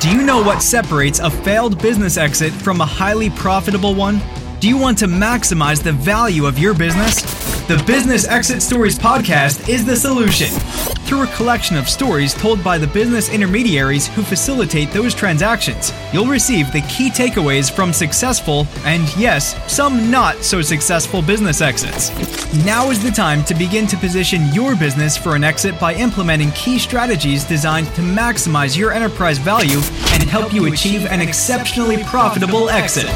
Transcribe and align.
Do 0.00 0.10
you 0.10 0.22
know 0.22 0.40
what 0.40 0.62
separates 0.62 1.18
a 1.18 1.28
failed 1.28 1.82
business 1.82 2.16
exit 2.16 2.52
from 2.52 2.80
a 2.80 2.86
highly 2.86 3.30
profitable 3.30 3.96
one? 3.96 4.20
Do 4.60 4.66
you 4.66 4.76
want 4.76 4.98
to 4.98 5.06
maximize 5.06 5.84
the 5.84 5.92
value 5.92 6.44
of 6.44 6.58
your 6.58 6.74
business? 6.74 7.22
The 7.68 7.80
Business 7.86 8.26
Exit 8.26 8.60
Stories 8.60 8.98
podcast 8.98 9.68
is 9.68 9.86
the 9.86 9.94
solution. 9.94 10.48
Through 11.06 11.22
a 11.22 11.36
collection 11.36 11.76
of 11.76 11.88
stories 11.88 12.34
told 12.34 12.64
by 12.64 12.76
the 12.76 12.88
business 12.88 13.28
intermediaries 13.28 14.08
who 14.08 14.22
facilitate 14.22 14.90
those 14.90 15.14
transactions, 15.14 15.92
you'll 16.12 16.26
receive 16.26 16.72
the 16.72 16.80
key 16.88 17.08
takeaways 17.08 17.70
from 17.70 17.92
successful 17.92 18.66
and, 18.78 19.04
yes, 19.16 19.54
some 19.72 20.10
not 20.10 20.34
so 20.38 20.60
successful 20.60 21.22
business 21.22 21.60
exits. 21.60 22.10
Now 22.64 22.90
is 22.90 23.00
the 23.00 23.12
time 23.12 23.44
to 23.44 23.54
begin 23.54 23.86
to 23.86 23.96
position 23.96 24.52
your 24.52 24.74
business 24.74 25.16
for 25.16 25.36
an 25.36 25.44
exit 25.44 25.78
by 25.78 25.94
implementing 25.94 26.50
key 26.50 26.80
strategies 26.80 27.44
designed 27.44 27.86
to 27.94 28.00
maximize 28.00 28.76
your 28.76 28.90
enterprise 28.90 29.38
value 29.38 29.78
and 30.14 30.24
help 30.24 30.52
you 30.52 30.66
achieve 30.66 31.06
an 31.06 31.20
exceptionally 31.20 32.02
profitable 32.02 32.68
exit. 32.70 33.06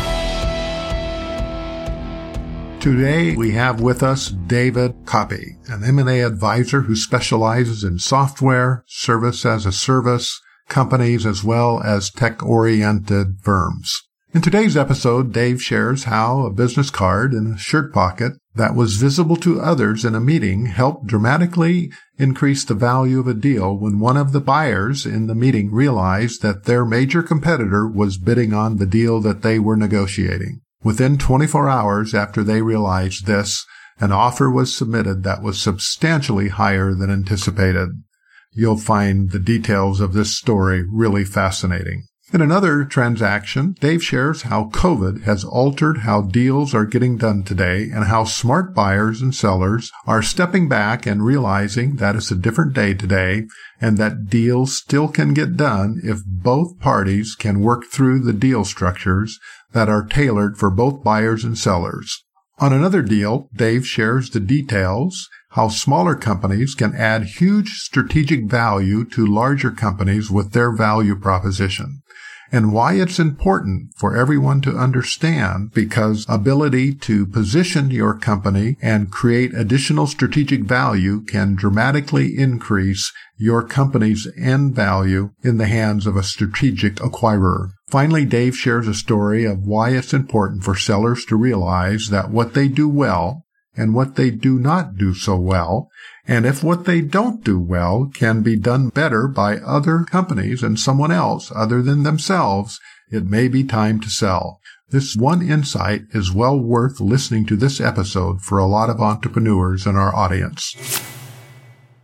Today 2.83 3.37
we 3.37 3.53
have 3.53 3.81
with 3.81 4.03
us 4.03 4.29
David 4.29 5.05
Kauppi, 5.05 5.55
an 5.71 5.85
M&A 5.85 6.21
advisor 6.23 6.81
who 6.81 6.97
specializes 6.97 7.85
in 7.85 8.01
software, 8.01 8.83
service 8.89 9.47
as 9.47 9.65
a 9.65 9.71
service, 9.71 10.41
companies 10.69 11.25
as 11.25 11.45
well 11.45 11.81
as 11.85 12.11
tech-oriented 12.11 13.37
firms. 13.41 14.03
In 14.35 14.43
today's 14.43 14.77
episode, 14.77 15.33
Dave 15.33 15.63
shares 15.63 16.05
how 16.05 16.45
a 16.45 16.51
business 16.51 16.91
card 16.91 17.35
in 17.35 17.53
a 17.53 17.57
shirt 17.57 17.93
pocket 17.93 18.33
that 18.57 18.75
was 18.75 18.97
visible 18.97 19.37
to 19.37 19.61
others 19.61 20.05
in 20.05 20.17
a 20.17 20.21
meeting 20.21 20.67
helped 20.67 21.07
dramatically 21.07 21.93
increase 22.19 22.65
the 22.65 22.75
value 22.75 23.21
of 23.21 23.29
a 23.29 23.35
deal 23.35 23.79
when 23.79 24.01
one 24.01 24.17
of 24.17 24.33
the 24.33 24.41
buyers 24.41 25.07
in 25.07 25.29
the 25.29 25.37
meeting 25.37 25.71
realized 25.71 26.43
that 26.43 26.65
their 26.65 26.85
major 26.85 27.23
competitor 27.23 27.87
was 27.87 28.19
bidding 28.19 28.53
on 28.53 28.79
the 28.79 28.87
deal 28.87 29.21
that 29.21 29.43
they 29.43 29.61
were 29.61 29.77
negotiating. 29.77 30.62
Within 30.85 31.17
24 31.17 31.69
hours 31.69 32.15
after 32.15 32.43
they 32.43 32.61
realized 32.61 33.27
this, 33.27 33.65
an 34.01 34.11
offer 34.11 34.51
was 34.51 34.77
submitted 34.77 35.23
that 35.23 35.43
was 35.43 35.61
substantially 35.61 36.49
higher 36.49 36.93
than 36.93 37.11
anticipated. 37.11 37.91
You'll 38.53 38.79
find 38.79 39.31
the 39.31 39.39
details 39.39 40.01
of 40.01 40.13
this 40.13 40.37
story 40.37 40.85
really 40.91 41.25
fascinating. 41.25 42.07
In 42.33 42.41
another 42.41 42.85
transaction, 42.85 43.75
Dave 43.79 44.03
shares 44.03 44.43
how 44.43 44.71
COVID 44.71 45.25
has 45.25 45.45
altered 45.45 45.99
how 45.99 46.23
deals 46.23 46.75
are 46.75 46.87
getting 46.87 47.19
done 47.19 47.43
today 47.43 47.91
and 47.93 48.05
how 48.05 48.25
smart 48.25 48.75
buyers 48.75 49.21
and 49.21 49.35
sellers 49.35 49.93
are 50.07 50.23
stepping 50.23 50.67
back 50.67 51.05
and 51.05 51.23
realizing 51.23 51.97
that 51.97 52.17
it's 52.17 52.31
a 52.31 52.35
different 52.37 52.73
day 52.73 52.95
today 52.95 53.47
and 53.83 53.99
that 53.99 54.31
deals 54.31 54.79
still 54.79 55.09
can 55.09 55.35
get 55.35 55.59
done 55.59 56.01
if 56.03 56.25
both 56.25 56.81
parties 56.81 57.35
can 57.39 57.61
work 57.61 57.85
through 57.85 58.21
the 58.21 58.33
deal 58.33 58.65
structures 58.65 59.39
that 59.73 59.89
are 59.89 60.05
tailored 60.05 60.59
for 60.59 60.71
both 60.71 61.03
buyers 61.03 61.45
and 61.45 61.59
sellers. 61.59 62.25
On 62.59 62.73
another 62.73 63.03
deal, 63.03 63.49
Dave 63.55 63.87
shares 63.87 64.31
the 64.31 64.41
details 64.41 65.29
how 65.51 65.69
smaller 65.69 66.15
companies 66.15 66.75
can 66.75 66.95
add 66.95 67.25
huge 67.25 67.79
strategic 67.79 68.45
value 68.45 69.05
to 69.05 69.27
larger 69.27 69.71
companies 69.71 70.31
with 70.31 70.53
their 70.53 70.71
value 70.71 71.17
proposition 71.17 72.03
and 72.53 72.73
why 72.73 72.93
it's 72.93 73.19
important 73.19 73.95
for 73.97 74.15
everyone 74.15 74.61
to 74.61 74.77
understand 74.77 75.73
because 75.73 76.27
ability 76.29 76.95
to 76.95 77.25
position 77.27 77.91
your 77.91 78.15
company 78.15 78.77
and 78.83 79.11
create 79.11 79.55
additional 79.55 80.07
strategic 80.07 80.61
value 80.61 81.23
can 81.23 81.55
dramatically 81.55 82.39
increase 82.39 83.11
your 83.39 83.63
company's 83.63 84.29
end 84.39 84.75
value 84.75 85.31
in 85.43 85.57
the 85.57 85.67
hands 85.67 86.07
of 86.07 86.15
a 86.15 86.23
strategic 86.23 86.97
acquirer. 86.97 87.71
Finally, 87.93 88.25
Dave 88.25 88.57
shares 88.57 88.89
a 88.89 88.95
story 88.95 89.45
of 89.45 89.67
why 89.67 89.91
it's 89.91 90.15
important 90.15 90.65
for 90.65 90.75
sellers 90.75 91.27
to 91.27 91.37
realize 91.37 92.09
that 92.09 92.31
what 92.31 92.55
they 92.55 92.67
do 92.67 92.89
well 92.89 93.45
and 93.77 93.93
what 93.93 94.17
they 94.17 94.31
do 94.31 94.59
not 94.59 94.97
do 94.97 95.13
so 95.13 95.37
well 95.37 95.91
and 96.27 96.47
if 96.47 96.65
what 96.65 96.87
they 96.87 97.03
don't 97.03 97.45
do 97.45 97.61
well 97.61 98.11
can 98.15 98.41
be 98.41 98.57
done 98.57 98.89
better 98.89 99.29
by 99.29 99.59
other 99.59 100.05
companies 100.05 100.63
and 100.63 100.81
someone 100.81 101.13
else 101.13 101.53
other 101.55 101.83
than 101.83 102.03
themselves, 102.03 102.81
it 103.11 103.27
may 103.27 103.47
be 103.47 103.63
time 103.63 104.01
to 104.01 104.09
sell. 104.09 104.59
This 104.89 105.15
one 105.15 105.47
insight 105.47 106.05
is 106.13 106.33
well 106.33 106.59
worth 106.59 106.99
listening 106.99 107.45
to 107.45 107.57
this 107.57 107.79
episode 107.79 108.41
for 108.41 108.59
a 108.59 108.65
lot 108.65 108.89
of 108.89 109.03
entrepreneurs 109.03 109.85
in 109.85 109.97
our 109.97 110.17
audience. 110.17 110.75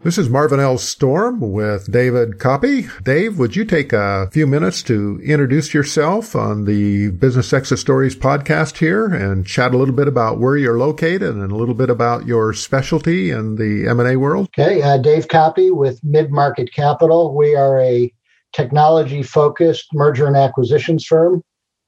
This 0.09 0.17
is 0.17 0.31
Marvin 0.31 0.59
L. 0.59 0.79
Storm 0.79 1.39
with 1.53 1.93
David 1.93 2.39
Kauppi. 2.39 2.89
Dave, 3.05 3.39
would 3.39 3.55
you 3.55 3.67
take 3.67 3.93
a 3.93 4.31
few 4.33 4.47
minutes 4.47 4.83
to 4.85 5.21
introduce 5.23 5.75
yourself 5.75 6.35
on 6.35 6.65
the 6.65 7.11
Business 7.11 7.53
Exit 7.53 7.79
Stories 7.79 8.17
podcast 8.17 8.79
here 8.79 9.05
and 9.05 9.47
chat 9.47 9.75
a 9.75 9.77
little 9.77 9.95
bit 9.95 10.09
about 10.09 10.41
where 10.41 10.57
you're 10.57 10.79
located 10.79 11.35
and 11.35 11.53
a 11.53 11.55
little 11.55 11.75
bit 11.75 11.91
about 11.91 12.27
your 12.27 12.55
specialty 12.55 13.31
in 13.31 13.57
the 13.57 13.87
M&A 13.87 14.17
world? 14.17 14.49
Okay, 14.59 14.81
uh, 14.81 14.97
Dave 14.97 15.29
Kauppi 15.29 15.77
with 15.77 16.03
Mid 16.03 16.31
Market 16.31 16.73
Capital. 16.73 17.37
We 17.37 17.55
are 17.55 17.79
a 17.79 18.11
technology 18.55 19.23
focused 19.23 19.89
merger 19.93 20.27
and 20.27 20.39
acquisitions 20.39 21.05
firm. 21.05 21.43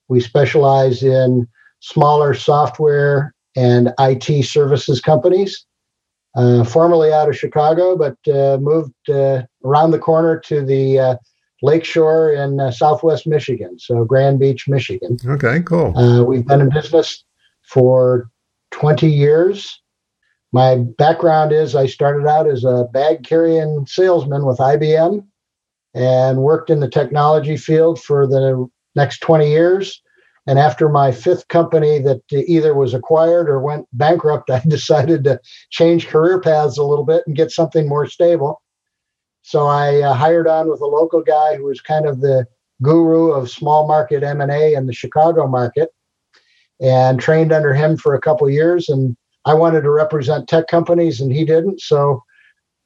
We 0.08 0.20
specialize 0.20 1.02
in 1.02 1.48
smaller 1.78 2.34
software 2.34 3.34
and 3.56 3.94
IT 3.98 4.44
services 4.44 5.00
companies 5.00 5.64
uh, 6.34 6.64
formerly 6.64 7.12
out 7.12 7.28
of 7.28 7.36
Chicago, 7.36 7.96
but 7.96 8.16
uh, 8.32 8.58
moved 8.58 9.10
uh, 9.10 9.42
around 9.64 9.90
the 9.90 9.98
corner 9.98 10.38
to 10.38 10.64
the 10.64 10.98
uh, 10.98 11.16
lakeshore 11.62 12.32
in 12.32 12.60
uh, 12.60 12.70
southwest 12.70 13.26
Michigan, 13.26 13.78
so 13.78 14.04
Grand 14.04 14.38
Beach, 14.38 14.68
Michigan. 14.68 15.18
Okay, 15.26 15.60
cool. 15.62 15.96
Uh, 15.96 16.22
we've 16.22 16.46
been 16.46 16.60
in 16.60 16.70
business 16.70 17.24
for 17.62 18.30
20 18.70 19.08
years. 19.08 19.80
My 20.52 20.76
background 20.76 21.52
is 21.52 21.76
I 21.76 21.86
started 21.86 22.26
out 22.26 22.48
as 22.48 22.64
a 22.64 22.88
bag 22.92 23.24
carrying 23.24 23.86
salesman 23.86 24.46
with 24.46 24.58
IBM 24.58 25.24
and 25.94 26.38
worked 26.38 26.70
in 26.70 26.80
the 26.80 26.88
technology 26.88 27.56
field 27.56 28.00
for 28.00 28.26
the 28.26 28.68
next 28.94 29.20
20 29.20 29.48
years. 29.48 30.02
And 30.46 30.58
after 30.58 30.88
my 30.88 31.12
fifth 31.12 31.48
company 31.48 31.98
that 32.00 32.22
either 32.32 32.74
was 32.74 32.94
acquired 32.94 33.48
or 33.48 33.60
went 33.60 33.86
bankrupt, 33.92 34.50
I 34.50 34.60
decided 34.60 35.24
to 35.24 35.40
change 35.70 36.08
career 36.08 36.40
paths 36.40 36.78
a 36.78 36.84
little 36.84 37.04
bit 37.04 37.22
and 37.26 37.36
get 37.36 37.50
something 37.50 37.88
more 37.88 38.06
stable. 38.06 38.62
So 39.42 39.66
I 39.66 40.00
uh, 40.00 40.14
hired 40.14 40.46
on 40.46 40.68
with 40.68 40.80
a 40.80 40.86
local 40.86 41.22
guy 41.22 41.56
who 41.56 41.64
was 41.64 41.80
kind 41.80 42.06
of 42.06 42.20
the 42.20 42.46
guru 42.82 43.32
of 43.32 43.50
small 43.50 43.86
market 43.86 44.22
M&A 44.22 44.74
in 44.74 44.86
the 44.86 44.92
Chicago 44.92 45.46
market 45.46 45.90
and 46.80 47.20
trained 47.20 47.52
under 47.52 47.74
him 47.74 47.96
for 47.96 48.14
a 48.14 48.20
couple 48.20 48.48
years 48.48 48.88
and 48.88 49.16
I 49.44 49.54
wanted 49.54 49.82
to 49.82 49.90
represent 49.90 50.48
tech 50.48 50.66
companies 50.66 51.20
and 51.20 51.32
he 51.32 51.44
didn't 51.44 51.80
so 51.80 52.22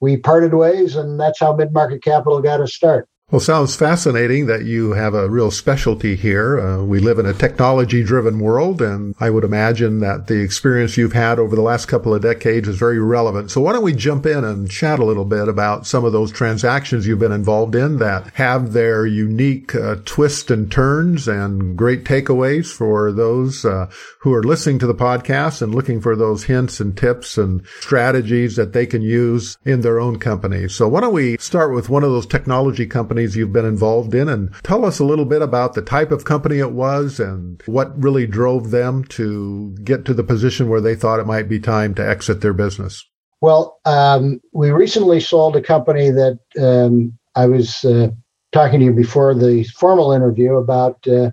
we 0.00 0.16
parted 0.16 0.54
ways 0.54 0.96
and 0.96 1.18
that's 1.18 1.40
how 1.40 1.54
mid-market 1.54 2.02
capital 2.02 2.40
got 2.40 2.60
us 2.60 2.74
start. 2.74 3.08
Well, 3.30 3.40
sounds 3.40 3.74
fascinating 3.74 4.46
that 4.46 4.66
you 4.66 4.92
have 4.92 5.14
a 5.14 5.30
real 5.30 5.50
specialty 5.50 6.14
here. 6.14 6.60
Uh, 6.60 6.84
we 6.84 7.00
live 7.00 7.18
in 7.18 7.24
a 7.24 7.32
technology 7.32 8.04
driven 8.04 8.38
world, 8.38 8.82
and 8.82 9.14
I 9.18 9.30
would 9.30 9.44
imagine 9.44 10.00
that 10.00 10.26
the 10.26 10.42
experience 10.42 10.98
you've 10.98 11.14
had 11.14 11.38
over 11.38 11.56
the 11.56 11.62
last 11.62 11.86
couple 11.86 12.14
of 12.14 12.20
decades 12.20 12.68
is 12.68 12.76
very 12.76 12.98
relevant. 12.98 13.50
So 13.50 13.62
why 13.62 13.72
don't 13.72 13.82
we 13.82 13.94
jump 13.94 14.26
in 14.26 14.44
and 14.44 14.70
chat 14.70 14.98
a 14.98 15.06
little 15.06 15.24
bit 15.24 15.48
about 15.48 15.86
some 15.86 16.04
of 16.04 16.12
those 16.12 16.30
transactions 16.30 17.06
you've 17.06 17.18
been 17.18 17.32
involved 17.32 17.74
in 17.74 17.96
that 17.98 18.26
have 18.34 18.74
their 18.74 19.06
unique 19.06 19.74
uh, 19.74 19.96
twists 20.04 20.50
and 20.50 20.70
turns 20.70 21.26
and 21.26 21.78
great 21.78 22.04
takeaways 22.04 22.70
for 22.70 23.10
those 23.10 23.64
uh, 23.64 23.90
who 24.18 24.34
are 24.34 24.44
listening 24.44 24.78
to 24.80 24.86
the 24.86 24.94
podcast 24.94 25.62
and 25.62 25.74
looking 25.74 25.98
for 25.98 26.14
those 26.14 26.44
hints 26.44 26.78
and 26.78 26.94
tips 26.94 27.38
and 27.38 27.66
strategies 27.80 28.56
that 28.56 28.74
they 28.74 28.84
can 28.84 29.00
use 29.00 29.56
in 29.64 29.80
their 29.80 29.98
own 29.98 30.18
company. 30.18 30.68
So 30.68 30.86
why 30.86 31.00
don't 31.00 31.14
we 31.14 31.38
start 31.38 31.72
with 31.72 31.88
one 31.88 32.04
of 32.04 32.10
those 32.10 32.26
technology 32.26 32.86
companies 32.86 33.13
companies 33.14 33.36
you've 33.36 33.52
been 33.52 33.64
involved 33.64 34.12
in 34.12 34.28
and 34.28 34.52
tell 34.64 34.84
us 34.84 34.98
a 34.98 35.04
little 35.04 35.24
bit 35.24 35.40
about 35.40 35.74
the 35.74 35.82
type 35.82 36.10
of 36.10 36.24
company 36.24 36.58
it 36.58 36.72
was 36.72 37.20
and 37.20 37.62
what 37.66 37.96
really 38.02 38.26
drove 38.26 38.72
them 38.72 39.04
to 39.04 39.72
get 39.84 40.04
to 40.04 40.12
the 40.12 40.24
position 40.24 40.68
where 40.68 40.80
they 40.80 40.96
thought 40.96 41.20
it 41.20 41.26
might 41.26 41.48
be 41.48 41.60
time 41.60 41.94
to 41.94 42.04
exit 42.04 42.40
their 42.40 42.52
business. 42.52 43.08
Well, 43.40 43.78
um, 43.84 44.40
we 44.52 44.72
recently 44.72 45.20
sold 45.20 45.54
a 45.54 45.62
company 45.62 46.10
that 46.10 46.40
um, 46.60 47.16
I 47.36 47.46
was 47.46 47.84
uh, 47.84 48.08
talking 48.50 48.80
to 48.80 48.86
you 48.86 48.92
before 48.92 49.32
the 49.32 49.62
formal 49.62 50.10
interview 50.10 50.56
about. 50.56 51.06
Uh, 51.06 51.30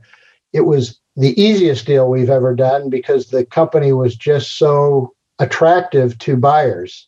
it 0.53 0.67
was 0.67 0.99
the 1.15 1.33
easiest 1.41 1.87
deal 1.87 2.11
we've 2.11 2.29
ever 2.29 2.53
done 2.53 2.91
because 2.91 3.29
the 3.29 3.43
company 3.43 3.91
was 3.91 4.15
just 4.15 4.59
so 4.59 5.15
attractive 5.39 6.15
to 6.19 6.37
buyers 6.37 7.07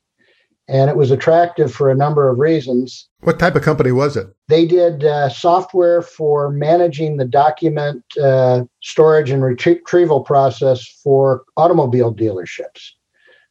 and 0.67 0.89
it 0.89 0.95
was 0.95 1.11
attractive 1.11 1.73
for 1.73 1.89
a 1.89 1.95
number 1.95 2.29
of 2.29 2.39
reasons. 2.39 3.07
What 3.21 3.39
type 3.39 3.55
of 3.55 3.63
company 3.63 3.91
was 3.91 4.15
it? 4.15 4.27
They 4.47 4.65
did 4.65 5.03
uh, 5.03 5.29
software 5.29 6.01
for 6.01 6.49
managing 6.49 7.17
the 7.17 7.25
document 7.25 8.03
uh, 8.21 8.63
storage 8.81 9.29
and 9.29 9.43
retrieval 9.43 10.21
process 10.21 10.85
for 11.03 11.43
automobile 11.57 12.13
dealerships. 12.13 12.91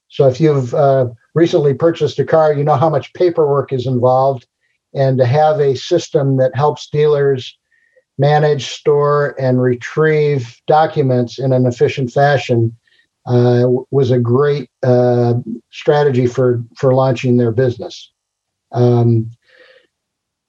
So, 0.08 0.26
if 0.28 0.40
you've 0.40 0.74
uh, 0.74 1.08
recently 1.34 1.74
purchased 1.74 2.18
a 2.18 2.24
car, 2.24 2.52
you 2.52 2.64
know 2.64 2.76
how 2.76 2.90
much 2.90 3.12
paperwork 3.14 3.72
is 3.72 3.86
involved, 3.86 4.46
and 4.94 5.18
to 5.18 5.24
have 5.24 5.58
a 5.58 5.74
system 5.74 6.36
that 6.36 6.54
helps 6.54 6.88
dealers 6.88 7.56
manage, 8.18 8.66
store, 8.66 9.34
and 9.40 9.60
retrieve 9.60 10.60
documents 10.66 11.38
in 11.38 11.52
an 11.52 11.66
efficient 11.66 12.12
fashion 12.12 12.76
uh, 13.26 13.64
was 13.90 14.10
a 14.10 14.18
great 14.18 14.70
uh, 14.82 15.34
strategy 15.70 16.26
for 16.26 16.62
for 16.76 16.94
launching 16.94 17.36
their 17.36 17.52
business. 17.52 18.10
Um, 18.72 19.30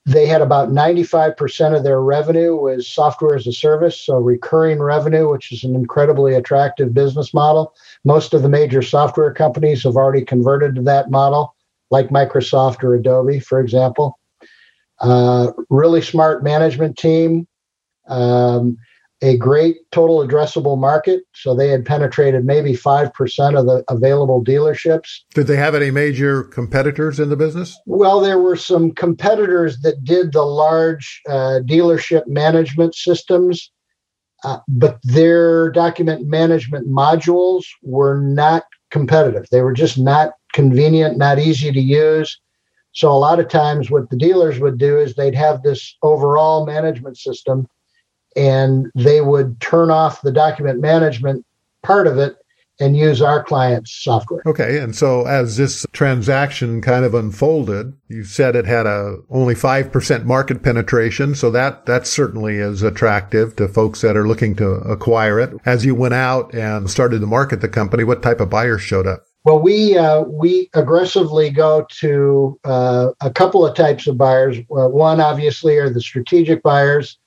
they 0.06 0.26
had 0.26 0.42
about 0.42 0.70
95% 0.70 1.78
of 1.78 1.84
their 1.84 2.02
revenue 2.02 2.56
was 2.56 2.90
software 2.90 3.36
as 3.36 3.48
a 3.48 3.54
service, 3.54 4.00
so 4.00 4.18
recurring 4.18 4.82
revenue, 4.82 5.30
which 5.32 5.52
is 5.54 5.64
an 5.64 5.76
incredibly 5.76 6.34
attractive 6.34 6.94
business 6.94 7.34
model. 7.34 7.74
Most 8.04 8.34
of 8.34 8.42
the 8.42 8.50
major 8.50 8.82
software 8.82 9.34
companies 9.34 9.84
have 9.84 9.96
already 9.96 10.26
converted 10.26 10.76
to 10.76 10.82
that 10.82 11.10
model, 11.10 11.56
like 11.90 12.10
Microsoft 12.10 12.84
or 12.84 12.96
Adobe, 12.96 13.40
for 13.40 13.62
example. 13.62 14.20
Uh, 15.00 15.52
really 15.70 16.02
smart 16.02 16.44
management 16.44 16.98
team. 16.98 17.48
Um, 18.08 18.78
a 19.24 19.38
great 19.38 19.78
total 19.92 20.20
addressable 20.20 20.78
market. 20.78 21.24
So 21.34 21.56
they 21.56 21.70
had 21.70 21.86
penetrated 21.86 22.44
maybe 22.44 22.74
5% 22.74 23.58
of 23.58 23.66
the 23.66 23.84
available 23.88 24.44
dealerships. 24.44 25.22
Did 25.34 25.48
they 25.48 25.56
have 25.56 25.74
any 25.74 25.92
major 25.92 26.44
competitors 26.44 27.22
in 27.22 27.30
the 27.30 27.38
business? 27.38 27.80
Well, 27.86 28.20
there 28.20 28.38
were 28.38 28.58
some 28.58 28.92
competitors 28.92 29.80
that 29.80 30.04
did 30.04 30.34
the 30.34 30.44
large 30.44 31.22
uh, 31.30 31.62
dealership 31.64 32.28
management 32.28 32.96
systems, 32.96 33.72
uh, 34.44 34.60
but 34.68 35.00
their 35.04 35.72
document 35.72 36.28
management 36.28 36.90
modules 36.90 37.64
were 37.82 38.20
not 38.20 38.66
competitive. 38.92 39.46
They 39.52 39.62
were 39.62 39.74
just 39.74 39.98
not 39.98 40.34
convenient, 40.52 41.18
not 41.18 41.40
easy 41.40 41.72
to 41.72 41.80
use. 41.80 42.38
So 42.92 43.10
a 43.10 43.18
lot 43.18 43.40
of 43.40 43.48
times 43.48 43.90
what 43.90 44.10
the 44.10 44.18
dealers 44.18 44.60
would 44.60 44.78
do 44.78 45.00
is 45.00 45.16
they'd 45.16 45.34
have 45.34 45.64
this 45.64 45.96
overall 46.04 46.66
management 46.66 47.18
system 47.18 47.68
and 48.36 48.92
they 48.96 49.22
would 49.22 49.60
turn 49.60 49.92
off 49.92 50.22
the 50.22 50.32
document 50.32 50.80
management 50.80 51.46
part 51.84 52.08
of 52.08 52.18
it 52.18 52.38
and 52.80 52.98
use 52.98 53.22
our 53.22 53.44
client's 53.44 53.92
software. 54.04 54.42
Okay, 54.46 54.80
and 54.80 54.96
so 54.96 55.26
as 55.26 55.58
this 55.58 55.86
transaction 55.94 56.82
kind 56.82 57.06
of 57.06 57.14
unfolded, 57.14 57.94
you 58.08 58.24
said 58.24 58.56
it 58.56 58.66
had 58.66 58.86
a 58.86 59.18
only 59.30 59.54
5% 59.54 60.26
market 60.26 60.64
penetration, 60.64 61.36
so 61.36 61.52
that 61.52 61.86
that 61.86 62.08
certainly 62.08 62.58
is 62.58 62.82
attractive 62.82 63.56
to 63.58 63.68
folks 63.68 64.02
that 64.02 64.18
are 64.18 64.28
looking 64.28 64.56
to 64.56 64.66
acquire 64.66 65.40
it. 65.40 65.52
As 65.66 65.86
you 65.86 65.94
went 65.94 66.16
out 66.16 66.54
and 66.54 66.90
started 66.90 67.20
to 67.20 67.28
market 67.28 67.62
the 67.62 67.70
company, 67.70 68.04
what 68.04 68.24
type 68.24 68.40
of 68.40 68.50
buyers 68.50 68.82
showed 68.82 69.08
up? 69.08 69.24
Well, 69.46 69.60
we 69.60 69.98
uh, 69.98 70.22
we 70.22 70.70
aggressively 70.74 71.50
go 71.50 71.86
to 72.00 72.60
uh, 72.64 73.12
a 73.22 73.30
couple 73.30 73.66
of 73.66 73.76
types 73.76 74.08
of 74.08 74.18
buyers. 74.18 74.58
Uh, 74.58 74.88
one, 74.88 75.20
obviously, 75.20 75.78
are 75.78 75.90
the 75.90 76.02
strategic 76.02 76.64
buyers 76.64 77.20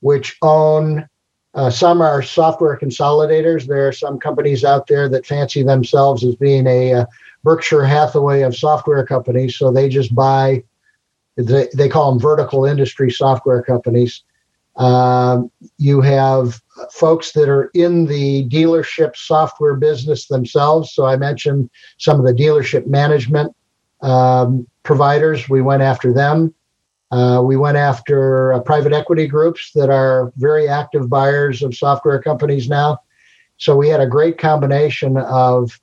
which 0.00 0.36
own 0.42 1.08
uh, 1.54 1.70
some 1.70 2.00
are 2.00 2.22
software 2.22 2.78
consolidators. 2.78 3.66
There 3.66 3.88
are 3.88 3.92
some 3.92 4.18
companies 4.18 4.64
out 4.64 4.86
there 4.86 5.08
that 5.08 5.26
fancy 5.26 5.62
themselves 5.62 6.22
as 6.24 6.36
being 6.36 6.66
a 6.66 6.94
uh, 6.94 7.06
Berkshire 7.42 7.84
Hathaway 7.84 8.42
of 8.42 8.56
software 8.56 9.04
companies. 9.04 9.56
So 9.56 9.72
they 9.72 9.88
just 9.88 10.14
buy, 10.14 10.62
they, 11.36 11.68
they 11.74 11.88
call 11.88 12.12
them 12.12 12.20
vertical 12.20 12.64
industry 12.64 13.10
software 13.10 13.62
companies. 13.62 14.22
Um, 14.76 15.50
you 15.78 16.00
have 16.00 16.62
folks 16.92 17.32
that 17.32 17.48
are 17.48 17.70
in 17.74 18.06
the 18.06 18.48
dealership 18.48 19.16
software 19.16 19.74
business 19.74 20.28
themselves. 20.28 20.92
So 20.92 21.04
I 21.04 21.16
mentioned 21.16 21.68
some 21.98 22.20
of 22.20 22.26
the 22.26 22.32
dealership 22.32 22.86
management 22.86 23.54
um, 24.02 24.66
providers. 24.84 25.48
We 25.48 25.62
went 25.62 25.82
after 25.82 26.12
them. 26.12 26.54
Uh, 27.10 27.42
we 27.44 27.56
went 27.56 27.76
after 27.76 28.52
uh, 28.52 28.60
private 28.60 28.92
equity 28.92 29.26
groups 29.26 29.72
that 29.74 29.90
are 29.90 30.32
very 30.36 30.68
active 30.68 31.08
buyers 31.08 31.62
of 31.62 31.74
software 31.74 32.22
companies 32.22 32.68
now. 32.68 32.98
So 33.56 33.76
we 33.76 33.88
had 33.88 34.00
a 34.00 34.06
great 34.06 34.38
combination 34.38 35.16
of 35.16 35.78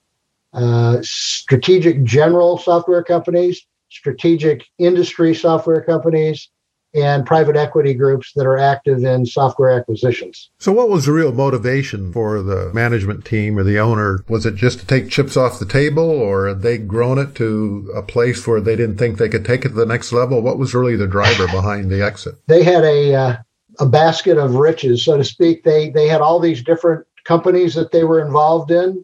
uh, 0.54 0.98
strategic 1.02 2.04
general 2.04 2.58
software 2.58 3.04
companies, 3.04 3.68
strategic 3.90 4.66
industry 4.80 5.36
software 5.36 5.82
companies, 5.82 6.50
and 6.98 7.26
private 7.26 7.56
equity 7.56 7.94
groups 7.94 8.32
that 8.36 8.46
are 8.46 8.58
active 8.58 9.04
in 9.04 9.26
software 9.26 9.70
acquisitions. 9.70 10.50
So, 10.60 10.72
what 10.72 10.90
was 10.90 11.06
the 11.06 11.12
real 11.12 11.32
motivation 11.32 12.12
for 12.12 12.42
the 12.42 12.72
management 12.74 13.24
team 13.24 13.58
or 13.58 13.64
the 13.64 13.80
owner? 13.80 14.24
Was 14.28 14.46
it 14.46 14.56
just 14.56 14.80
to 14.80 14.88
take 14.88 15.10
chips 15.10 15.38
off 15.38 15.60
the 15.60 15.66
table, 15.66 16.10
or 16.10 16.48
had 16.48 16.62
they 16.62 16.78
grown 16.78 17.20
it 17.20 17.36
to 17.36 17.92
a 17.96 18.02
place 18.02 18.48
where 18.48 18.62
they 18.62 18.76
didn't 18.76 18.98
think 18.98 19.18
they 19.18 19.30
could 19.30 19.46
take 19.46 19.64
it 19.64 19.70
to 19.70 19.76
the 19.76 19.86
next 19.86 20.12
level? 20.12 20.42
What 20.42 20.58
was 20.58 20.74
really 20.74 20.96
the 20.96 21.08
driver 21.08 21.46
behind 21.48 21.92
the 21.92 22.04
exit? 22.04 22.36
They 22.48 22.64
had 22.64 22.84
a 22.84 23.14
uh, 23.14 23.38
a 23.80 23.86
basket 23.86 24.38
of 24.38 24.56
riches, 24.56 25.04
so 25.04 25.18
to 25.18 25.24
speak. 25.24 25.64
They 25.64 25.90
they 25.90 26.08
had 26.08 26.22
all 26.22 26.40
these 26.40 26.64
different 26.64 27.06
companies 27.26 27.76
that 27.76 27.92
they 27.92 28.04
were 28.04 28.26
involved 28.26 28.72
in, 28.72 29.04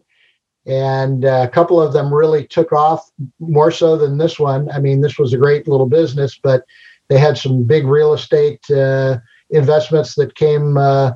and 0.66 1.24
uh, 1.24 1.46
a 1.46 1.48
couple 1.48 1.80
of 1.80 1.92
them 1.92 2.12
really 2.12 2.46
took 2.46 2.72
off 2.72 3.10
more 3.38 3.70
so 3.70 3.96
than 3.96 4.18
this 4.18 4.38
one. 4.38 4.70
I 4.70 4.80
mean, 4.80 5.00
this 5.00 5.18
was 5.18 5.32
a 5.32 5.38
great 5.38 5.68
little 5.68 5.86
business, 5.86 6.38
but 6.42 6.64
they 7.08 7.18
had 7.18 7.38
some 7.38 7.64
big 7.64 7.86
real 7.86 8.14
estate 8.14 8.60
uh, 8.70 9.18
investments 9.50 10.14
that 10.14 10.34
came 10.34 10.76
uh, 10.76 11.12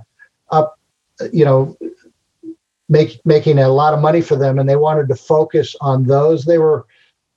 up, 0.51 0.79
you 1.33 1.45
know, 1.45 1.77
make, 2.89 3.21
making 3.25 3.59
a 3.59 3.69
lot 3.69 3.95
of 3.95 4.01
money 4.01 4.21
for 4.21 4.37
them, 4.37 4.59
and 4.59 4.69
they 4.69 4.77
wanted 4.77 5.09
to 5.09 5.15
focus 5.15 5.75
on 5.81 6.05
those. 6.05 6.45
They 6.45 6.59
were, 6.59 6.87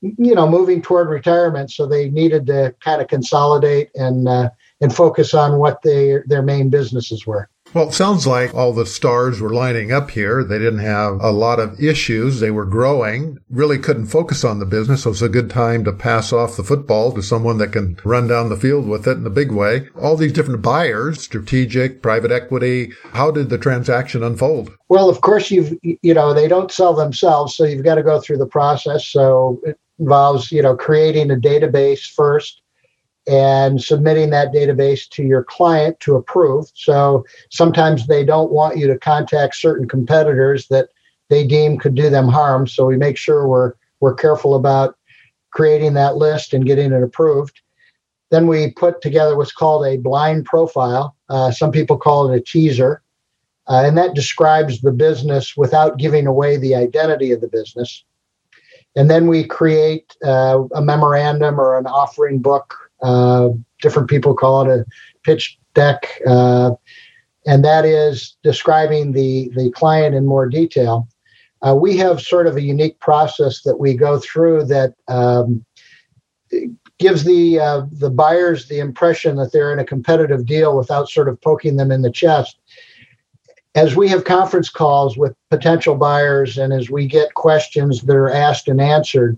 you 0.01 0.36
know, 0.36 0.50
moving 0.50 0.81
toward 0.81 1.09
retirement, 1.09 1.71
so 1.71 1.86
they 1.86 2.09
needed 2.09 2.45
to 2.48 2.75
kind 2.81 3.01
of 3.01 3.07
consolidate 3.07 3.89
and 3.95 4.27
uh, 4.27 4.50
and 4.81 4.94
focus 4.94 5.33
on 5.33 5.59
what 5.59 5.81
they, 5.83 6.18
their 6.25 6.42
main 6.42 6.69
businesses 6.69 7.25
were. 7.25 7.48
Well, 7.74 7.88
it 7.88 7.94
sounds 7.94 8.28
like 8.28 8.54
all 8.54 8.74
the 8.74 8.86
stars 8.86 9.40
were 9.40 9.54
lining 9.54 9.94
up 9.94 10.12
here. 10.12 10.44
They 10.44 10.60
didn't 10.60 10.80
have 10.80 11.22
a 11.22 11.32
lot 11.32 11.58
of 11.58 11.80
issues. 11.80 12.42
They 12.42 12.52
were 12.52 12.66
growing, 12.66 13.38
really 13.50 13.78
couldn't 13.78 14.08
focus 14.08 14.44
on 14.44 14.60
the 14.60 14.66
business. 14.66 15.04
So 15.04 15.12
it's 15.12 15.22
a 15.22 15.30
good 15.30 15.50
time 15.50 15.86
to 15.86 15.94
pass 15.94 16.34
off 16.34 16.58
the 16.58 16.66
football 16.66 17.14
to 17.14 17.24
someone 17.24 17.60
that 17.60 17.72
can 17.72 17.98
run 18.04 18.28
down 18.28 18.50
the 18.50 18.58
field 18.58 18.90
with 18.90 19.08
it 19.08 19.18
in 19.18 19.26
a 19.26 19.30
big 19.30 19.54
way. 19.54 19.88
All 19.96 20.18
these 20.18 20.34
different 20.34 20.62
buyers, 20.62 21.22
strategic, 21.22 22.02
private 22.02 22.32
equity. 22.32 22.92
How 23.14 23.32
did 23.32 23.50
the 23.50 23.58
transaction 23.58 24.22
unfold? 24.22 24.72
Well, 24.90 25.10
of 25.10 25.22
course, 25.22 25.50
you've, 25.50 25.74
you 25.82 26.14
know, 26.14 26.34
they 26.34 26.50
don't 26.50 26.74
sell 26.74 26.94
themselves. 26.94 27.56
So 27.56 27.64
you've 27.64 27.86
got 27.86 27.96
to 27.96 28.04
go 28.04 28.20
through 28.20 28.40
the 28.40 28.48
process. 28.48 29.08
So 29.08 29.62
it 29.64 29.80
involves, 29.98 30.52
you 30.52 30.62
know, 30.62 30.76
creating 30.76 31.32
a 31.32 31.36
database 31.36 32.02
first 32.02 32.61
and 33.28 33.82
submitting 33.82 34.32
that 34.32 34.54
database 34.54 35.08
to 35.10 35.24
your 35.24 35.44
client 35.44 36.00
to 36.00 36.16
approve. 36.16 36.72
So 36.74 37.26
sometimes 37.50 38.08
they 38.08 38.25
don't 38.25 38.51
want 38.51 38.78
you 38.78 38.88
to 38.88 38.98
contact 38.98 39.56
certain 39.56 39.88
competitors 39.88 40.68
that 40.70 40.90
they 41.30 41.46
deem 41.46 41.78
could 41.78 41.96
do 41.96 42.10
them 42.10 42.28
harm. 42.28 42.68
So 42.68 42.86
we 42.86 42.98
make 42.98 43.18
sure 43.18 43.48
we're 43.48 43.74
we're 44.00 44.16
careful 44.16 44.56
about 44.56 44.98
creating 45.51 45.94
that 45.94 46.16
list 46.18 46.54
and 46.54 46.66
getting 46.66 46.92
it 46.92 47.04
approved. 47.04 47.62
Then 48.32 48.48
we 48.48 48.72
put 48.72 49.01
together 49.01 49.38
what's 49.38 49.51
called 49.51 49.86
a 49.86 49.98
blind 49.98 50.46
profile. 50.46 51.16
Uh, 51.30 51.51
some 51.51 51.72
people 51.72 51.98
call 51.98 52.32
it 52.32 52.36
a 52.36 52.42
teaser, 52.42 53.04
uh, 53.68 53.84
and 53.86 53.98
that 53.98 54.16
describes 54.16 54.82
the 54.82 54.92
business 54.92 55.56
without 55.56 55.98
giving 55.98 56.25
away 56.25 56.58
the 56.58 56.74
identity 56.74 57.32
of 57.32 57.42
the 57.42 57.48
business. 57.48 58.04
And 58.96 59.10
then 59.10 59.28
we 59.28 59.46
create 59.46 60.16
uh, 60.25 60.63
a 60.74 60.82
memorandum 60.82 61.60
or 61.60 61.78
an 61.78 61.86
offering 61.86 62.40
book 62.40 62.81
uh, 63.01 63.50
different 63.81 64.10
people 64.10 64.34
call 64.34 64.62
it 64.62 64.79
a 64.79 64.86
pitch 65.24 65.58
deck, 65.74 66.20
uh, 66.27 66.72
and 67.46 67.65
that 67.65 67.86
is 67.86 68.38
describing 68.43 69.12
the 69.12 69.50
the 69.55 69.72
client 69.72 70.15
in 70.15 70.25
more 70.25 70.48
detail. 70.48 71.08
Uh, 71.62 71.75
we 71.75 71.96
have 71.98 72.22
sort 72.22 72.48
of 72.48 72.55
a 72.55 72.62
unique 72.62 73.00
process 73.00 73.62
that 73.62 73.77
we 73.77 73.93
go 73.93 74.20
through 74.20 74.65
that 74.65 74.96
um, 75.08 75.63
gives 76.98 77.24
the 77.24 77.60
uh, 77.60 77.81
the 77.91 78.10
buyers 78.10 78.67
the 78.67 78.79
impression 78.79 79.36
that 79.36 79.51
they're 79.51 79.74
in 79.74 79.79
a 79.79 79.86
competitive 79.86 80.46
deal 80.46 80.77
without 80.77 81.10
sort 81.10 81.27
of 81.27 81.41
poking 81.41 81.77
them 81.77 81.91
in 81.91 82.01
the 82.01 82.12
chest. 82.12 82.58
As 83.74 83.96
we 83.96 84.08
have 84.10 84.25
conference 84.25 84.70
calls 84.70 85.17
with 85.17 85.34
potential 85.50 85.96
buyers, 85.96 86.58
and 86.58 86.74
as 86.74 86.89
we 86.89 87.08
get 87.08 87.34
questions 87.36 88.01
that 88.01 88.15
are 88.15 88.29
asked 88.29 88.67
and 88.67 88.81
answered, 88.81 89.38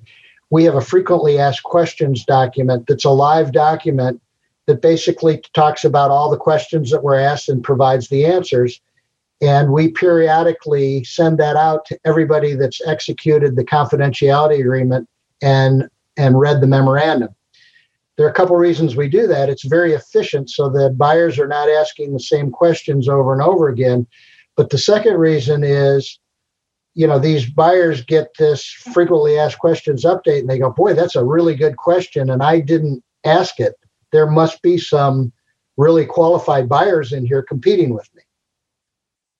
we 0.53 0.63
have 0.65 0.75
a 0.75 0.81
frequently 0.81 1.39
asked 1.39 1.63
questions 1.63 2.24
document 2.25 2.86
that's 2.88 3.05
a 3.05 3.10
live 3.10 3.51
document 3.51 4.22
that 4.67 4.83
basically 4.83 5.43
talks 5.55 5.83
about 5.83 6.12
all 6.12 6.29
the 6.29 6.38
questions 6.38 6.91
that 6.91 7.03
were 7.03 7.15
asked 7.15 7.50
and 7.50 7.63
provides 7.63 8.07
the 8.10 8.24
answers. 8.24 8.79
And 9.41 9.72
we 9.72 9.89
periodically 9.89 11.05
send 11.05 11.39
that 11.39 11.55
out 11.55 11.86
to 11.86 11.98
everybody 12.05 12.53
that's 12.53 12.86
executed 12.86 13.55
the 13.55 13.65
confidentiality 13.65 14.60
agreement 14.60 15.10
and 15.41 15.89
and 16.17 16.39
read 16.39 16.62
the 16.62 16.67
memorandum. 16.67 17.29
There 18.15 18.27
are 18.27 18.29
a 18.29 18.33
couple 18.33 18.55
reasons 18.55 18.95
we 18.95 19.10
do 19.10 19.25
that. 19.25 19.50
It's 19.50 19.65
very 19.65 19.93
efficient 19.93 20.51
so 20.51 20.69
that 20.69 21.00
buyers 21.00 21.39
are 21.39 21.48
not 21.48 21.67
asking 21.67 22.13
the 22.13 22.19
same 22.19 22.51
questions 22.51 23.10
over 23.10 23.33
and 23.33 23.41
over 23.41 23.69
again. 23.69 24.05
But 24.55 24.69
the 24.69 24.77
second 24.77 25.17
reason 25.17 25.63
is 25.63 26.19
you 26.96 27.08
know 27.08 27.20
these 27.20 27.50
buyers 27.50 28.04
get 28.04 28.30
this 28.38 28.64
frequently 28.66 29.38
asked 29.38 29.60
questions 29.60 30.06
update 30.06 30.40
and 30.40 30.50
they 30.50 30.60
go 30.60 30.70
boy 30.70 30.94
that's 30.94 31.16
a 31.16 31.24
really 31.24 31.56
good 31.56 31.78
question 31.78 32.30
and 32.30 32.44
i 32.44 32.60
didn't 32.60 33.04
ask 33.26 33.60
it 33.60 33.76
there 34.12 34.30
must 34.30 34.62
be 34.62 34.78
some 34.78 35.34
really 35.78 36.06
qualified 36.06 36.70
buyers 36.70 37.12
in 37.12 37.26
here 37.26 37.42
competing 37.42 37.94
with 37.94 38.08
me. 38.16 38.22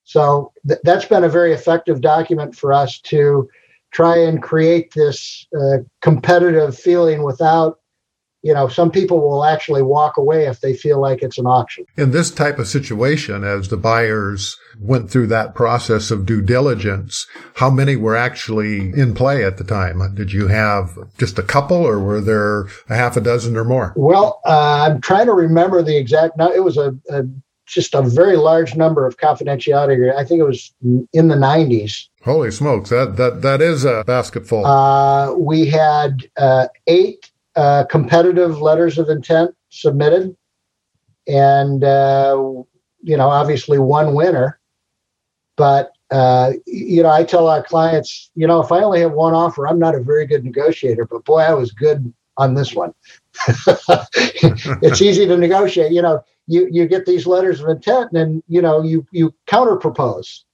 So 0.02 0.52
th- 0.68 0.80
that's 0.84 1.06
been 1.06 1.24
a 1.24 1.28
very 1.28 1.52
effective 1.52 2.00
document 2.00 2.54
for 2.54 2.72
us 2.72 3.00
to 3.02 3.48
try 3.92 4.18
and 4.18 4.42
create 4.42 4.92
this 4.92 5.46
uh, 5.58 5.78
competitive 6.02 6.76
feeling 6.76 7.22
without 7.22 7.78
you 8.44 8.52
know, 8.52 8.68
some 8.68 8.90
people 8.90 9.20
will 9.20 9.42
actually 9.42 9.80
walk 9.80 10.18
away 10.18 10.46
if 10.46 10.60
they 10.60 10.74
feel 10.74 11.00
like 11.00 11.22
it's 11.22 11.38
an 11.38 11.46
auction. 11.46 11.86
In 11.96 12.10
this 12.10 12.30
type 12.30 12.58
of 12.58 12.68
situation, 12.68 13.42
as 13.42 13.68
the 13.68 13.78
buyers 13.78 14.58
went 14.78 15.10
through 15.10 15.28
that 15.28 15.54
process 15.54 16.10
of 16.10 16.26
due 16.26 16.42
diligence, 16.42 17.26
how 17.54 17.70
many 17.70 17.96
were 17.96 18.14
actually 18.14 18.90
in 18.90 19.14
play 19.14 19.42
at 19.42 19.56
the 19.56 19.64
time? 19.64 20.14
Did 20.14 20.34
you 20.34 20.48
have 20.48 20.98
just 21.16 21.38
a 21.38 21.42
couple 21.42 21.78
or 21.78 21.98
were 21.98 22.20
there 22.20 22.66
a 22.90 22.96
half 22.96 23.16
a 23.16 23.22
dozen 23.22 23.56
or 23.56 23.64
more? 23.64 23.94
Well, 23.96 24.42
uh, 24.44 24.88
I'm 24.90 25.00
trying 25.00 25.26
to 25.26 25.32
remember 25.32 25.82
the 25.82 25.96
exact, 25.96 26.36
no, 26.36 26.52
it 26.52 26.62
was 26.62 26.76
a, 26.76 26.94
a 27.08 27.24
just 27.66 27.94
a 27.94 28.02
very 28.02 28.36
large 28.36 28.76
number 28.76 29.06
of 29.06 29.16
confidentiality. 29.16 30.14
I 30.14 30.22
think 30.22 30.40
it 30.40 30.44
was 30.44 30.70
in 31.14 31.28
the 31.28 31.34
90s. 31.34 32.08
Holy 32.22 32.50
smokes! 32.50 32.90
That 32.90 33.16
that 33.16 33.42
that 33.42 33.60
is 33.60 33.84
a 33.84 34.02
basketful. 34.06 34.64
Uh, 34.64 35.34
we 35.34 35.66
had 35.66 36.26
uh, 36.36 36.68
eight 36.86 37.30
uh, 37.56 37.84
competitive 37.84 38.60
letters 38.60 38.98
of 38.98 39.08
intent 39.08 39.54
submitted, 39.70 40.36
and 41.26 41.84
uh, 41.84 42.36
you 43.02 43.16
know, 43.16 43.28
obviously 43.28 43.78
one 43.78 44.14
winner. 44.14 44.58
But 45.56 45.92
uh, 46.10 46.52
you 46.66 47.02
know, 47.02 47.10
I 47.10 47.24
tell 47.24 47.48
our 47.48 47.62
clients, 47.62 48.30
you 48.34 48.46
know, 48.46 48.60
if 48.60 48.72
I 48.72 48.82
only 48.82 49.00
have 49.00 49.12
one 49.12 49.34
offer, 49.34 49.66
I'm 49.66 49.78
not 49.78 49.94
a 49.94 50.00
very 50.00 50.26
good 50.26 50.44
negotiator. 50.44 51.04
But 51.04 51.24
boy, 51.24 51.40
I 51.40 51.54
was 51.54 51.72
good 51.72 52.12
on 52.36 52.54
this 52.54 52.74
one. 52.74 52.92
it's 54.82 55.02
easy 55.02 55.26
to 55.26 55.36
negotiate. 55.36 55.92
You 55.92 56.02
know, 56.02 56.24
you 56.46 56.68
you 56.70 56.86
get 56.86 57.06
these 57.06 57.26
letters 57.26 57.60
of 57.60 57.68
intent, 57.68 58.12
and 58.12 58.42
you 58.48 58.60
know, 58.60 58.82
you 58.82 59.06
you 59.12 59.34
counter 59.46 59.76
propose 59.76 60.44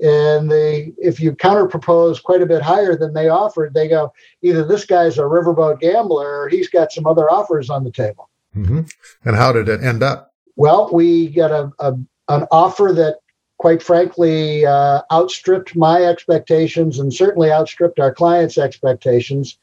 and 0.00 0.50
they 0.50 0.92
if 0.98 1.18
you 1.20 1.34
counter 1.34 1.66
propose 1.66 2.20
quite 2.20 2.42
a 2.42 2.46
bit 2.46 2.62
higher 2.62 2.96
than 2.96 3.12
they 3.12 3.28
offered 3.28 3.74
they 3.74 3.88
go 3.88 4.12
either 4.42 4.64
this 4.64 4.84
guy's 4.84 5.18
a 5.18 5.22
riverboat 5.22 5.80
gambler 5.80 6.42
or 6.42 6.48
he's 6.48 6.68
got 6.68 6.92
some 6.92 7.06
other 7.06 7.30
offers 7.30 7.68
on 7.68 7.84
the 7.84 7.90
table. 7.90 8.28
Mm-hmm. 8.56 8.82
and 9.24 9.36
how 9.36 9.52
did 9.52 9.68
it 9.68 9.82
end 9.82 10.02
up? 10.02 10.32
Well 10.56 10.90
we 10.92 11.28
got 11.28 11.50
a, 11.50 11.72
a 11.80 11.98
an 12.28 12.46
offer 12.50 12.92
that 12.94 13.18
quite 13.58 13.82
frankly 13.82 14.64
uh, 14.64 15.02
outstripped 15.10 15.74
my 15.74 16.04
expectations 16.04 16.98
and 17.00 17.12
certainly 17.12 17.50
outstripped 17.50 17.98
our 17.98 18.14
clients 18.14 18.56
expectations. 18.56 19.58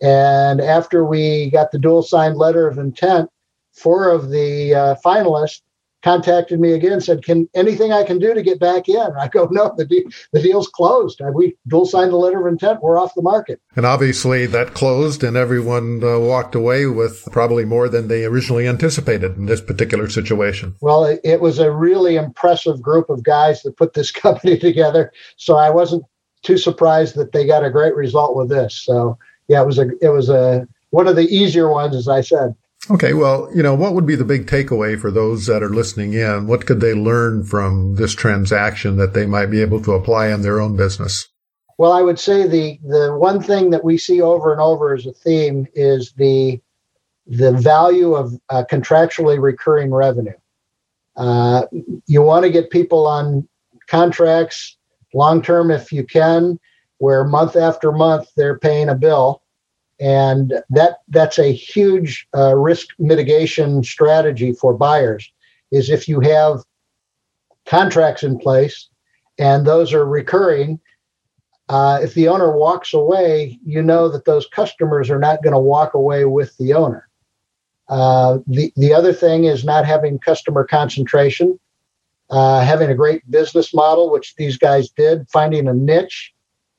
And 0.00 0.60
after 0.60 1.04
we 1.04 1.50
got 1.50 1.72
the 1.72 1.78
dual 1.78 2.02
signed 2.02 2.36
letter 2.36 2.68
of 2.68 2.78
intent 2.78 3.30
four 3.72 4.10
of 4.10 4.30
the 4.30 4.74
uh, 4.74 4.94
finalists 5.04 5.62
contacted 6.02 6.60
me 6.60 6.72
again, 6.72 7.00
said, 7.00 7.24
"Can 7.24 7.48
anything 7.54 7.92
I 7.92 8.04
can 8.04 8.18
do 8.18 8.34
to 8.34 8.42
get 8.42 8.58
back 8.58 8.88
in?" 8.88 9.06
I 9.18 9.28
go, 9.28 9.48
"No, 9.50 9.72
the 9.76 9.84
de- 9.84 10.06
the 10.32 10.42
deal's 10.42 10.68
closed. 10.68 11.20
We 11.34 11.56
dual 11.68 11.86
signed 11.86 12.12
the 12.12 12.16
letter 12.16 12.40
of 12.40 12.46
intent. 12.46 12.82
We're 12.82 12.98
off 12.98 13.14
the 13.14 13.22
market." 13.22 13.60
And 13.76 13.86
obviously, 13.86 14.46
that 14.46 14.74
closed, 14.74 15.22
and 15.22 15.36
everyone 15.36 16.02
uh, 16.02 16.18
walked 16.18 16.54
away 16.54 16.86
with 16.86 17.28
probably 17.32 17.64
more 17.64 17.88
than 17.88 18.08
they 18.08 18.24
originally 18.24 18.66
anticipated 18.66 19.36
in 19.36 19.46
this 19.46 19.60
particular 19.60 20.08
situation. 20.08 20.74
Well, 20.80 21.04
it, 21.04 21.20
it 21.24 21.40
was 21.40 21.58
a 21.58 21.70
really 21.70 22.16
impressive 22.16 22.82
group 22.82 23.08
of 23.10 23.22
guys 23.22 23.62
that 23.62 23.76
put 23.76 23.94
this 23.94 24.10
company 24.22 24.58
together. 24.58 25.12
So 25.36 25.56
I 25.56 25.70
wasn't 25.70 26.04
too 26.42 26.58
surprised 26.58 27.14
that 27.14 27.32
they 27.32 27.46
got 27.46 27.64
a 27.64 27.70
great 27.70 27.94
result 27.94 28.36
with 28.36 28.48
this. 28.48 28.74
So 28.74 29.18
yeah, 29.48 29.62
it 29.62 29.66
was 29.66 29.78
a 29.78 29.90
it 30.00 30.08
was 30.08 30.28
a 30.28 30.66
one 30.90 31.08
of 31.08 31.16
the 31.16 31.26
easier 31.28 31.70
ones, 31.70 31.96
as 31.96 32.08
I 32.08 32.20
said. 32.20 32.54
Okay, 32.90 33.14
well, 33.14 33.48
you 33.54 33.62
know, 33.62 33.74
what 33.74 33.94
would 33.94 34.06
be 34.06 34.16
the 34.16 34.24
big 34.24 34.46
takeaway 34.46 34.98
for 35.00 35.12
those 35.12 35.46
that 35.46 35.62
are 35.62 35.68
listening 35.68 36.14
in? 36.14 36.48
What 36.48 36.66
could 36.66 36.80
they 36.80 36.94
learn 36.94 37.44
from 37.44 37.94
this 37.94 38.12
transaction 38.12 38.96
that 38.96 39.14
they 39.14 39.24
might 39.24 39.46
be 39.46 39.62
able 39.62 39.80
to 39.82 39.92
apply 39.92 40.28
in 40.28 40.42
their 40.42 40.60
own 40.60 40.76
business? 40.76 41.28
Well, 41.78 41.92
I 41.92 42.02
would 42.02 42.18
say 42.18 42.46
the 42.46 42.78
the 42.82 43.16
one 43.16 43.40
thing 43.40 43.70
that 43.70 43.84
we 43.84 43.98
see 43.98 44.20
over 44.20 44.52
and 44.52 44.60
over 44.60 44.94
as 44.94 45.06
a 45.06 45.12
theme 45.12 45.66
is 45.74 46.12
the 46.16 46.60
the 47.26 47.52
value 47.52 48.14
of 48.14 48.34
uh, 48.50 48.64
contractually 48.70 49.40
recurring 49.40 49.92
revenue. 49.92 50.36
Uh, 51.16 51.66
you 52.06 52.20
want 52.20 52.44
to 52.44 52.50
get 52.50 52.70
people 52.70 53.06
on 53.06 53.48
contracts 53.86 54.76
long 55.14 55.40
term 55.40 55.70
if 55.70 55.92
you 55.92 56.04
can, 56.04 56.58
where 56.98 57.24
month 57.24 57.54
after 57.54 57.92
month 57.92 58.28
they're 58.36 58.58
paying 58.58 58.88
a 58.88 58.94
bill 58.94 59.41
and 60.02 60.54
that 60.68 60.98
that's 61.08 61.38
a 61.38 61.52
huge 61.52 62.26
uh, 62.36 62.56
risk 62.56 62.88
mitigation 62.98 63.84
strategy 63.84 64.52
for 64.52 64.74
buyers 64.74 65.32
is 65.70 65.88
if 65.88 66.08
you 66.08 66.18
have 66.18 66.64
contracts 67.66 68.24
in 68.24 68.36
place 68.36 68.88
and 69.38 69.64
those 69.64 69.92
are 69.92 70.04
recurring 70.04 70.80
uh, 71.68 72.00
if 72.02 72.14
the 72.14 72.26
owner 72.26 72.50
walks 72.56 72.92
away 72.92 73.56
you 73.64 73.80
know 73.80 74.08
that 74.08 74.24
those 74.24 74.48
customers 74.48 75.08
are 75.08 75.20
not 75.20 75.40
going 75.44 75.54
to 75.54 75.58
walk 75.58 75.94
away 75.94 76.24
with 76.24 76.56
the 76.58 76.74
owner. 76.74 77.08
Uh, 77.88 78.38
the, 78.48 78.72
the 78.74 78.92
other 78.92 79.12
thing 79.12 79.44
is 79.44 79.64
not 79.64 79.86
having 79.86 80.18
customer 80.18 80.64
concentration 80.64 81.58
uh, 82.30 82.60
having 82.60 82.90
a 82.90 82.94
great 82.94 83.22
business 83.30 83.72
model 83.72 84.10
which 84.10 84.34
these 84.34 84.58
guys 84.58 84.90
did 84.90 85.28
finding 85.30 85.68
a 85.68 85.72
niche 85.72 86.32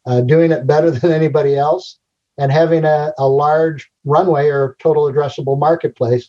uh, 0.08 0.20
doing 0.20 0.52
it 0.52 0.68
better 0.68 0.92
than 1.00 1.14
anybody 1.14 1.56
else 1.56 2.00
and 2.38 2.52
having 2.52 2.84
a, 2.86 3.14
a 3.18 3.28
large 3.28 3.92
runway 4.06 4.48
or 4.48 4.76
total 4.80 5.12
addressable 5.12 5.58
marketplace. 5.58 6.28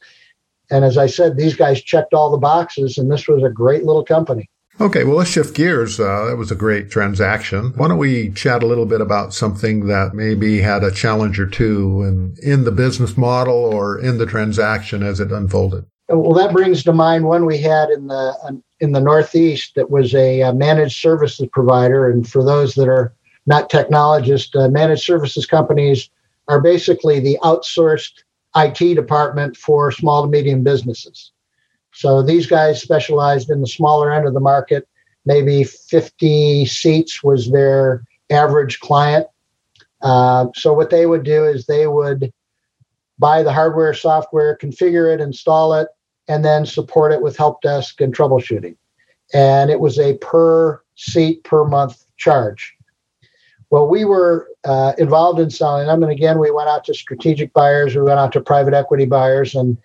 And 0.70 0.84
as 0.84 0.96
I 0.96 1.06
said, 1.06 1.36
these 1.36 1.56
guys 1.56 1.82
checked 1.82 2.14
all 2.14 2.30
the 2.30 2.38
boxes, 2.38 2.98
and 2.98 3.10
this 3.10 3.28
was 3.28 3.42
a 3.42 3.50
great 3.50 3.84
little 3.84 4.04
company. 4.04 4.48
Okay, 4.80 5.04
well, 5.04 5.16
let's 5.16 5.30
shift 5.30 5.54
gears. 5.54 6.00
Uh, 6.00 6.24
that 6.24 6.36
was 6.36 6.50
a 6.50 6.56
great 6.56 6.90
transaction. 6.90 7.72
Why 7.76 7.86
don't 7.86 7.98
we 7.98 8.30
chat 8.30 8.62
a 8.62 8.66
little 8.66 8.86
bit 8.86 9.00
about 9.00 9.32
something 9.32 9.86
that 9.86 10.14
maybe 10.14 10.60
had 10.60 10.82
a 10.82 10.90
challenge 10.90 11.38
or 11.38 11.46
two 11.46 12.02
in, 12.02 12.36
in 12.42 12.64
the 12.64 12.72
business 12.72 13.16
model 13.16 13.54
or 13.54 14.00
in 14.00 14.18
the 14.18 14.26
transaction 14.26 15.04
as 15.04 15.20
it 15.20 15.30
unfolded? 15.30 15.86
Well, 16.08 16.34
that 16.34 16.52
brings 16.52 16.82
to 16.84 16.92
mind 16.92 17.24
one 17.24 17.46
we 17.46 17.58
had 17.58 17.88
in 17.90 18.08
the 18.08 18.62
in 18.80 18.92
the 18.92 19.00
Northeast 19.00 19.74
that 19.76 19.90
was 19.90 20.14
a, 20.14 20.40
a 20.40 20.52
managed 20.52 21.00
services 21.00 21.48
provider. 21.52 22.10
And 22.10 22.28
for 22.28 22.44
those 22.44 22.74
that 22.74 22.88
are 22.88 23.14
not 23.46 23.70
technologists. 23.70 24.54
Uh, 24.54 24.68
managed 24.68 25.04
services 25.04 25.46
companies 25.46 26.10
are 26.48 26.60
basically 26.60 27.20
the 27.20 27.38
outsourced 27.42 28.22
IT 28.56 28.94
department 28.94 29.56
for 29.56 29.90
small 29.90 30.22
to 30.22 30.28
medium 30.28 30.62
businesses. 30.62 31.32
So 31.92 32.22
these 32.22 32.46
guys 32.46 32.82
specialized 32.82 33.50
in 33.50 33.60
the 33.60 33.66
smaller 33.66 34.12
end 34.12 34.26
of 34.26 34.34
the 34.34 34.40
market. 34.40 34.88
Maybe 35.26 35.64
50 35.64 36.66
seats 36.66 37.22
was 37.22 37.50
their 37.50 38.04
average 38.30 38.80
client. 38.80 39.26
Uh, 40.02 40.48
so 40.54 40.72
what 40.72 40.90
they 40.90 41.06
would 41.06 41.22
do 41.22 41.44
is 41.44 41.66
they 41.66 41.86
would 41.86 42.32
buy 43.18 43.42
the 43.42 43.52
hardware, 43.52 43.94
software, 43.94 44.58
configure 44.58 45.12
it, 45.12 45.20
install 45.20 45.72
it, 45.74 45.88
and 46.28 46.44
then 46.44 46.66
support 46.66 47.12
it 47.12 47.22
with 47.22 47.36
help 47.36 47.62
desk 47.62 48.00
and 48.00 48.14
troubleshooting. 48.14 48.76
And 49.32 49.70
it 49.70 49.80
was 49.80 49.98
a 49.98 50.18
per 50.18 50.82
seat 50.96 51.44
per 51.44 51.64
month 51.64 52.04
charge. 52.16 52.73
Well, 53.74 53.88
we 53.88 54.04
were 54.04 54.48
uh, 54.62 54.92
involved 54.98 55.40
in 55.40 55.50
selling 55.50 55.88
them, 55.88 56.04
and 56.04 56.12
again, 56.12 56.38
we 56.38 56.52
went 56.52 56.68
out 56.68 56.84
to 56.84 56.94
strategic 56.94 57.52
buyers, 57.52 57.96
we 57.96 58.02
went 58.02 58.20
out 58.20 58.30
to 58.34 58.40
private 58.40 58.72
equity 58.72 59.04
buyers, 59.04 59.56
and 59.56 59.76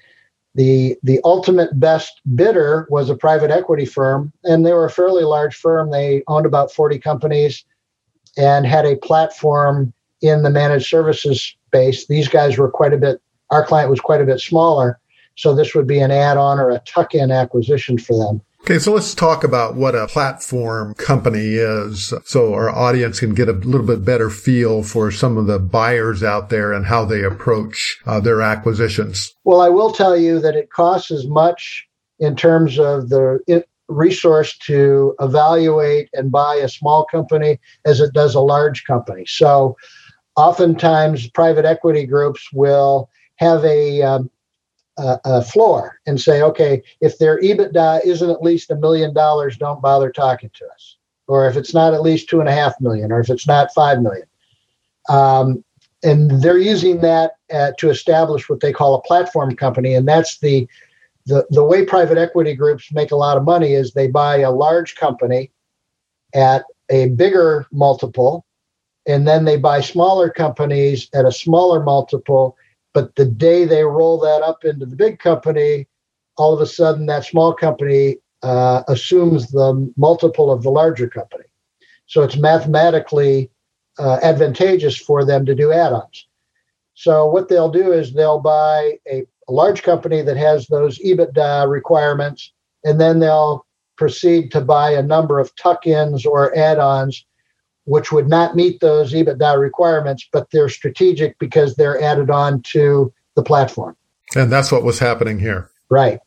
the 0.54 0.96
the 1.02 1.20
ultimate 1.24 1.72
best 1.80 2.22
bidder 2.36 2.86
was 2.92 3.10
a 3.10 3.16
private 3.16 3.50
equity 3.50 3.86
firm, 3.86 4.32
and 4.44 4.64
they 4.64 4.74
were 4.74 4.86
a 4.86 4.92
fairly 4.92 5.24
large 5.24 5.56
firm. 5.56 5.90
They 5.90 6.22
owned 6.28 6.46
about 6.46 6.72
forty 6.72 7.00
companies, 7.00 7.66
and 8.38 8.64
had 8.68 8.86
a 8.86 8.96
platform 8.98 9.92
in 10.22 10.44
the 10.44 10.52
managed 10.52 10.86
services 10.86 11.42
space. 11.42 12.06
These 12.06 12.28
guys 12.28 12.60
were 12.60 12.70
quite 12.70 12.94
a 12.94 12.98
bit. 12.98 13.20
Our 13.50 13.66
client 13.66 13.90
was 13.90 14.00
quite 14.00 14.22
a 14.22 14.26
bit 14.26 14.40
smaller, 14.40 15.00
so 15.34 15.56
this 15.56 15.74
would 15.74 15.88
be 15.88 16.00
an 16.00 16.12
add-on 16.12 16.60
or 16.60 16.70
a 16.70 16.78
tuck-in 16.86 17.32
acquisition 17.32 17.98
for 17.98 18.16
them. 18.24 18.40
Okay, 18.62 18.78
so 18.78 18.94
let's 18.94 19.16
talk 19.16 19.44
about 19.44 19.76
what 19.76 19.96
a 19.96 20.08
platform 20.08 20.94
company 20.94 21.56
is 21.56 22.14
so 22.26 22.54
our 22.54 22.70
audience 22.70 23.20
can 23.20 23.34
get 23.34 23.50
a 23.50 23.54
little 23.54 23.88
bit 23.88 24.06
better 24.06 24.30
feel 24.30 24.84
for 24.84 25.12
some 25.12 25.38
of 25.38 25.48
the 25.48 25.58
buyers 25.58 26.22
out 26.24 26.50
there 26.50 26.72
and 26.72 26.86
how 26.86 27.04
they 27.04 27.24
approach 27.24 28.00
uh, 28.06 28.20
their 28.20 28.42
acquisitions. 28.42 29.34
Well, 29.44 29.62
I 29.62 29.70
will 29.70 29.92
tell 29.92 30.16
you 30.16 30.40
that 30.40 30.56
it 30.56 30.70
costs 30.70 31.10
as 31.10 31.26
much 31.26 31.88
in 32.20 32.36
terms 32.36 32.78
of 32.78 33.10
the 33.10 33.40
resource 33.88 34.58
to 34.60 35.16
evaluate 35.20 36.10
and 36.14 36.32
buy 36.32 36.56
a 36.56 36.70
small 36.70 37.06
company 37.06 37.60
as 37.86 38.00
it 38.00 38.14
does 38.14 38.36
a 38.36 38.40
large 38.40 38.86
company. 38.86 39.26
So 39.26 39.76
oftentimes 40.36 41.30
private 41.32 41.66
equity 41.66 42.06
groups 42.06 42.48
will 42.54 43.10
have 43.38 43.66
a 43.66 44.02
um, 44.02 44.30
a, 45.26 45.42
floor 45.42 46.00
and 46.06 46.20
say, 46.20 46.42
okay, 46.42 46.82
if 47.02 47.18
their 47.18 47.40
EBITDA 47.42 48.06
isn't 48.06 48.30
at 48.30 48.42
least 48.42 48.72
a 48.72 48.76
million 48.76 49.14
dollars, 49.14 49.58
don't 49.58 49.82
bother 49.82 50.12
talking 50.12 50.52
to 50.54 50.66
us. 50.74 50.98
Or 51.28 51.48
if 51.48 51.56
it's 51.56 51.74
not 51.74 51.94
at 51.94 52.02
least 52.02 52.30
two 52.30 52.40
and 52.40 52.50
a 52.50 52.54
half 52.54 52.80
million, 52.82 53.12
or 53.12 53.20
if 53.20 53.30
it's 53.30 53.48
not 53.48 53.74
five 53.74 54.02
million. 54.02 54.28
Um, 55.10 55.64
and 56.04 56.32
they're 56.42 56.58
using 56.58 57.02
that 57.02 57.34
uh, 57.52 57.72
to 57.78 57.90
establish 57.90 58.50
what 58.50 58.62
they 58.62 58.72
call 58.72 58.96
a 58.96 59.02
platform 59.02 59.56
company, 59.56 59.94
and 59.94 60.08
that's 60.08 60.40
the 60.40 60.68
the, 61.26 61.46
the 61.52 61.64
way 61.64 61.86
private 61.86 62.18
equity 62.18 62.56
groups 62.56 62.92
make 62.92 63.12
a 63.12 63.16
lot 63.16 63.38
of 63.38 63.44
money 63.44 63.74
is 63.74 63.94
they 63.94 64.08
buy 64.08 64.40
a 64.40 64.52
large 64.52 64.96
company 64.96 65.52
at 66.34 66.66
a 66.90 67.10
bigger 67.10 67.68
multiple, 67.72 68.46
and 69.06 69.28
then 69.28 69.46
they 69.46 69.58
buy 69.58 69.80
smaller 69.80 70.30
companies 70.30 71.08
at 71.14 71.26
a 71.26 71.32
smaller 71.32 71.84
multiple. 71.84 72.58
But 72.94 73.16
the 73.16 73.26
day 73.26 73.66
they 73.66 73.84
roll 73.84 74.20
that 74.20 74.42
up 74.42 74.66
into 74.66 74.86
the 74.86 74.96
big 74.96 75.20
company, 75.20 75.88
all 76.38 76.54
of 76.54 76.62
a 76.62 76.66
sudden 76.66 77.06
that 77.06 77.26
small 77.26 77.54
company 77.54 78.18
uh, 78.42 78.84
assumes 78.88 79.52
the 79.52 79.92
multiple 79.98 80.52
of 80.52 80.64
the 80.64 80.70
larger 80.72 81.08
company. 81.08 81.44
So 82.08 82.24
it's 82.24 82.38
mathematically 82.38 83.52
uh, 84.00 84.20
advantageous 84.24 84.98
for 84.98 85.26
them 85.26 85.46
to 85.46 85.54
do 85.54 85.72
add 85.72 85.94
ons. 85.94 86.28
So 86.94 87.28
what 87.28 87.48
they'll 87.48 87.72
do 87.72 87.92
is 87.92 88.14
they'll 88.14 88.40
buy 88.40 88.98
a, 89.08 89.26
a 89.48 89.52
large 89.52 89.84
company 89.84 90.22
that 90.22 90.38
has 90.38 90.68
those 90.68 91.00
EBITDA 91.00 91.70
requirements, 91.70 92.52
and 92.84 93.00
then 93.00 93.20
they'll 93.20 93.66
proceed 93.98 94.52
to 94.52 94.62
buy 94.62 94.92
a 94.92 95.04
number 95.04 95.40
of 95.40 95.56
tuck 95.56 95.86
ins 95.86 96.26
or 96.26 96.58
add 96.58 96.80
ons 96.80 97.26
which 97.90 98.12
would 98.12 98.30
not 98.30 98.56
meet 98.56 98.80
those 98.82 99.14
EBITDA 99.14 99.60
requirements, 99.60 100.30
but 100.32 100.52
they're 100.52 100.70
strategic 100.70 101.38
because 101.40 101.76
they're 101.76 102.00
added 102.00 102.30
on 102.30 102.62
to 102.62 103.12
the 103.36 103.42
platform. 103.42 103.98
And 104.36 104.52
that's 104.52 104.72
what 104.72 104.84
was 104.84 105.00
happening 105.00 105.40
here. 105.40 105.72
Right. 105.90 106.20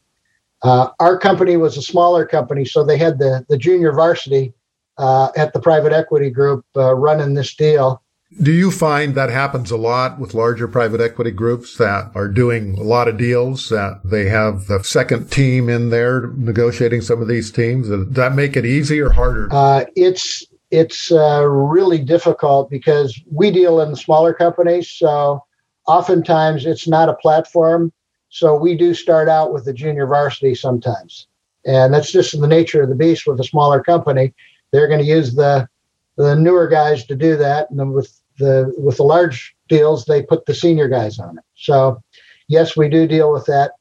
Uh, 0.62 0.88
our 0.98 1.16
company 1.16 1.56
was 1.56 1.76
a 1.76 1.82
smaller 1.82 2.26
company, 2.26 2.64
so 2.64 2.82
they 2.82 2.98
had 2.98 3.18
the, 3.20 3.46
the 3.48 3.56
junior 3.56 3.92
varsity 3.92 4.52
uh, 4.98 5.30
at 5.36 5.52
the 5.52 5.60
private 5.60 5.92
equity 5.92 6.30
group 6.30 6.64
uh, 6.76 6.94
running 6.94 7.34
this 7.34 7.54
deal. 7.54 8.02
Do 8.40 8.50
you 8.50 8.72
find 8.72 9.14
that 9.14 9.30
happens 9.30 9.70
a 9.70 9.76
lot 9.76 10.18
with 10.18 10.34
larger 10.34 10.66
private 10.66 11.00
equity 11.00 11.30
groups 11.30 11.76
that 11.76 12.10
are 12.16 12.28
doing 12.28 12.76
a 12.76 12.82
lot 12.82 13.06
of 13.06 13.18
deals 13.18 13.68
that 13.68 14.00
they 14.04 14.24
have 14.30 14.66
the 14.66 14.82
second 14.82 15.30
team 15.30 15.68
in 15.68 15.90
there 15.90 16.28
negotiating 16.28 17.02
some 17.02 17.22
of 17.22 17.28
these 17.28 17.52
teams? 17.52 17.88
Does 17.88 18.08
that 18.08 18.34
make 18.34 18.56
it 18.56 18.64
easy 18.64 19.00
or 19.00 19.10
harder? 19.10 19.48
Uh, 19.52 19.84
it's 19.94 20.44
it's 20.72 21.12
uh, 21.12 21.46
really 21.46 21.98
difficult 21.98 22.70
because 22.70 23.20
we 23.30 23.50
deal 23.50 23.80
in 23.80 23.94
smaller 23.94 24.32
companies. 24.32 24.90
So 24.90 25.44
oftentimes 25.86 26.64
it's 26.64 26.88
not 26.88 27.10
a 27.10 27.14
platform. 27.14 27.92
So 28.30 28.56
we 28.56 28.74
do 28.74 28.94
start 28.94 29.28
out 29.28 29.52
with 29.52 29.66
the 29.66 29.74
junior 29.74 30.06
varsity 30.06 30.54
sometimes. 30.54 31.26
And 31.66 31.92
that's 31.92 32.10
just 32.10 32.40
the 32.40 32.48
nature 32.48 32.82
of 32.82 32.88
the 32.88 32.94
beast 32.94 33.26
with 33.26 33.38
a 33.38 33.44
smaller 33.44 33.82
company. 33.82 34.32
They're 34.72 34.88
going 34.88 35.00
to 35.00 35.06
use 35.06 35.34
the 35.34 35.68
the 36.16 36.34
newer 36.34 36.68
guys 36.68 37.04
to 37.06 37.14
do 37.14 37.36
that. 37.36 37.70
And 37.70 37.78
then 37.78 37.92
with 37.92 38.18
the 38.38 38.74
with 38.78 38.96
the 38.96 39.02
large 39.02 39.54
deals, 39.68 40.06
they 40.06 40.22
put 40.22 40.46
the 40.46 40.54
senior 40.54 40.88
guys 40.88 41.18
on 41.18 41.36
it. 41.36 41.44
So 41.54 42.02
yes, 42.48 42.76
we 42.78 42.88
do 42.88 43.06
deal 43.06 43.30
with 43.30 43.44
that. 43.44 43.72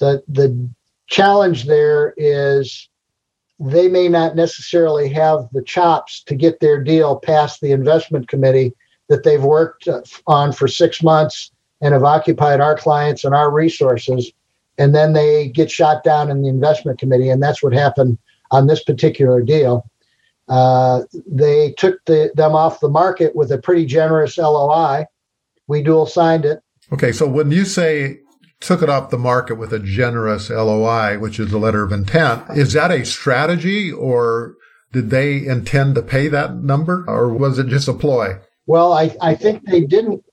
The 0.00 0.22
the 0.28 0.68
challenge 1.06 1.64
there 1.64 2.12
is 2.18 2.90
they 3.58 3.88
may 3.88 4.08
not 4.08 4.36
necessarily 4.36 5.08
have 5.08 5.48
the 5.52 5.62
chops 5.62 6.22
to 6.24 6.34
get 6.34 6.60
their 6.60 6.82
deal 6.82 7.16
past 7.16 7.60
the 7.60 7.72
investment 7.72 8.28
committee 8.28 8.72
that 9.08 9.22
they've 9.22 9.42
worked 9.42 9.88
uh, 9.88 10.02
on 10.26 10.52
for 10.52 10.68
six 10.68 11.02
months 11.02 11.50
and 11.80 11.94
have 11.94 12.04
occupied 12.04 12.60
our 12.60 12.76
clients 12.76 13.24
and 13.24 13.34
our 13.34 13.50
resources. 13.50 14.30
And 14.78 14.94
then 14.94 15.14
they 15.14 15.48
get 15.48 15.70
shot 15.70 16.04
down 16.04 16.30
in 16.30 16.42
the 16.42 16.48
investment 16.48 16.98
committee. 16.98 17.30
And 17.30 17.42
that's 17.42 17.62
what 17.62 17.72
happened 17.72 18.18
on 18.50 18.66
this 18.66 18.82
particular 18.82 19.42
deal. 19.42 19.88
Uh, 20.48 21.02
they 21.26 21.72
took 21.72 22.04
the, 22.04 22.30
them 22.34 22.54
off 22.54 22.80
the 22.80 22.88
market 22.88 23.34
with 23.34 23.50
a 23.50 23.58
pretty 23.58 23.86
generous 23.86 24.38
LOI. 24.38 25.06
We 25.66 25.82
dual 25.82 26.06
signed 26.06 26.44
it. 26.44 26.62
Okay, 26.92 27.10
so 27.10 27.26
when 27.26 27.50
you 27.50 27.64
say 27.64 28.20
took 28.60 28.82
it 28.82 28.88
off 28.88 29.10
the 29.10 29.18
market 29.18 29.56
with 29.56 29.72
a 29.72 29.78
generous 29.78 30.50
LOI, 30.50 31.18
which 31.18 31.38
is 31.38 31.52
a 31.52 31.58
letter 31.58 31.82
of 31.82 31.92
intent. 31.92 32.44
Is 32.56 32.72
that 32.72 32.90
a 32.90 33.04
strategy 33.04 33.92
or 33.92 34.54
did 34.92 35.10
they 35.10 35.44
intend 35.44 35.94
to 35.94 36.02
pay 36.02 36.28
that 36.28 36.56
number 36.56 37.04
or 37.06 37.32
was 37.32 37.58
it 37.58 37.66
just 37.66 37.88
a 37.88 37.92
ploy? 37.92 38.38
Well, 38.66 38.92
I, 38.92 39.14
I 39.20 39.34
think 39.34 39.64
they 39.66 39.82
didn't 39.82 40.24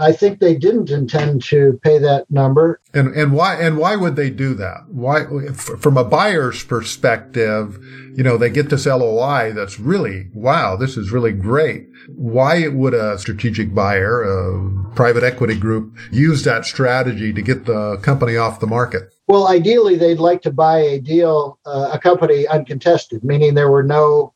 I 0.00 0.12
think 0.12 0.40
they 0.40 0.54
didn't 0.54 0.90
intend 0.90 1.44
to 1.44 1.78
pay 1.82 1.98
that 1.98 2.30
number. 2.30 2.80
And 2.94 3.14
and 3.14 3.32
why 3.32 3.56
and 3.56 3.76
why 3.76 3.96
would 3.96 4.16
they 4.16 4.30
do 4.30 4.54
that? 4.54 4.86
Why 4.88 5.26
from 5.52 5.96
a 5.98 6.04
buyer's 6.04 6.64
perspective, 6.64 7.78
you 8.16 8.24
know, 8.24 8.38
they 8.38 8.48
get 8.48 8.70
this 8.70 8.86
LOI 8.86 9.52
that's 9.52 9.78
really 9.78 10.28
wow, 10.34 10.76
this 10.76 10.96
is 10.96 11.10
really 11.10 11.32
great. 11.32 11.88
Why 12.08 12.68
would 12.68 12.94
a 12.94 13.18
strategic 13.18 13.74
buyer, 13.74 14.22
a 14.22 14.94
private 14.94 15.22
equity 15.22 15.56
group 15.56 15.96
use 16.10 16.44
that 16.44 16.64
strategy 16.64 17.32
to 17.32 17.42
get 17.42 17.66
the 17.66 17.98
company 17.98 18.36
off 18.36 18.60
the 18.60 18.66
market? 18.66 19.14
Well, 19.28 19.48
ideally 19.48 19.96
they'd 19.96 20.18
like 20.18 20.40
to 20.42 20.50
buy 20.50 20.78
a 20.78 20.98
deal 20.98 21.58
uh, 21.66 21.90
a 21.92 21.98
company 21.98 22.46
uncontested, 22.48 23.22
meaning 23.22 23.54
there 23.54 23.70
were 23.70 23.82
no 23.82 24.32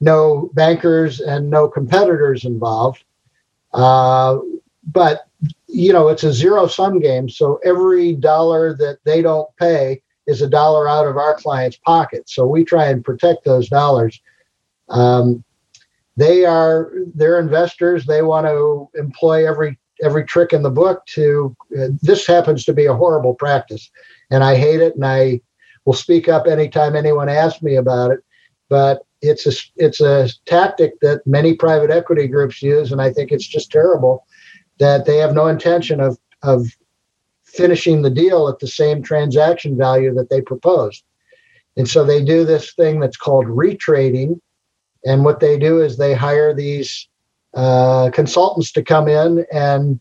no 0.00 0.50
bankers 0.54 1.20
and 1.20 1.50
no 1.50 1.68
competitors 1.68 2.44
involved. 2.44 3.04
Uh, 3.72 4.38
but 4.92 5.26
you 5.66 5.92
know 5.92 6.08
it's 6.08 6.24
a 6.24 6.32
zero 6.32 6.66
sum 6.66 6.98
game 7.00 7.28
so 7.28 7.60
every 7.64 8.14
dollar 8.14 8.74
that 8.74 8.98
they 9.04 9.22
don't 9.22 9.48
pay 9.56 10.00
is 10.28 10.42
a 10.42 10.48
dollar 10.48 10.86
out 10.86 11.06
of 11.06 11.16
our 11.16 11.34
client's 11.34 11.78
pocket. 11.78 12.28
So 12.28 12.46
we 12.46 12.62
try 12.62 12.88
and 12.88 13.02
protect 13.02 13.44
those 13.44 13.68
dollars. 13.68 14.20
Um, 14.90 15.42
they 16.16 16.44
are 16.44 16.92
they're 17.14 17.40
investors. 17.40 18.04
They 18.04 18.22
want 18.22 18.46
to 18.46 18.88
employ 18.94 19.48
every 19.48 19.78
every 20.02 20.24
trick 20.24 20.52
in 20.52 20.62
the 20.62 20.70
book 20.70 21.04
to 21.06 21.56
uh, 21.80 21.88
this 22.02 22.26
happens 22.26 22.64
to 22.64 22.72
be 22.72 22.86
a 22.86 22.94
horrible 22.94 23.34
practice 23.34 23.90
and 24.30 24.44
i 24.44 24.54
hate 24.54 24.80
it 24.80 24.94
and 24.94 25.04
i 25.04 25.40
will 25.84 25.92
speak 25.92 26.28
up 26.28 26.46
anytime 26.46 26.94
anyone 26.94 27.28
asks 27.28 27.60
me 27.62 27.74
about 27.74 28.12
it 28.12 28.20
but 28.68 29.02
it's 29.22 29.44
a 29.44 29.52
it's 29.74 30.00
a 30.00 30.28
tactic 30.46 30.92
that 31.00 31.26
many 31.26 31.52
private 31.52 31.90
equity 31.90 32.28
groups 32.28 32.62
use 32.62 32.92
and 32.92 33.02
i 33.02 33.12
think 33.12 33.32
it's 33.32 33.44
just 33.44 33.72
terrible 33.72 34.24
that 34.78 35.06
they 35.06 35.16
have 35.18 35.34
no 35.34 35.46
intention 35.46 36.00
of 36.00 36.18
of 36.42 36.68
finishing 37.44 38.02
the 38.02 38.10
deal 38.10 38.48
at 38.48 38.58
the 38.58 38.68
same 38.68 39.02
transaction 39.02 39.76
value 39.76 40.14
that 40.14 40.30
they 40.30 40.40
proposed. 40.40 41.02
And 41.76 41.88
so 41.88 42.04
they 42.04 42.22
do 42.22 42.44
this 42.44 42.74
thing 42.74 43.00
that's 43.00 43.16
called 43.16 43.46
retrading. 43.46 44.40
And 45.04 45.24
what 45.24 45.40
they 45.40 45.58
do 45.58 45.80
is 45.80 45.96
they 45.96 46.14
hire 46.14 46.52
these 46.52 47.08
uh, 47.54 48.10
consultants 48.12 48.72
to 48.72 48.82
come 48.82 49.08
in 49.08 49.46
and 49.52 49.98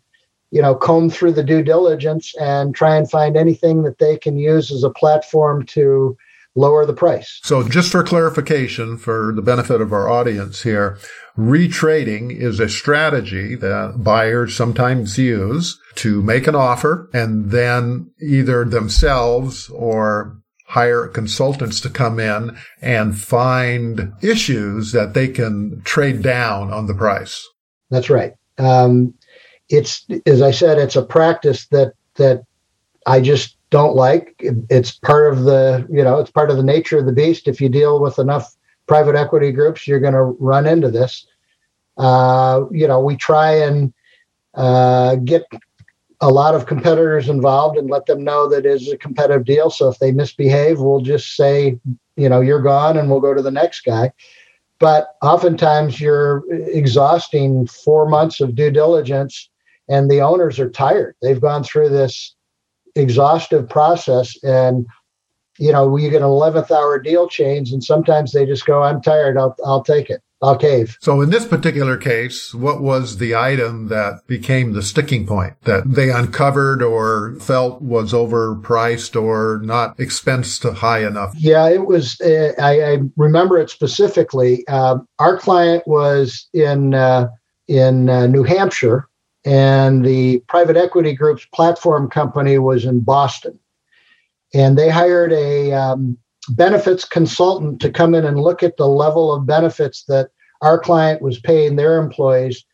you 0.51 0.61
know 0.61 0.75
comb 0.75 1.09
through 1.09 1.33
the 1.33 1.43
due 1.43 1.61
diligence 1.61 2.33
and 2.39 2.75
try 2.75 2.95
and 2.95 3.09
find 3.09 3.35
anything 3.35 3.83
that 3.83 3.99
they 3.99 4.17
can 4.17 4.37
use 4.37 4.71
as 4.71 4.83
a 4.83 4.89
platform 4.89 5.65
to 5.65 6.17
lower 6.57 6.85
the 6.85 6.93
price. 6.93 7.39
So 7.43 7.67
just 7.67 7.91
for 7.91 8.03
clarification 8.03 8.97
for 8.97 9.31
the 9.33 9.41
benefit 9.41 9.79
of 9.79 9.93
our 9.93 10.09
audience 10.09 10.63
here, 10.63 10.97
Retrading 11.37 12.35
is 12.35 12.59
a 12.59 12.67
strategy 12.67 13.53
that 13.55 14.03
buyers 14.03 14.55
sometimes 14.55 15.19
use 15.19 15.79
to 15.95 16.23
make 16.23 16.47
an 16.47 16.55
offer 16.55 17.09
and 17.13 17.51
then 17.51 18.09
either 18.19 18.65
themselves 18.65 19.69
or 19.69 20.35
hire 20.65 21.07
consultants 21.07 21.79
to 21.81 21.89
come 21.91 22.19
in 22.19 22.57
and 22.81 23.17
find 23.17 24.11
issues 24.21 24.91
that 24.93 25.13
they 25.13 25.27
can 25.27 25.79
trade 25.85 26.23
down 26.23 26.73
on 26.73 26.87
the 26.87 26.95
price. 26.95 27.47
That's 27.91 28.09
right. 28.09 28.33
Um, 28.57 29.13
it's 29.69 30.05
as 30.25 30.41
I 30.41 30.51
said, 30.51 30.79
it's 30.79 30.95
a 30.95 31.05
practice 31.05 31.67
that 31.67 31.93
that 32.15 32.41
I 33.05 33.21
just 33.21 33.56
don't 33.69 33.95
like. 33.95 34.35
It's 34.69 34.91
part 34.91 35.31
of 35.31 35.43
the 35.43 35.85
you 35.89 36.03
know 36.03 36.19
it's 36.19 36.31
part 36.31 36.49
of 36.49 36.57
the 36.57 36.63
nature 36.63 36.99
of 36.99 37.05
the 37.05 37.11
beast. 37.11 37.47
If 37.47 37.61
you 37.61 37.69
deal 37.69 37.99
with 37.99 38.19
enough 38.19 38.55
private 38.87 39.15
equity 39.15 39.51
groups, 39.51 39.87
you're 39.87 39.99
going 39.99 40.13
to 40.13 40.23
run 40.23 40.65
into 40.65 40.89
this. 40.89 41.27
Uh, 41.97 42.65
you 42.71 42.87
know, 42.87 42.99
we 42.99 43.15
try 43.15 43.51
and 43.51 43.93
uh, 44.53 45.15
get 45.15 45.43
a 46.21 46.29
lot 46.29 46.55
of 46.55 46.65
competitors 46.65 47.29
involved 47.29 47.77
and 47.77 47.89
let 47.89 48.05
them 48.05 48.23
know 48.23 48.49
that 48.49 48.65
it's 48.65 48.89
a 48.89 48.97
competitive 48.97 49.45
deal. 49.45 49.69
So 49.69 49.89
if 49.89 49.99
they 49.99 50.11
misbehave, 50.11 50.79
we'll 50.79 51.01
just 51.01 51.35
say, 51.35 51.79
you 52.15 52.29
know, 52.29 52.41
you're 52.41 52.61
gone 52.61 52.97
and 52.97 53.09
we'll 53.09 53.19
go 53.19 53.33
to 53.33 53.41
the 53.41 53.51
next 53.51 53.81
guy. 53.81 54.11
But 54.79 55.15
oftentimes 55.21 55.99
you're 55.99 56.43
exhausting 56.51 57.67
four 57.67 58.07
months 58.07 58.41
of 58.41 58.55
due 58.55 58.71
diligence 58.71 59.49
and 59.89 60.09
the 60.09 60.21
owners 60.21 60.59
are 60.59 60.69
tired. 60.69 61.15
They've 61.21 61.41
gone 61.41 61.63
through 61.63 61.89
this 61.89 62.35
exhaustive 62.97 63.69
process 63.69 64.35
and 64.43 64.85
you 65.57 65.71
know 65.71 65.95
you 65.97 66.09
get 66.09 66.21
an 66.21 66.27
11th 66.27 66.71
hour 66.71 66.99
deal 66.99 67.27
change 67.27 67.71
and 67.71 67.83
sometimes 67.83 68.31
they 68.31 68.45
just 68.45 68.65
go 68.65 68.83
i'm 68.83 69.01
tired 69.01 69.37
i'll, 69.37 69.55
I'll 69.65 69.83
take 69.83 70.09
it 70.09 70.21
I'll 70.41 70.57
cave. 70.57 70.97
So 71.01 71.21
in 71.21 71.31
this 71.31 71.47
particular 71.47 71.97
case, 71.97 72.53
what 72.53 72.81
was 72.81 73.17
the 73.17 73.35
item 73.35 73.87
that 73.87 74.27
became 74.27 74.73
the 74.73 74.83
sticking 74.83 75.25
point 75.25 75.55
that 75.63 75.91
they 75.91 76.11
uncovered 76.11 76.83
or 76.83 77.35
felt 77.39 77.81
was 77.81 78.13
overpriced 78.13 79.19
or 79.19 79.59
not 79.63 79.97
expensed 79.97 80.71
high 80.75 81.05
enough? 81.05 81.33
Yeah, 81.37 81.67
it 81.69 81.87
was. 81.87 82.21
Uh, 82.21 82.53
I, 82.59 82.83
I, 82.83 82.97
remember 83.15 83.57
it 83.57 83.71
specifically. 83.71 84.63
Uh, 84.67 84.99
our 85.17 85.37
client 85.37 85.87
was 85.87 86.47
in 86.53 86.93
uh, 86.93 87.29
in 87.67 88.07
uh, 88.07 88.27
New 88.27 88.43
Hampshire, 88.43 89.09
and 89.47 90.03
the 90.03 90.39
private 90.49 90.75
equity 90.75 91.13
group's 91.13 91.45
platform 91.53 92.09
company 92.09 92.57
was 92.57 92.83
in 92.83 92.99
Boston. 92.99 93.57
and 94.53 94.77
they 94.77 94.89
hired 94.89 95.31
a 95.31 95.71
um, 95.73 96.17
benefits 96.49 97.05
consultant 97.05 97.81
to 97.81 97.89
come 97.89 98.13
in 98.13 98.25
and 98.25 98.39
look 98.41 98.61
at 98.61 98.77
the 98.77 98.87
level 98.87 99.33
of 99.33 99.45
benefits 99.45 100.03
that 100.05 100.31
our 100.61 100.77
client 100.77 101.21
was 101.21 101.39
paying 101.39 101.75
their 101.75 101.97
employees. 101.97 102.65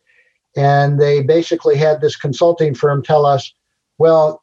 And 0.56 1.00
they 1.00 1.22
basically 1.22 1.76
had 1.76 2.00
this 2.00 2.16
consulting 2.16 2.74
firm 2.74 3.02
tell 3.02 3.26
us, 3.26 3.52
well, 3.98 4.42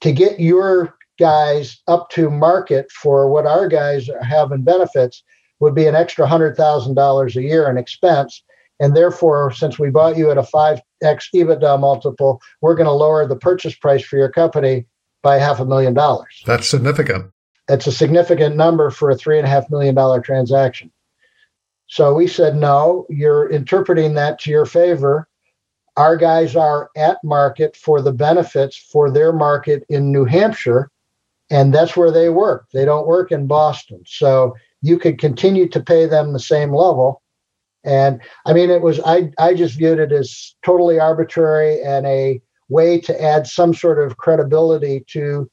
to 0.00 0.12
get 0.12 0.40
your 0.40 0.96
guys 1.18 1.80
up 1.86 2.10
to 2.10 2.30
market 2.30 2.90
for 2.92 3.28
what 3.28 3.46
our 3.46 3.68
guys 3.68 4.08
have 4.22 4.52
in 4.52 4.62
benefits 4.62 5.22
would 5.60 5.74
be 5.74 5.86
an 5.86 5.94
extra 5.94 6.26
$100,000 6.26 7.36
a 7.36 7.42
year 7.42 7.68
in 7.68 7.76
expense. 7.76 8.42
And 8.80 8.96
therefore, 8.96 9.52
since 9.52 9.78
we 9.78 9.90
bought 9.90 10.16
you 10.16 10.30
at 10.30 10.38
a 10.38 10.42
5x 10.42 10.80
EBITDA 11.34 11.78
multiple, 11.78 12.40
we're 12.62 12.74
going 12.74 12.86
to 12.86 12.92
lower 12.92 13.26
the 13.26 13.36
purchase 13.36 13.74
price 13.74 14.02
for 14.02 14.16
your 14.16 14.30
company 14.30 14.86
by 15.22 15.38
half 15.38 15.60
a 15.60 15.66
million 15.66 15.92
dollars. 15.92 16.42
That's 16.46 16.66
significant. 16.66 17.30
That's 17.68 17.86
a 17.86 17.92
significant 17.92 18.56
number 18.56 18.90
for 18.90 19.10
a 19.10 19.16
three 19.16 19.38
and 19.38 19.46
a 19.46 19.50
half 19.50 19.70
million 19.70 19.94
dollar 19.94 20.20
transaction. 20.20 20.90
So 21.86 22.14
we 22.14 22.26
said, 22.26 22.56
no, 22.56 23.06
you're 23.10 23.50
interpreting 23.50 24.14
that 24.14 24.38
to 24.40 24.50
your 24.50 24.64
favor. 24.64 25.28
Our 25.96 26.16
guys 26.16 26.56
are 26.56 26.88
at 26.96 27.18
market 27.22 27.76
for 27.76 28.00
the 28.00 28.12
benefits 28.12 28.76
for 28.76 29.10
their 29.10 29.32
market 29.32 29.84
in 29.88 30.10
New 30.10 30.24
Hampshire, 30.24 30.90
and 31.50 31.74
that's 31.74 31.96
where 31.96 32.12
they 32.12 32.28
work. 32.28 32.66
They 32.72 32.84
don't 32.84 33.08
work 33.08 33.32
in 33.32 33.46
Boston. 33.46 34.02
So 34.06 34.56
you 34.82 34.98
could 34.98 35.18
continue 35.18 35.68
to 35.68 35.80
pay 35.80 36.06
them 36.06 36.32
the 36.32 36.38
same 36.38 36.72
level. 36.72 37.22
And 37.84 38.20
I 38.46 38.52
mean, 38.52 38.70
it 38.70 38.82
was, 38.82 39.00
I, 39.00 39.30
I 39.38 39.54
just 39.54 39.78
viewed 39.78 39.98
it 39.98 40.12
as 40.12 40.54
totally 40.64 40.98
arbitrary 40.98 41.82
and 41.82 42.06
a 42.06 42.40
way 42.68 43.00
to 43.00 43.22
add 43.22 43.46
some 43.46 43.74
sort 43.74 43.98
of 43.98 44.16
credibility 44.16 45.04
to 45.08 45.50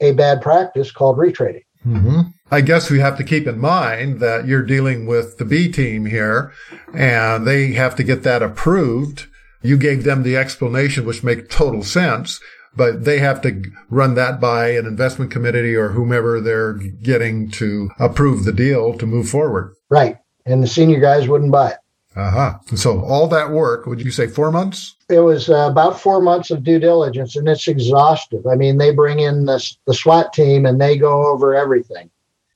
a 0.00 0.12
bad 0.12 0.40
practice 0.40 0.92
called 0.92 1.18
retrading. 1.18 1.64
Mm-hmm. 1.86 2.20
I 2.50 2.60
guess 2.60 2.90
we 2.90 3.00
have 3.00 3.16
to 3.18 3.24
keep 3.24 3.46
in 3.46 3.58
mind 3.58 4.20
that 4.20 4.46
you're 4.46 4.62
dealing 4.62 5.06
with 5.06 5.38
the 5.38 5.44
B 5.44 5.70
team 5.70 6.06
here 6.06 6.52
and 6.92 7.46
they 7.46 7.72
have 7.72 7.96
to 7.96 8.02
get 8.02 8.22
that 8.24 8.42
approved. 8.42 9.26
You 9.62 9.76
gave 9.76 10.04
them 10.04 10.22
the 10.22 10.36
explanation, 10.36 11.06
which 11.06 11.22
makes 11.22 11.54
total 11.54 11.82
sense, 11.82 12.40
but 12.74 13.04
they 13.04 13.18
have 13.18 13.40
to 13.42 13.62
run 13.88 14.14
that 14.14 14.40
by 14.40 14.70
an 14.70 14.86
investment 14.86 15.30
committee 15.30 15.74
or 15.74 15.90
whomever 15.90 16.40
they're 16.40 16.74
getting 16.74 17.50
to 17.52 17.90
approve 17.98 18.44
the 18.44 18.52
deal 18.52 18.94
to 18.98 19.06
move 19.06 19.28
forward. 19.28 19.74
Right. 19.88 20.16
And 20.46 20.62
the 20.62 20.66
senior 20.66 21.00
guys 21.00 21.28
wouldn't 21.28 21.52
buy 21.52 21.72
it. 21.72 21.78
Uh 22.16 22.30
huh. 22.30 22.58
So 22.74 23.00
all 23.02 23.28
that 23.28 23.50
work, 23.50 23.86
would 23.86 24.00
you 24.00 24.10
say 24.10 24.26
four 24.26 24.50
months? 24.50 24.96
It 25.08 25.20
was 25.20 25.48
uh, 25.48 25.68
about 25.70 26.00
four 26.00 26.20
months 26.20 26.50
of 26.50 26.64
due 26.64 26.80
diligence, 26.80 27.36
and 27.36 27.48
it's 27.48 27.68
exhaustive. 27.68 28.46
I 28.46 28.56
mean, 28.56 28.78
they 28.78 28.92
bring 28.92 29.20
in 29.20 29.44
the, 29.46 29.64
the 29.86 29.94
SWAT 29.94 30.32
team 30.32 30.66
and 30.66 30.80
they 30.80 30.96
go 30.96 31.26
over 31.26 31.54
everything. 31.54 32.10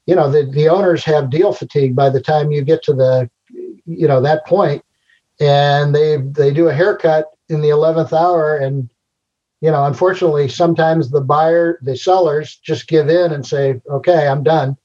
You 0.06 0.16
know, 0.16 0.30
the, 0.30 0.44
the 0.44 0.68
owners 0.68 1.04
have 1.04 1.30
deal 1.30 1.52
fatigue 1.52 1.94
by 1.94 2.10
the 2.10 2.20
time 2.20 2.50
you 2.50 2.62
get 2.62 2.82
to 2.84 2.92
the, 2.92 3.30
you 3.86 4.08
know, 4.08 4.20
that 4.20 4.44
point, 4.44 4.84
and 5.40 5.94
they 5.94 6.16
they 6.18 6.52
do 6.52 6.68
a 6.68 6.74
haircut 6.74 7.26
in 7.48 7.60
the 7.60 7.70
eleventh 7.70 8.12
hour, 8.12 8.56
and 8.56 8.90
you 9.60 9.70
know, 9.70 9.84
unfortunately, 9.84 10.48
sometimes 10.48 11.10
the 11.10 11.20
buyer, 11.20 11.78
the 11.80 11.96
sellers, 11.96 12.56
just 12.56 12.86
give 12.86 13.08
in 13.08 13.32
and 13.32 13.46
say, 13.46 13.80
"Okay, 13.88 14.28
I'm 14.28 14.42
done." 14.42 14.76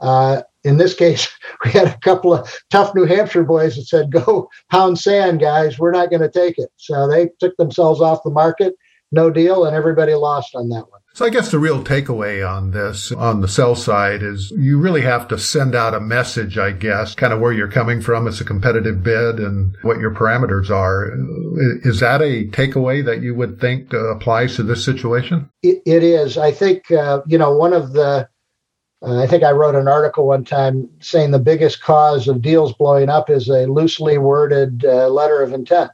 Uh, 0.00 0.42
in 0.64 0.76
this 0.76 0.94
case, 0.94 1.28
we 1.64 1.70
had 1.70 1.88
a 1.88 1.98
couple 1.98 2.34
of 2.34 2.60
tough 2.70 2.94
New 2.94 3.04
Hampshire 3.04 3.44
boys 3.44 3.76
that 3.76 3.86
said, 3.86 4.10
"Go 4.10 4.48
pound 4.70 4.98
sand, 4.98 5.40
guys. 5.40 5.78
We're 5.78 5.90
not 5.90 6.10
going 6.10 6.22
to 6.22 6.30
take 6.30 6.58
it." 6.58 6.70
So 6.76 7.08
they 7.08 7.30
took 7.40 7.56
themselves 7.56 8.00
off 8.00 8.22
the 8.24 8.30
market, 8.30 8.74
no 9.10 9.30
deal, 9.30 9.64
and 9.64 9.76
everybody 9.76 10.14
lost 10.14 10.54
on 10.54 10.68
that 10.70 10.90
one. 10.90 11.00
So 11.14 11.26
I 11.26 11.30
guess 11.30 11.50
the 11.50 11.58
real 11.58 11.84
takeaway 11.84 12.48
on 12.48 12.70
this, 12.70 13.12
on 13.12 13.42
the 13.42 13.48
sell 13.48 13.74
side, 13.74 14.22
is 14.22 14.50
you 14.56 14.78
really 14.78 15.02
have 15.02 15.28
to 15.28 15.38
send 15.38 15.74
out 15.74 15.92
a 15.92 16.00
message, 16.00 16.56
I 16.56 16.72
guess, 16.72 17.14
kind 17.14 17.34
of 17.34 17.40
where 17.40 17.52
you're 17.52 17.70
coming 17.70 18.00
from. 18.00 18.26
It's 18.26 18.40
a 18.40 18.46
competitive 18.46 19.02
bid 19.02 19.38
and 19.38 19.76
what 19.82 19.98
your 19.98 20.10
parameters 20.14 20.70
are. 20.70 21.12
Is 21.86 22.00
that 22.00 22.22
a 22.22 22.46
takeaway 22.46 23.04
that 23.04 23.20
you 23.20 23.34
would 23.34 23.60
think 23.60 23.92
uh, 23.92 24.04
applies 24.14 24.56
to 24.56 24.62
this 24.62 24.82
situation? 24.82 25.50
it, 25.62 25.82
it 25.84 26.02
is. 26.02 26.38
I 26.38 26.50
think, 26.50 26.90
uh, 26.90 27.20
you 27.26 27.36
know, 27.36 27.54
one 27.54 27.74
of 27.74 27.92
the 27.92 28.26
uh, 29.02 29.20
I 29.20 29.26
think 29.26 29.42
I 29.42 29.50
wrote 29.50 29.74
an 29.74 29.88
article 29.88 30.26
one 30.26 30.44
time 30.44 30.88
saying 31.00 31.32
the 31.32 31.38
biggest 31.38 31.82
cause 31.82 32.28
of 32.28 32.40
deals 32.40 32.72
blowing 32.74 33.08
up 33.08 33.28
is 33.28 33.48
a 33.48 33.66
loosely 33.66 34.18
worded 34.18 34.84
uh, 34.84 35.08
letter 35.08 35.42
of 35.42 35.52
intent. 35.52 35.90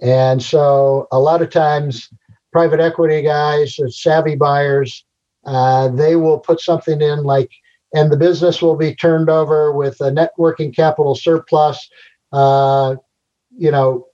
And 0.00 0.42
so 0.42 1.06
a 1.12 1.20
lot 1.20 1.42
of 1.42 1.50
times, 1.50 2.08
private 2.52 2.80
equity 2.80 3.22
guys, 3.22 3.78
savvy 3.88 4.34
buyers, 4.34 5.04
uh, 5.44 5.88
they 5.88 6.16
will 6.16 6.38
put 6.38 6.60
something 6.60 7.00
in 7.00 7.22
like, 7.22 7.50
and 7.94 8.10
the 8.10 8.16
business 8.16 8.60
will 8.60 8.76
be 8.76 8.94
turned 8.94 9.30
over 9.30 9.72
with 9.72 10.00
a 10.00 10.10
net 10.10 10.32
working 10.36 10.72
capital 10.72 11.14
surplus, 11.14 11.88
uh, 12.32 12.96
you 13.56 13.70
know, 13.70 14.07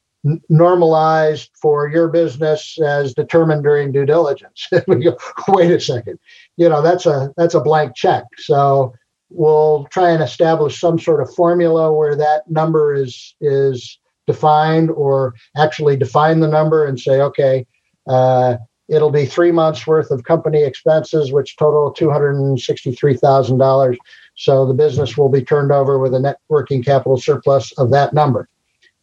normalized 0.49 1.51
for 1.55 1.89
your 1.89 2.09
business 2.09 2.79
as 2.81 3.13
determined 3.15 3.63
during 3.63 3.93
due 3.93 4.07
diligence. 4.07 4.67
we 4.87 5.05
go, 5.05 5.17
wait 5.49 5.71
a 5.71 5.81
second. 5.81 6.19
You 6.57 6.69
know 6.69 6.83
that's 6.83 7.07
a 7.07 7.33
that's 7.37 7.55
a 7.55 7.61
blank 7.61 7.95
check. 7.95 8.25
So 8.39 8.95
we'll 9.31 9.87
try 9.91 10.11
and 10.11 10.23
establish 10.23 10.81
some 10.81 10.99
sort 10.99 11.21
of 11.21 11.33
formula 11.35 11.93
where 11.93 12.17
that 12.17 12.49
number 12.49 12.95
is 12.95 13.35
is 13.41 13.99
defined 14.27 14.91
or 14.91 15.35
actually 15.57 15.97
define 15.97 16.41
the 16.41 16.49
number 16.49 16.87
and 16.87 16.99
say 16.99 17.21
okay 17.21 17.67
uh, 18.07 18.57
it'll 18.89 19.11
be 19.11 19.27
three 19.27 19.53
months 19.53 19.87
worth 19.87 20.11
of 20.11 20.25
company 20.25 20.63
expenses 20.63 21.33
which 21.33 21.57
total 21.57 21.93
$263000 21.93 23.97
so 24.35 24.67
the 24.67 24.75
business 24.75 25.17
will 25.17 25.29
be 25.29 25.43
turned 25.43 25.73
over 25.73 25.99
with 25.99 26.15
a 26.15 26.21
net 26.21 26.39
working 26.49 26.83
capital 26.83 27.17
surplus 27.17 27.73
of 27.79 27.91
that 27.91 28.13
number. 28.13 28.49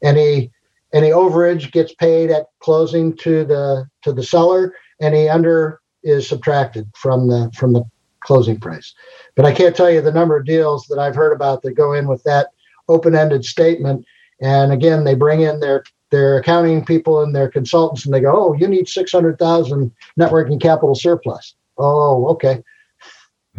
Any 0.03 0.51
any 0.93 1.09
overage 1.09 1.71
gets 1.71 1.93
paid 1.93 2.31
at 2.31 2.47
closing 2.59 3.15
to 3.17 3.45
the 3.45 3.87
to 4.03 4.11
the 4.11 4.23
seller 4.23 4.73
any 5.01 5.29
under 5.29 5.81
is 6.03 6.27
subtracted 6.27 6.89
from 6.95 7.27
the 7.27 7.51
from 7.55 7.73
the 7.73 7.83
closing 8.21 8.59
price. 8.59 8.93
But 9.35 9.45
I 9.45 9.53
can't 9.53 9.75
tell 9.75 9.89
you 9.89 10.01
the 10.01 10.11
number 10.11 10.37
of 10.37 10.45
deals 10.45 10.85
that 10.87 10.99
I've 10.99 11.15
heard 11.15 11.33
about 11.33 11.63
that 11.63 11.73
go 11.73 11.93
in 11.93 12.07
with 12.07 12.23
that 12.23 12.49
open-ended 12.87 13.43
statement. 13.43 14.05
And 14.41 14.71
again, 14.71 15.03
they 15.03 15.15
bring 15.15 15.41
in 15.41 15.59
their 15.59 15.83
their 16.11 16.37
accounting 16.37 16.85
people 16.85 17.21
and 17.21 17.35
their 17.35 17.49
consultants, 17.49 18.05
and 18.05 18.13
they 18.13 18.19
go, 18.19 18.31
"Oh, 18.33 18.53
you 18.53 18.67
need 18.67 18.87
six 18.87 19.11
hundred 19.11 19.39
thousand 19.39 19.91
net 20.17 20.31
working 20.31 20.59
capital 20.59 20.95
surplus." 20.95 21.55
Oh, 21.77 22.27
okay. 22.29 22.61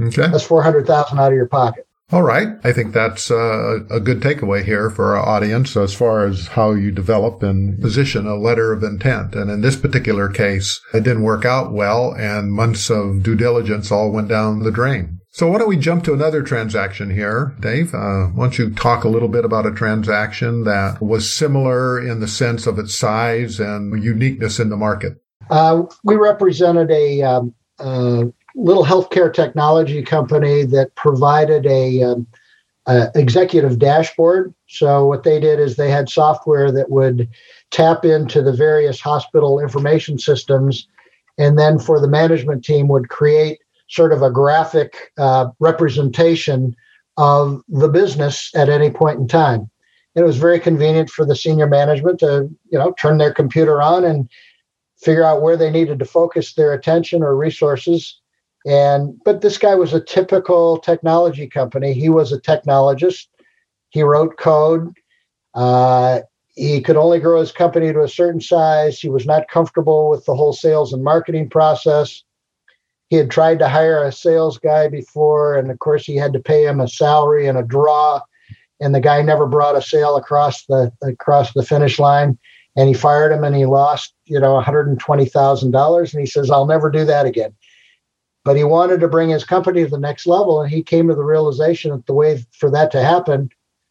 Okay. 0.00 0.28
That's 0.28 0.44
four 0.44 0.62
hundred 0.62 0.86
thousand 0.86 1.18
out 1.18 1.32
of 1.32 1.36
your 1.36 1.48
pocket. 1.48 1.86
All 2.12 2.22
right. 2.22 2.48
I 2.62 2.72
think 2.72 2.92
that's 2.92 3.30
uh, 3.30 3.84
a 3.88 3.98
good 3.98 4.20
takeaway 4.20 4.62
here 4.62 4.90
for 4.90 5.16
our 5.16 5.26
audience 5.26 5.78
as 5.78 5.94
far 5.94 6.26
as 6.26 6.48
how 6.48 6.72
you 6.72 6.92
develop 6.92 7.42
and 7.42 7.80
position 7.80 8.26
a 8.26 8.36
letter 8.36 8.70
of 8.70 8.82
intent. 8.82 9.34
And 9.34 9.50
in 9.50 9.62
this 9.62 9.76
particular 9.76 10.28
case, 10.28 10.78
it 10.92 11.04
didn't 11.04 11.22
work 11.22 11.46
out 11.46 11.72
well 11.72 12.12
and 12.12 12.52
months 12.52 12.90
of 12.90 13.22
due 13.22 13.34
diligence 13.34 13.90
all 13.90 14.12
went 14.12 14.28
down 14.28 14.58
the 14.58 14.70
drain. 14.70 15.20
So 15.30 15.50
why 15.50 15.58
don't 15.58 15.68
we 15.68 15.78
jump 15.78 16.04
to 16.04 16.12
another 16.12 16.42
transaction 16.42 17.08
here, 17.08 17.56
Dave? 17.60 17.94
Uh, 17.94 18.26
why 18.26 18.44
don't 18.44 18.58
you 18.58 18.74
talk 18.74 19.04
a 19.04 19.08
little 19.08 19.28
bit 19.28 19.46
about 19.46 19.64
a 19.64 19.72
transaction 19.72 20.64
that 20.64 21.00
was 21.00 21.34
similar 21.34 21.98
in 21.98 22.20
the 22.20 22.28
sense 22.28 22.66
of 22.66 22.78
its 22.78 22.94
size 22.94 23.58
and 23.58 24.04
uniqueness 24.04 24.60
in 24.60 24.68
the 24.68 24.76
market? 24.76 25.14
Uh, 25.48 25.84
we 26.04 26.16
represented 26.16 26.90
a 26.90 27.22
um, 27.22 27.54
uh, 27.78 28.24
little 28.54 28.84
healthcare 28.84 29.32
technology 29.32 30.02
company 30.02 30.64
that 30.64 30.94
provided 30.94 31.66
a, 31.66 32.02
um, 32.02 32.26
a, 32.86 33.10
executive 33.14 33.78
dashboard. 33.78 34.54
So 34.68 35.06
what 35.06 35.22
they 35.22 35.40
did 35.40 35.58
is 35.58 35.76
they 35.76 35.90
had 35.90 36.08
software 36.08 36.70
that 36.72 36.90
would 36.90 37.28
tap 37.70 38.04
into 38.04 38.42
the 38.42 38.52
various 38.52 39.00
hospital 39.00 39.58
information 39.58 40.18
systems, 40.18 40.86
and 41.38 41.58
then 41.58 41.78
for 41.78 42.00
the 42.00 42.08
management 42.08 42.64
team 42.64 42.88
would 42.88 43.08
create 43.08 43.58
sort 43.88 44.12
of 44.12 44.22
a 44.22 44.30
graphic 44.30 45.12
uh, 45.18 45.48
representation 45.60 46.74
of 47.16 47.62
the 47.68 47.88
business 47.88 48.50
at 48.54 48.68
any 48.68 48.90
point 48.90 49.18
in 49.18 49.28
time. 49.28 49.70
It 50.14 50.22
was 50.22 50.36
very 50.36 50.60
convenient 50.60 51.10
for 51.10 51.24
the 51.24 51.36
senior 51.36 51.66
management 51.66 52.20
to, 52.20 52.48
you 52.70 52.78
know, 52.78 52.92
turn 52.98 53.18
their 53.18 53.32
computer 53.32 53.80
on 53.80 54.04
and 54.04 54.28
figure 54.98 55.24
out 55.24 55.42
where 55.42 55.56
they 55.56 55.70
needed 55.70 55.98
to 55.98 56.04
focus 56.04 56.54
their 56.54 56.72
attention 56.72 57.22
or 57.22 57.36
resources 57.36 58.20
and 58.66 59.18
but 59.24 59.40
this 59.40 59.58
guy 59.58 59.74
was 59.74 59.92
a 59.92 60.00
typical 60.00 60.78
technology 60.78 61.46
company. 61.46 61.92
He 61.92 62.08
was 62.08 62.32
a 62.32 62.40
technologist. 62.40 63.26
He 63.90 64.02
wrote 64.02 64.38
code. 64.38 64.94
Uh, 65.54 66.20
he 66.54 66.80
could 66.80 66.96
only 66.96 67.18
grow 67.18 67.40
his 67.40 67.52
company 67.52 67.92
to 67.92 68.02
a 68.02 68.08
certain 68.08 68.40
size. 68.40 68.98
He 68.98 69.08
was 69.08 69.26
not 69.26 69.48
comfortable 69.48 70.10
with 70.10 70.24
the 70.24 70.34
whole 70.34 70.52
sales 70.52 70.92
and 70.92 71.02
marketing 71.02 71.48
process. 71.48 72.22
He 73.08 73.16
had 73.16 73.30
tried 73.30 73.58
to 73.58 73.68
hire 73.68 74.02
a 74.02 74.12
sales 74.12 74.58
guy 74.58 74.88
before, 74.88 75.56
and 75.56 75.70
of 75.70 75.78
course, 75.78 76.04
he 76.04 76.16
had 76.16 76.32
to 76.32 76.40
pay 76.40 76.64
him 76.64 76.80
a 76.80 76.88
salary 76.88 77.46
and 77.46 77.58
a 77.58 77.62
draw. 77.62 78.20
And 78.80 78.94
the 78.94 79.00
guy 79.00 79.22
never 79.22 79.46
brought 79.46 79.76
a 79.76 79.82
sale 79.82 80.16
across 80.16 80.64
the 80.66 80.90
across 81.02 81.52
the 81.52 81.62
finish 81.62 81.98
line. 81.98 82.38
And 82.74 82.88
he 82.88 82.94
fired 82.94 83.32
him, 83.32 83.44
and 83.44 83.54
he 83.54 83.66
lost, 83.66 84.14
you 84.24 84.40
know, 84.40 84.54
one 84.54 84.64
hundred 84.64 84.88
and 84.88 84.98
twenty 84.98 85.26
thousand 85.26 85.72
dollars. 85.72 86.14
And 86.14 86.20
he 86.20 86.26
says, 86.26 86.50
"I'll 86.50 86.66
never 86.66 86.90
do 86.90 87.04
that 87.04 87.26
again." 87.26 87.54
But 88.44 88.56
he 88.56 88.64
wanted 88.64 89.00
to 89.00 89.08
bring 89.08 89.30
his 89.30 89.44
company 89.44 89.84
to 89.84 89.90
the 89.90 89.98
next 89.98 90.26
level. 90.26 90.60
And 90.60 90.70
he 90.70 90.82
came 90.82 91.08
to 91.08 91.14
the 91.14 91.24
realization 91.24 91.90
that 91.92 92.06
the 92.06 92.14
way 92.14 92.44
for 92.52 92.70
that 92.70 92.90
to 92.92 93.02
happen 93.02 93.50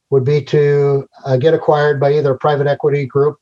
would 0.10 0.24
be 0.24 0.42
to 0.44 1.08
uh, 1.26 1.38
get 1.38 1.54
acquired 1.54 2.00
by 2.00 2.14
either 2.14 2.32
a 2.32 2.38
private 2.38 2.68
equity 2.68 3.06
group 3.06 3.40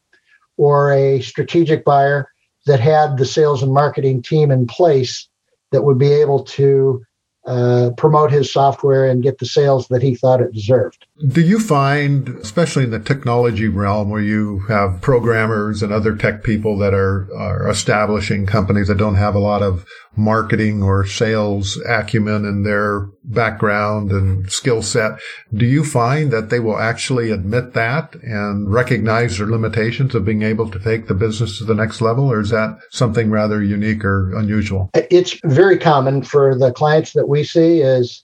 or 0.58 0.94
a 0.94 1.22
strategic 1.22 1.84
buyer 1.84 2.30
that 2.66 2.80
had 2.80 3.18
the 3.18 3.26
sales 3.26 3.64
and 3.64 3.74
marketing 3.74 4.22
team 4.22 4.52
in 4.52 4.68
place 4.68 5.28
that 5.72 5.84
would 5.84 5.98
be 5.98 6.12
able 6.12 6.44
to 6.44 7.04
uh, 7.48 7.90
promote 7.98 8.32
his 8.32 8.52
software 8.52 9.06
and 9.06 9.24
get 9.24 9.40
the 9.40 9.46
sales 9.46 9.88
that 9.88 10.04
he 10.04 10.14
thought 10.14 10.42
it 10.42 10.52
deserved. 10.52 11.08
Do 11.28 11.42
you 11.42 11.60
find, 11.60 12.30
especially 12.38 12.86
in 12.86 12.92
the 12.92 13.00
technology 13.00 13.68
realm, 13.68 14.10
where 14.10 14.22
you 14.22 14.60
have 14.70 15.02
programmers 15.02 15.84
and 15.84 15.92
other 15.92 16.16
tech 16.16 16.44
people 16.44 16.78
that 16.78 16.94
are, 16.94 17.28
are 17.36 17.70
establishing 17.70 18.46
companies 18.46 18.88
that 18.88 18.98
don't 18.98 19.16
have 19.16 19.36
a 19.36 19.40
lot 19.40 19.62
of 19.62 19.86
marketing 20.16 20.82
or 20.82 21.06
sales 21.06 21.78
acumen 21.86 22.46
in 22.46 22.64
their 22.64 23.10
background 23.26 24.12
and 24.12 24.50
skill 24.50 24.82
set, 24.82 25.20
do 25.54 25.66
you 25.66 25.84
find 25.84 26.32
that 26.32 26.50
they 26.50 26.60
will 26.60 26.80
actually 26.80 27.32
admit 27.32 27.74
that 27.74 28.16
and 28.24 28.72
recognize 28.72 29.38
their 29.38 29.48
limitations 29.48 30.16
of 30.16 30.24
being 30.24 30.42
able 30.42 30.70
to 30.70 30.80
take 30.80 31.08
the 31.08 31.14
business 31.14 31.58
to 31.58 31.66
the 31.66 31.76
next 31.76 32.00
level? 32.00 32.32
Or 32.32 32.40
is 32.40 32.50
that 32.52 32.80
something 32.92 33.30
rather 33.30 33.62
unique 33.62 34.06
or 34.06 34.34
unusual? 34.38 34.90
It's 34.94 35.38
very 35.44 35.78
common 35.78 36.24
for 36.24 36.56
the 36.58 36.72
clients 36.72 37.12
that 37.14 37.28
we 37.28 37.44
see 37.44 37.82
is 37.82 38.24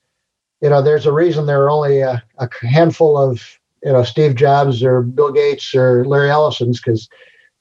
you 0.61 0.69
know, 0.69 0.81
there's 0.81 1.05
a 1.05 1.11
reason 1.11 1.45
there 1.45 1.63
are 1.63 1.69
only 1.69 1.99
a, 1.99 2.23
a 2.37 2.49
handful 2.61 3.17
of, 3.17 3.59
you 3.83 3.91
know, 3.91 4.03
Steve 4.03 4.35
Jobs 4.35 4.83
or 4.83 5.01
Bill 5.01 5.31
Gates 5.31 5.75
or 5.75 6.05
Larry 6.05 6.29
Ellison's 6.29 6.79
because 6.79 7.07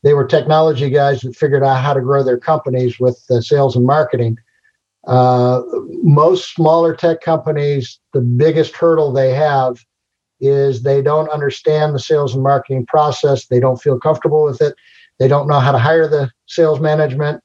they 0.02 0.14
were 0.14 0.26
technology 0.26 0.90
guys 0.90 1.22
that 1.22 1.36
figured 1.36 1.64
out 1.64 1.82
how 1.82 1.94
to 1.94 2.00
grow 2.00 2.22
their 2.22 2.38
companies 2.38 3.00
with 3.00 3.22
uh, 3.30 3.40
sales 3.40 3.76
and 3.76 3.86
marketing. 3.86 4.38
Uh, 5.06 5.62
most 6.02 6.54
smaller 6.54 6.94
tech 6.94 7.20
companies, 7.20 7.98
the 8.12 8.20
biggest 8.20 8.74
hurdle 8.74 9.12
they 9.12 9.34
have 9.34 9.84
is 10.40 10.82
they 10.82 11.02
don't 11.02 11.28
understand 11.30 11.94
the 11.94 11.98
sales 11.98 12.34
and 12.34 12.42
marketing 12.42 12.86
process. 12.86 13.46
They 13.46 13.60
don't 13.60 13.80
feel 13.80 13.98
comfortable 13.98 14.44
with 14.44 14.60
it. 14.60 14.74
They 15.18 15.28
don't 15.28 15.48
know 15.48 15.60
how 15.60 15.72
to 15.72 15.78
hire 15.78 16.08
the 16.08 16.30
sales 16.46 16.80
management. 16.80 17.42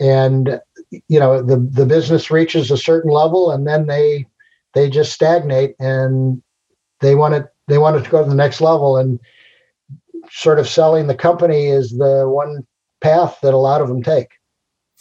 And 0.00 0.60
you 1.08 1.18
know, 1.18 1.42
the 1.42 1.56
the 1.56 1.86
business 1.86 2.30
reaches 2.30 2.70
a 2.70 2.76
certain 2.76 3.10
level 3.10 3.50
and 3.50 3.66
then 3.66 3.86
they 3.86 4.26
they 4.76 4.90
just 4.90 5.12
stagnate 5.12 5.74
and 5.80 6.42
they 7.00 7.14
want 7.14 7.34
it 7.34 7.46
they 7.66 7.78
want 7.78 7.96
it 7.96 8.04
to 8.04 8.10
go 8.10 8.22
to 8.22 8.28
the 8.28 8.36
next 8.36 8.60
level. 8.60 8.96
And 8.96 9.18
sort 10.30 10.58
of 10.58 10.68
selling 10.68 11.06
the 11.06 11.14
company 11.14 11.66
is 11.66 11.90
the 11.90 12.28
one 12.28 12.64
path 13.00 13.38
that 13.42 13.54
a 13.54 13.58
lot 13.58 13.80
of 13.80 13.88
them 13.88 14.02
take. 14.02 14.28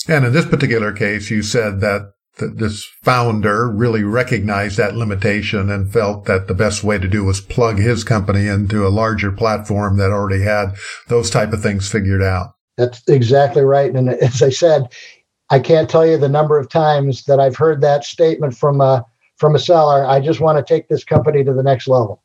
And 0.07 0.25
in 0.25 0.33
this 0.33 0.45
particular 0.45 0.93
case 0.93 1.29
you 1.29 1.43
said 1.43 1.81
that 1.81 2.13
th- 2.39 2.53
this 2.55 2.85
founder 3.03 3.69
really 3.69 4.03
recognized 4.03 4.77
that 4.77 4.95
limitation 4.95 5.69
and 5.69 5.91
felt 5.91 6.25
that 6.25 6.47
the 6.47 6.53
best 6.53 6.83
way 6.83 6.97
to 6.97 7.07
do 7.07 7.25
was 7.25 7.41
plug 7.41 7.77
his 7.77 8.03
company 8.03 8.47
into 8.47 8.87
a 8.87 8.89
larger 8.89 9.31
platform 9.31 9.97
that 9.97 10.11
already 10.11 10.43
had 10.43 10.75
those 11.09 11.29
type 11.29 11.51
of 11.51 11.61
things 11.61 11.91
figured 11.91 12.23
out. 12.23 12.53
That's 12.77 13.03
exactly 13.07 13.63
right. 13.63 13.93
And 13.93 14.09
as 14.09 14.41
i 14.41 14.49
said 14.49 14.87
i 15.49 15.59
can't 15.59 15.89
tell 15.89 16.05
you 16.05 16.17
the 16.17 16.29
number 16.29 16.57
of 16.57 16.69
times 16.69 17.25
that 17.25 17.39
i've 17.39 17.55
heard 17.55 17.81
that 17.81 18.03
statement 18.03 18.55
from 18.55 18.79
a 18.79 19.05
from 19.37 19.55
a 19.55 19.59
seller, 19.59 20.05
I 20.05 20.19
just 20.19 20.39
want 20.39 20.57
to 20.57 20.73
take 20.73 20.87
this 20.87 21.03
company 21.03 21.43
to 21.43 21.53
the 21.53 21.63
next 21.63 21.87
level. 21.87 22.23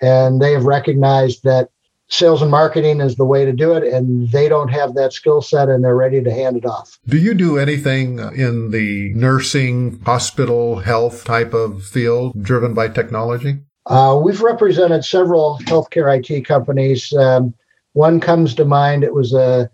And 0.00 0.40
they 0.40 0.52
have 0.52 0.64
recognized 0.64 1.44
that 1.44 1.70
sales 2.08 2.42
and 2.42 2.50
marketing 2.50 3.00
is 3.00 3.16
the 3.16 3.24
way 3.24 3.44
to 3.44 3.52
do 3.52 3.72
it, 3.72 3.84
and 3.84 4.30
they 4.30 4.48
don't 4.48 4.68
have 4.68 4.94
that 4.94 5.12
skill 5.12 5.40
set 5.40 5.68
and 5.68 5.82
they're 5.82 5.96
ready 5.96 6.22
to 6.22 6.30
hand 6.30 6.56
it 6.56 6.66
off. 6.66 6.98
Do 7.08 7.16
you 7.16 7.32
do 7.32 7.58
anything 7.58 8.18
in 8.18 8.70
the 8.70 9.12
nursing, 9.14 10.00
hospital, 10.04 10.80
health 10.80 11.24
type 11.24 11.54
of 11.54 11.84
field 11.84 12.42
driven 12.42 12.74
by 12.74 12.88
technology? 12.88 13.60
Uh, 13.86 14.20
we've 14.22 14.42
represented 14.42 15.04
several 15.04 15.58
healthcare 15.62 16.08
IT 16.16 16.44
companies. 16.44 17.12
Um, 17.14 17.54
one 17.94 18.20
comes 18.20 18.54
to 18.54 18.64
mind, 18.64 19.04
it 19.04 19.14
was 19.14 19.32
a 19.32 19.70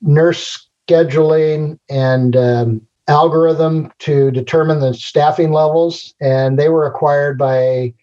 nurse 0.00 0.66
scheduling 0.88 1.78
and 1.88 2.36
um, 2.36 2.86
algorithm 3.08 3.92
to 4.00 4.30
determine 4.30 4.80
the 4.80 4.94
staffing 4.94 5.52
levels, 5.52 6.14
and 6.20 6.58
they 6.58 6.68
were 6.68 6.86
acquired 6.86 7.36
by 7.38 7.56
a 7.58 7.94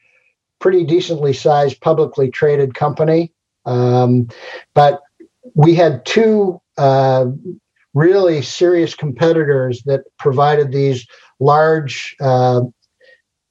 pretty 0.59 0.83
decently 0.83 1.33
sized 1.33 1.79
publicly 1.81 2.29
traded 2.29 2.75
company. 2.75 3.31
Um, 3.65 4.27
but 4.73 5.01
we 5.55 5.75
had 5.75 6.05
two 6.05 6.61
uh, 6.77 7.27
really 7.93 8.41
serious 8.41 8.93
competitors 8.95 9.81
that 9.83 10.01
provided 10.17 10.71
these 10.71 11.07
large 11.39 12.15
uh, 12.19 12.61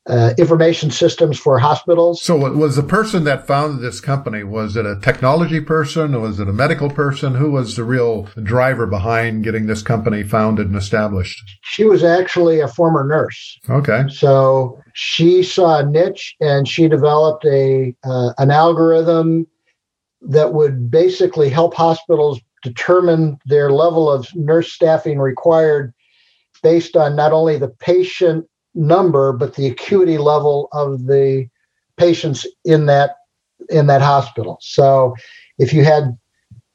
uh, 0.08 0.32
information 0.38 0.90
systems 0.90 1.38
for 1.38 1.58
hospitals. 1.58 2.22
So, 2.22 2.36
was 2.36 2.76
the 2.76 2.82
person 2.82 3.24
that 3.24 3.46
founded 3.46 3.80
this 3.80 4.00
company 4.00 4.42
was 4.42 4.76
it 4.76 4.86
a 4.86 4.98
technology 5.00 5.60
person 5.60 6.14
or 6.14 6.20
was 6.20 6.40
it 6.40 6.48
a 6.48 6.52
medical 6.52 6.88
person? 6.88 7.34
Who 7.34 7.50
was 7.50 7.76
the 7.76 7.84
real 7.84 8.22
driver 8.42 8.86
behind 8.86 9.44
getting 9.44 9.66
this 9.66 9.82
company 9.82 10.22
founded 10.22 10.68
and 10.68 10.76
established? 10.76 11.58
She 11.62 11.84
was 11.84 12.02
actually 12.02 12.60
a 12.60 12.68
former 12.68 13.06
nurse. 13.06 13.58
Okay. 13.68 14.04
So 14.08 14.80
she 14.94 15.42
saw 15.42 15.80
a 15.80 15.86
niche 15.86 16.34
and 16.40 16.66
she 16.66 16.88
developed 16.88 17.44
a 17.44 17.94
uh, 18.02 18.32
an 18.38 18.50
algorithm 18.50 19.46
that 20.22 20.54
would 20.54 20.90
basically 20.90 21.50
help 21.50 21.74
hospitals 21.74 22.40
determine 22.62 23.38
their 23.46 23.70
level 23.70 24.10
of 24.10 24.34
nurse 24.34 24.72
staffing 24.72 25.18
required 25.18 25.92
based 26.62 26.96
on 26.96 27.14
not 27.14 27.32
only 27.32 27.56
the 27.56 27.68
patient 27.68 28.46
number, 28.74 29.32
but 29.32 29.54
the 29.54 29.66
acuity 29.66 30.18
level 30.18 30.68
of 30.72 31.06
the 31.06 31.48
patients 31.96 32.46
in 32.64 32.86
that 32.86 33.16
in 33.68 33.86
that 33.88 34.00
hospital. 34.00 34.58
So, 34.60 35.14
if 35.58 35.72
you 35.72 35.84
had, 35.84 36.16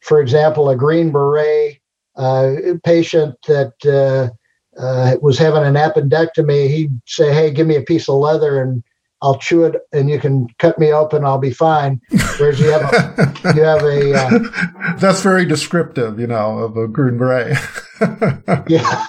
for 0.02 0.22
example, 0.22 0.70
a 0.70 0.76
Green 0.76 1.12
Beret 1.12 1.80
uh, 2.16 2.56
patient 2.84 3.36
that 3.48 3.74
uh, 3.86 4.82
uh, 4.82 5.16
was 5.22 5.38
having 5.38 5.64
an 5.64 5.76
appendectomy, 5.76 6.68
he'd 6.68 7.02
say, 7.06 7.34
"Hey, 7.34 7.52
give 7.52 7.68
me 7.68 7.76
a 7.76 7.82
piece 7.82 8.10
of 8.10 8.16
leather 8.16 8.62
and 8.62 8.84
I'll 9.22 9.38
chew 9.38 9.64
it, 9.64 9.76
and 9.94 10.10
you 10.10 10.20
can 10.20 10.48
cut 10.60 10.78
me 10.78 10.92
open. 10.92 11.24
I'll 11.24 11.38
be 11.38 11.54
fine." 11.54 12.02
Whereas 12.38 12.60
you 12.60 12.70
have 12.70 12.82
a, 12.82 13.54
you 13.56 13.62
have 13.64 13.84
a 13.84 14.14
uh, 14.14 14.96
that's 14.98 15.22
very 15.22 15.46
descriptive, 15.46 16.20
you 16.20 16.28
know, 16.28 16.60
of 16.60 16.78
a 16.78 16.88
Green 16.88 17.18
Beret. 17.18 17.58
yeah, 18.68 19.08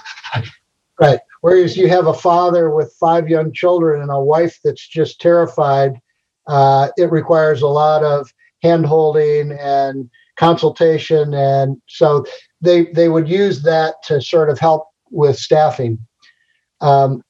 right. 0.99 1.19
Whereas 1.45 1.77
you 1.77 1.87
have 1.89 2.07
a 2.07 2.13
father 2.15 2.71
with 2.71 2.97
five 2.99 3.29
young 3.29 3.53
children 3.53 4.01
and 4.01 4.09
a 4.09 4.19
wife 4.19 4.59
that's 4.63 4.87
just 4.87 5.21
terrified, 5.21 5.91
uh, 6.47 6.87
it 6.97 7.11
requires 7.11 7.61
a 7.61 7.67
lot 7.67 8.03
of 8.03 8.33
hand 8.63 8.87
holding 8.87 9.51
and 9.51 10.09
consultation. 10.37 11.35
And 11.35 11.79
so 11.87 12.25
they, 12.61 12.85
they 12.85 13.09
would 13.09 13.29
use 13.29 13.61
that 13.61 13.93
to 14.05 14.21
sort 14.21 14.49
of 14.49 14.57
help 14.57 14.87
with 15.11 15.37
staffing. 15.37 15.99
Um, 16.81 17.21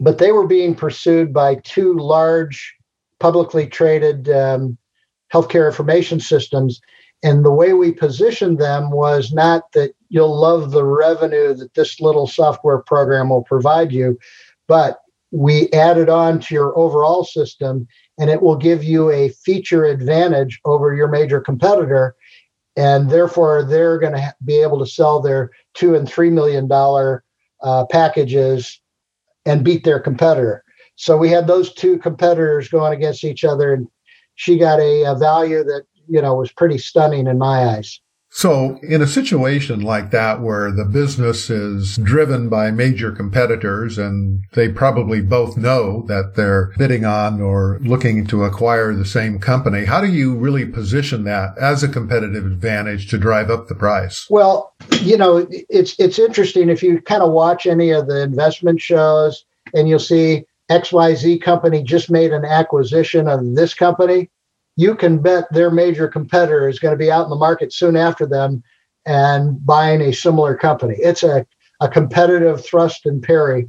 but 0.00 0.16
they 0.16 0.32
were 0.32 0.46
being 0.46 0.74
pursued 0.74 1.34
by 1.34 1.56
two 1.56 1.98
large 1.98 2.74
publicly 3.20 3.66
traded 3.66 4.30
um, 4.30 4.78
healthcare 5.30 5.66
information 5.66 6.18
systems 6.18 6.80
and 7.24 7.42
the 7.42 7.50
way 7.50 7.72
we 7.72 7.90
positioned 7.90 8.58
them 8.58 8.90
was 8.90 9.32
not 9.32 9.72
that 9.72 9.94
you'll 10.10 10.38
love 10.38 10.70
the 10.70 10.84
revenue 10.84 11.54
that 11.54 11.72
this 11.72 11.98
little 11.98 12.26
software 12.26 12.78
program 12.78 13.30
will 13.30 13.42
provide 13.42 13.92
you, 13.92 14.18
but 14.68 14.98
we 15.30 15.70
added 15.72 16.10
on 16.10 16.38
to 16.38 16.54
your 16.54 16.78
overall 16.78 17.24
system 17.24 17.88
and 18.18 18.28
it 18.28 18.42
will 18.42 18.56
give 18.56 18.84
you 18.84 19.10
a 19.10 19.30
feature 19.30 19.86
advantage 19.86 20.60
over 20.66 20.94
your 20.94 21.08
major 21.08 21.40
competitor. 21.40 22.14
And 22.76 23.08
therefore, 23.08 23.64
they're 23.64 23.98
going 23.98 24.12
to 24.12 24.34
be 24.44 24.60
able 24.60 24.78
to 24.80 24.86
sell 24.86 25.20
their 25.22 25.50
two 25.72 25.94
and 25.94 26.06
three 26.06 26.30
million 26.30 26.68
dollar 26.68 27.24
uh, 27.62 27.86
packages 27.86 28.80
and 29.46 29.64
beat 29.64 29.84
their 29.84 29.98
competitor. 29.98 30.62
So 30.96 31.16
we 31.16 31.30
had 31.30 31.46
those 31.46 31.72
two 31.72 31.98
competitors 31.98 32.68
going 32.68 32.92
against 32.92 33.24
each 33.24 33.44
other, 33.44 33.72
and 33.72 33.88
she 34.34 34.58
got 34.58 34.78
a, 34.78 35.04
a 35.04 35.14
value 35.14 35.64
that 35.64 35.84
you 36.08 36.20
know, 36.22 36.34
was 36.34 36.52
pretty 36.52 36.78
stunning 36.78 37.26
in 37.26 37.38
my 37.38 37.64
eyes. 37.64 38.00
So 38.36 38.80
in 38.82 39.00
a 39.00 39.06
situation 39.06 39.80
like 39.80 40.10
that 40.10 40.42
where 40.42 40.72
the 40.72 40.84
business 40.84 41.50
is 41.50 41.96
driven 41.98 42.48
by 42.48 42.72
major 42.72 43.12
competitors 43.12 43.96
and 43.96 44.42
they 44.54 44.68
probably 44.68 45.22
both 45.22 45.56
know 45.56 46.02
that 46.08 46.32
they're 46.34 46.72
bidding 46.76 47.04
on 47.04 47.40
or 47.40 47.78
looking 47.84 48.26
to 48.26 48.42
acquire 48.42 48.92
the 48.92 49.04
same 49.04 49.38
company, 49.38 49.84
how 49.84 50.00
do 50.00 50.08
you 50.08 50.34
really 50.34 50.66
position 50.66 51.22
that 51.24 51.56
as 51.58 51.84
a 51.84 51.88
competitive 51.88 52.44
advantage 52.44 53.08
to 53.10 53.18
drive 53.18 53.50
up 53.50 53.68
the 53.68 53.74
price? 53.76 54.26
Well, 54.28 54.74
you 55.00 55.16
know, 55.16 55.46
it's 55.50 55.94
it's 56.00 56.18
interesting 56.18 56.70
if 56.70 56.82
you 56.82 57.00
kind 57.02 57.22
of 57.22 57.30
watch 57.30 57.66
any 57.66 57.90
of 57.90 58.08
the 58.08 58.20
investment 58.20 58.80
shows 58.80 59.44
and 59.74 59.88
you'll 59.88 60.00
see 60.00 60.44
XYZ 60.72 61.40
company 61.40 61.84
just 61.84 62.10
made 62.10 62.32
an 62.32 62.44
acquisition 62.44 63.28
of 63.28 63.54
this 63.54 63.74
company 63.74 64.28
you 64.76 64.94
can 64.94 65.18
bet 65.18 65.44
their 65.52 65.70
major 65.70 66.08
competitor 66.08 66.68
is 66.68 66.78
going 66.78 66.92
to 66.92 66.98
be 66.98 67.10
out 67.10 67.24
in 67.24 67.30
the 67.30 67.36
market 67.36 67.72
soon 67.72 67.96
after 67.96 68.26
them 68.26 68.62
and 69.06 69.64
buying 69.64 70.00
a 70.00 70.12
similar 70.12 70.56
company. 70.56 70.96
It's 70.98 71.22
a 71.22 71.46
a 71.80 71.88
competitive 71.88 72.64
thrust 72.64 73.06
and 73.06 73.22
parry. 73.22 73.68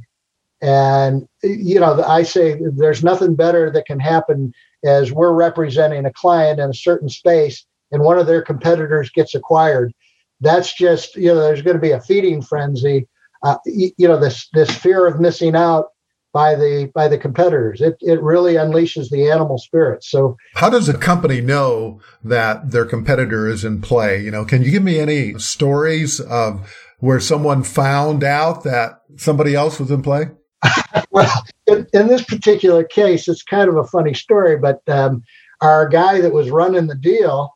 And, 0.62 1.28
you 1.42 1.78
know, 1.80 2.02
I 2.02 2.22
say 2.22 2.58
there's 2.76 3.04
nothing 3.04 3.34
better 3.34 3.70
that 3.70 3.86
can 3.86 4.00
happen 4.00 4.54
as 4.84 5.12
we're 5.12 5.34
representing 5.34 6.06
a 6.06 6.12
client 6.12 6.60
in 6.60 6.70
a 6.70 6.74
certain 6.74 7.08
space 7.08 7.66
and 7.92 8.02
one 8.02 8.18
of 8.18 8.26
their 8.26 8.42
competitors 8.42 9.10
gets 9.10 9.34
acquired. 9.34 9.92
That's 10.40 10.74
just, 10.74 11.16
you 11.16 11.28
know, 11.28 11.40
there's 11.40 11.62
going 11.62 11.76
to 11.76 11.80
be 11.80 11.92
a 11.92 12.00
feeding 12.00 12.42
frenzy. 12.42 13.06
Uh, 13.42 13.58
you 13.66 14.08
know, 14.08 14.18
this 14.18 14.48
this 14.54 14.70
fear 14.70 15.06
of 15.06 15.20
missing 15.20 15.54
out 15.54 15.86
by 16.32 16.54
the 16.54 16.90
by 16.94 17.08
the 17.08 17.18
competitors. 17.18 17.80
It 17.80 17.96
it 18.00 18.20
really 18.22 18.54
unleashes 18.54 19.10
the 19.10 19.30
animal 19.30 19.58
spirit. 19.58 20.04
So 20.04 20.36
how 20.54 20.70
does 20.70 20.88
a 20.88 20.96
company 20.96 21.40
know 21.40 22.00
that 22.24 22.70
their 22.70 22.84
competitor 22.84 23.48
is 23.48 23.64
in 23.64 23.80
play? 23.80 24.22
You 24.22 24.30
know, 24.30 24.44
can 24.44 24.62
you 24.62 24.70
give 24.70 24.82
me 24.82 24.98
any 24.98 25.38
stories 25.38 26.20
of 26.20 26.72
where 26.98 27.20
someone 27.20 27.62
found 27.62 28.24
out 28.24 28.64
that 28.64 29.02
somebody 29.16 29.54
else 29.54 29.78
was 29.78 29.90
in 29.90 30.02
play? 30.02 30.26
well, 31.10 31.44
in, 31.66 31.86
in, 31.92 32.06
this 32.08 32.24
particular 32.24 32.82
case, 32.82 33.28
it's 33.28 33.42
kind 33.42 33.68
of 33.68 33.76
a 33.76 33.84
funny 33.84 34.14
story, 34.14 34.58
but 34.58 34.80
um, 34.88 35.22
our 35.60 35.86
guy 35.88 36.20
that 36.20 36.32
was 36.32 36.50
running 36.50 36.86
the 36.86 36.96
deal 36.96 37.54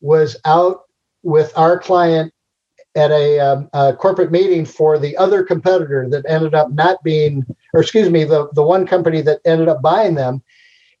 was 0.00 0.36
out 0.44 0.80
with 1.22 1.52
our 1.56 1.78
client 1.78 2.32
at 2.98 3.12
a, 3.12 3.38
um, 3.38 3.70
a, 3.72 3.94
corporate 3.94 4.32
meeting 4.32 4.64
for 4.64 4.98
the 4.98 5.16
other 5.16 5.44
competitor 5.44 6.08
that 6.10 6.24
ended 6.28 6.52
up 6.52 6.72
not 6.72 7.02
being, 7.04 7.46
or 7.72 7.80
excuse 7.80 8.10
me, 8.10 8.24
the, 8.24 8.48
the 8.54 8.62
one 8.62 8.86
company 8.86 9.20
that 9.20 9.40
ended 9.44 9.68
up 9.68 9.80
buying 9.80 10.16
them. 10.16 10.42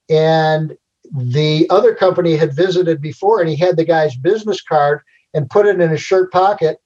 And 0.08 0.76
the 1.12 1.66
other 1.70 1.94
company 1.94 2.36
had 2.36 2.54
visited 2.54 3.02
before, 3.02 3.40
and 3.40 3.50
he 3.50 3.56
had 3.56 3.76
the 3.76 3.84
guy's 3.84 4.16
business 4.16 4.62
card 4.62 5.00
and 5.34 5.50
put 5.50 5.66
it 5.66 5.80
in 5.80 5.90
his 5.90 6.00
shirt 6.00 6.32
pocket. 6.32 6.78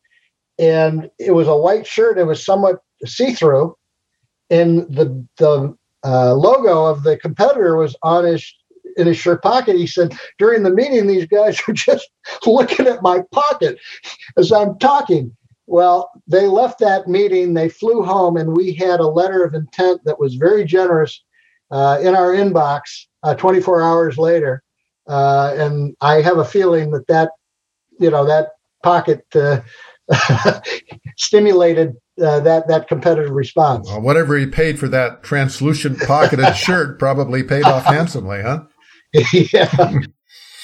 And 0.59 1.11
it 1.19 1.33
was 1.33 1.47
a 1.47 1.57
white 1.57 1.87
shirt, 1.87 2.19
it 2.19 2.25
was 2.25 2.45
somewhat 2.45 2.81
see 3.05 3.35
through. 3.35 3.77
And 4.49 4.81
the, 4.95 5.27
the 5.37 5.77
uh, 6.05 6.35
logo 6.35 6.87
of 6.87 7.03
the 7.03 7.19
competitor 7.19 7.77
was 7.77 7.95
on 8.03 8.25
his 8.25 8.55
in 8.97 9.07
his 9.07 9.17
shirt 9.17 9.43
pocket. 9.43 9.77
He 9.77 9.87
said, 9.87 10.17
during 10.39 10.63
the 10.63 10.71
meeting, 10.71 11.07
these 11.07 11.27
guys 11.27 11.61
are 11.69 11.73
just 11.73 12.11
looking 12.47 12.87
at 12.87 13.03
my 13.03 13.23
pocket 13.33 13.79
as 14.37 14.53
I'm 14.53 14.79
talking. 14.79 15.35
Well, 15.67 16.11
they 16.27 16.49
left 16.49 16.81
that 16.81 17.09
meeting, 17.09 17.55
they 17.55 17.69
flew 17.69 18.03
home, 18.03 18.37
and 18.37 18.57
we 18.57 18.75
had 18.75 19.01
a 19.01 19.07
letter 19.07 19.45
of 19.45 19.55
intent 19.55 20.03
that 20.05 20.19
was 20.19 20.35
very 20.35 20.65
generous 20.65 21.23
uh, 21.71 21.99
in 22.03 22.15
our 22.15 22.33
inbox 22.33 23.07
uh, 23.23 23.35
24 23.35 23.83
hours 23.83 24.19
later. 24.19 24.63
Uh, 25.09 25.55
and 25.57 25.97
I 26.01 26.21
have 26.21 26.39
a 26.39 26.45
feeling 26.45 26.91
that 26.91 27.07
that, 27.07 27.31
you 27.99 28.11
know, 28.11 28.27
that 28.27 28.51
pocket 28.83 29.25
uh, 29.35 29.61
stimulated 31.17 31.97
uh, 32.21 32.41
that 32.41 32.69
that 32.69 32.89
competitive 32.89 33.31
response. 33.31 33.89
Well, 33.89 34.03
whatever 34.03 34.37
he 34.37 34.47
paid 34.47 34.79
for 34.79 34.89
that 34.89 35.23
translucent 35.23 36.01
pocketed 36.01 36.57
shirt 36.57 36.99
probably 36.99 37.43
paid 37.43 37.65
off 37.65 37.85
handsomely, 37.85 38.43
huh? 38.43 38.65
yeah. 39.33 40.01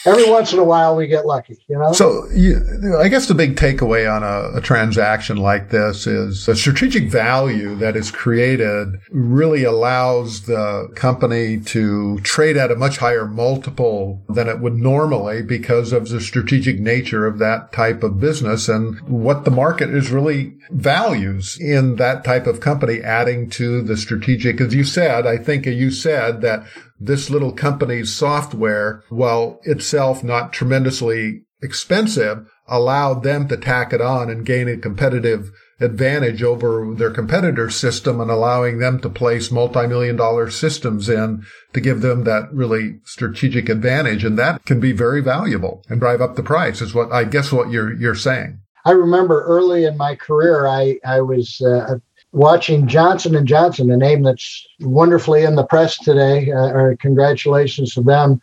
Every 0.04 0.30
once 0.30 0.52
in 0.52 0.60
a 0.60 0.64
while, 0.64 0.94
we 0.94 1.08
get 1.08 1.26
lucky, 1.26 1.58
you 1.68 1.76
know. 1.76 1.92
So, 1.92 2.28
you, 2.30 2.96
I 2.98 3.08
guess 3.08 3.26
the 3.26 3.34
big 3.34 3.56
takeaway 3.56 4.10
on 4.10 4.22
a, 4.22 4.58
a, 4.58 4.60
transaction 4.60 5.38
like 5.38 5.70
this 5.70 6.06
is 6.06 6.46
the 6.46 6.54
strategic 6.54 7.10
value 7.10 7.74
that 7.76 7.96
is 7.96 8.12
created 8.12 9.00
really 9.10 9.64
allows 9.64 10.42
the 10.42 10.88
company 10.94 11.58
to 11.60 12.20
trade 12.20 12.56
at 12.56 12.70
a 12.70 12.76
much 12.76 12.98
higher 12.98 13.26
multiple 13.26 14.22
than 14.28 14.48
it 14.48 14.60
would 14.60 14.76
normally 14.76 15.42
because 15.42 15.92
of 15.92 16.08
the 16.08 16.20
strategic 16.20 16.78
nature 16.78 17.26
of 17.26 17.38
that 17.38 17.72
type 17.72 18.04
of 18.04 18.20
business 18.20 18.68
and 18.68 19.00
what 19.00 19.44
the 19.44 19.50
market 19.50 19.90
is 19.90 20.10
really 20.10 20.54
values 20.70 21.58
in 21.60 21.96
that 21.96 22.24
type 22.24 22.46
of 22.46 22.60
company 22.60 23.00
adding 23.00 23.50
to 23.50 23.82
the 23.82 23.96
strategic. 23.96 24.60
As 24.60 24.74
you 24.74 24.84
said, 24.84 25.26
I 25.26 25.38
think 25.38 25.66
you 25.66 25.90
said 25.90 26.40
that 26.42 26.64
this 27.00 27.30
little 27.30 27.52
company's 27.52 28.14
software, 28.14 29.02
while 29.08 29.60
itself 29.64 30.24
not 30.24 30.52
tremendously 30.52 31.42
expensive, 31.62 32.48
allowed 32.66 33.22
them 33.22 33.48
to 33.48 33.56
tack 33.56 33.92
it 33.92 34.00
on 34.00 34.30
and 34.30 34.46
gain 34.46 34.68
a 34.68 34.76
competitive 34.76 35.50
advantage 35.80 36.42
over 36.42 36.92
their 36.96 37.10
competitor 37.10 37.70
system 37.70 38.20
and 38.20 38.30
allowing 38.30 38.78
them 38.78 39.00
to 39.00 39.08
place 39.08 39.50
multi-million 39.50 40.16
dollar 40.16 40.50
systems 40.50 41.08
in 41.08 41.44
to 41.72 41.80
give 41.80 42.00
them 42.00 42.24
that 42.24 42.52
really 42.52 42.98
strategic 43.04 43.68
advantage. 43.68 44.24
And 44.24 44.38
that 44.38 44.64
can 44.64 44.80
be 44.80 44.92
very 44.92 45.20
valuable 45.20 45.84
and 45.88 46.00
drive 46.00 46.20
up 46.20 46.34
the 46.34 46.42
price 46.42 46.80
is 46.80 46.94
what 46.94 47.12
I 47.12 47.24
guess 47.24 47.52
what 47.52 47.70
you're, 47.70 47.94
you're 47.94 48.16
saying. 48.16 48.60
I 48.84 48.92
remember 48.92 49.44
early 49.44 49.84
in 49.84 49.96
my 49.96 50.14
career, 50.14 50.66
I, 50.66 50.98
I 51.04 51.20
was 51.20 51.60
uh, 51.60 51.98
watching 52.32 52.86
Johnson 52.86 53.34
and 53.34 53.46
Johnson, 53.46 53.90
a 53.90 53.96
name 53.96 54.22
that's 54.22 54.66
wonderfully 54.80 55.44
in 55.44 55.56
the 55.56 55.64
press 55.64 55.98
today. 55.98 56.50
Uh, 56.52 56.70
or 56.72 56.96
congratulations 56.96 57.94
to 57.94 58.02
them. 58.02 58.40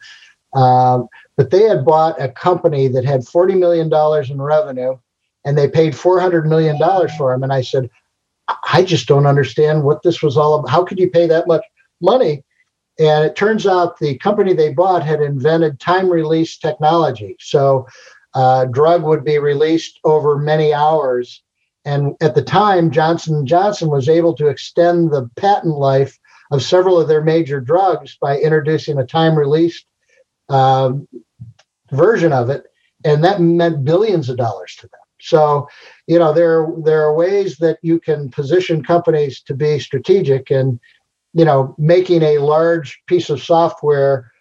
Um, 0.53 1.07
but 1.37 1.51
they 1.51 1.63
had 1.63 1.85
bought 1.85 2.21
a 2.21 2.29
company 2.29 2.87
that 2.87 3.05
had 3.05 3.27
forty 3.27 3.55
million 3.55 3.89
dollars 3.89 4.29
in 4.29 4.41
revenue, 4.41 4.97
and 5.43 5.57
they 5.57 5.67
paid 5.67 5.95
four 5.95 6.19
hundred 6.19 6.47
million 6.47 6.79
dollars 6.79 7.11
for 7.15 7.31
them. 7.31 7.43
And 7.43 7.51
I 7.53 7.61
said, 7.61 7.89
I 8.71 8.83
just 8.83 9.07
don't 9.07 9.25
understand 9.25 9.83
what 9.83 10.03
this 10.03 10.21
was 10.21 10.37
all 10.37 10.55
about. 10.55 10.69
How 10.69 10.83
could 10.83 10.99
you 10.99 11.09
pay 11.09 11.27
that 11.27 11.47
much 11.47 11.63
money? 12.01 12.43
And 12.97 13.25
it 13.25 13.35
turns 13.35 13.67
out 13.67 13.99
the 13.99 14.17
company 14.19 14.53
they 14.53 14.71
bought 14.71 15.03
had 15.03 15.19
invented 15.19 15.79
time 15.81 16.09
release 16.09 16.57
technology. 16.57 17.35
So, 17.39 17.87
uh, 18.33 18.65
drug 18.65 19.03
would 19.03 19.25
be 19.25 19.37
released 19.37 19.99
over 20.05 20.37
many 20.37 20.73
hours 20.73 21.41
and 21.85 22.15
at 22.19 22.33
the 22.33 22.41
time, 22.41 22.89
Johnson 22.89 23.45
Johnson 23.45 23.89
was 23.89 24.09
able 24.09 24.33
to 24.35 24.47
extend 24.47 25.11
the 25.11 25.29
patent 25.35 25.77
life 25.77 26.19
of 26.51 26.63
several 26.63 26.99
of 26.99 27.07
their 27.07 27.23
major 27.23 27.61
drugs 27.61 28.17
by 28.19 28.39
introducing 28.39 28.97
a 28.97 29.05
time-released 29.05 29.85
uh, 30.49 30.93
version 31.91 32.33
of 32.33 32.49
it, 32.49 32.65
and 33.03 33.23
that 33.23 33.39
meant 33.39 33.85
billions 33.85 34.29
of 34.29 34.37
dollars 34.37 34.75
to 34.75 34.87
them. 34.87 34.99
So, 35.21 35.67
you 36.07 36.19
know, 36.19 36.33
there 36.33 36.67
there 36.83 37.03
are 37.03 37.13
ways 37.13 37.57
that 37.57 37.77
you 37.83 37.99
can 37.99 38.29
position 38.29 38.83
companies 38.83 39.41
to 39.41 39.53
be 39.53 39.79
strategic, 39.79 40.49
and 40.49 40.79
you 41.33 41.45
know, 41.45 41.75
making 41.77 42.23
a 42.23 42.39
large 42.39 42.99
piece 43.07 43.29
of 43.29 43.43
software 43.43 44.31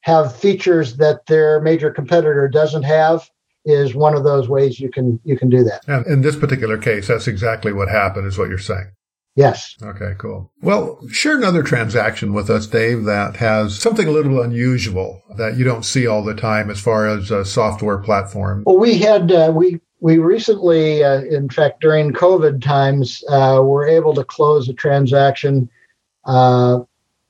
have 0.00 0.36
features 0.36 0.96
that 0.96 1.26
their 1.26 1.60
major 1.60 1.90
competitor 1.90 2.48
doesn't 2.48 2.82
have 2.82 3.28
is 3.64 3.94
one 3.94 4.14
of 4.14 4.24
those 4.24 4.48
ways 4.48 4.78
you 4.80 4.90
can 4.90 5.20
you 5.24 5.38
can 5.38 5.48
do 5.48 5.64
that. 5.64 5.82
And 5.86 6.06
in 6.06 6.20
this 6.22 6.36
particular 6.36 6.78
case, 6.78 7.08
that's 7.08 7.26
exactly 7.26 7.72
what 7.72 7.88
happened, 7.88 8.26
is 8.26 8.38
what 8.38 8.48
you're 8.48 8.58
saying. 8.58 8.90
Yes. 9.36 9.74
Okay, 9.82 10.14
cool. 10.16 10.52
Well, 10.62 11.00
share 11.08 11.36
another 11.36 11.64
transaction 11.64 12.32
with 12.34 12.48
us, 12.48 12.68
Dave, 12.68 13.04
that 13.04 13.36
has 13.36 13.76
something 13.76 14.06
a 14.06 14.12
little 14.12 14.40
unusual 14.40 15.22
that 15.36 15.56
you 15.56 15.64
don't 15.64 15.84
see 15.84 16.06
all 16.06 16.22
the 16.22 16.36
time 16.36 16.70
as 16.70 16.78
far 16.80 17.08
as 17.08 17.32
a 17.32 17.44
software 17.44 17.98
platform. 17.98 18.62
Well, 18.64 18.78
we 18.78 18.98
had 18.98 19.32
uh, 19.32 19.52
we 19.52 19.80
we 20.00 20.18
recently, 20.18 21.02
uh, 21.02 21.22
in 21.22 21.48
fact, 21.48 21.80
during 21.80 22.12
COVID 22.12 22.62
times, 22.62 23.24
uh, 23.28 23.60
were 23.62 23.88
able 23.88 24.14
to 24.14 24.24
close 24.24 24.68
a 24.68 24.74
transaction. 24.74 25.68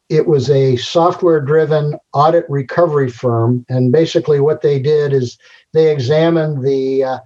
It 0.08 0.26
was 0.26 0.50
a 0.50 0.76
software-driven 0.76 1.96
audit 2.12 2.44
recovery 2.48 3.10
firm, 3.10 3.64
and 3.68 3.90
basically 3.90 4.38
what 4.40 4.60
they 4.60 4.78
did 4.78 5.12
is 5.12 5.38
they 5.72 5.90
examined 5.90 6.64
the 6.64 7.04
uh, 7.04 7.18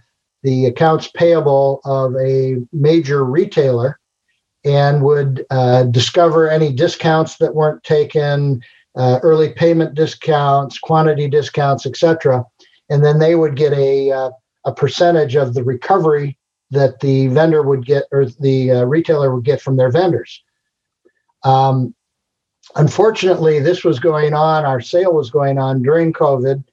the 0.44 0.66
accounts 0.66 1.08
payable 1.08 1.80
of 1.84 2.14
a 2.16 2.58
major 2.72 3.24
retailer 3.24 3.98
and 4.64 5.02
would 5.02 5.44
uh, 5.50 5.84
discover 5.84 6.48
any 6.48 6.72
discounts 6.72 7.36
that 7.38 7.54
weren't 7.54 7.82
taken, 7.82 8.62
uh, 8.96 9.18
early 9.22 9.52
payment 9.52 9.94
discounts, 9.94 10.78
quantity 10.78 11.28
discounts, 11.28 11.86
etc. 11.86 12.44
And 12.88 13.04
then 13.04 13.18
they 13.18 13.34
would 13.34 13.56
get 13.56 13.72
a 13.72 14.12
uh, 14.12 14.30
a 14.64 14.72
percentage 14.72 15.34
of 15.34 15.54
the 15.54 15.64
recovery 15.64 16.38
that 16.70 17.00
the 17.00 17.28
vendor 17.28 17.62
would 17.62 17.86
get 17.86 18.04
or 18.12 18.26
the 18.26 18.70
uh, 18.70 18.84
retailer 18.84 19.34
would 19.34 19.44
get 19.44 19.60
from 19.60 19.76
their 19.76 19.90
vendors. 19.90 20.42
Um, 21.44 21.94
unfortunately, 22.76 23.60
this 23.60 23.84
was 23.84 23.98
going 23.98 24.34
on. 24.34 24.64
Our 24.64 24.80
sale 24.80 25.14
was 25.14 25.30
going 25.30 25.58
on 25.58 25.82
during 25.82 26.12
COVID 26.12 26.64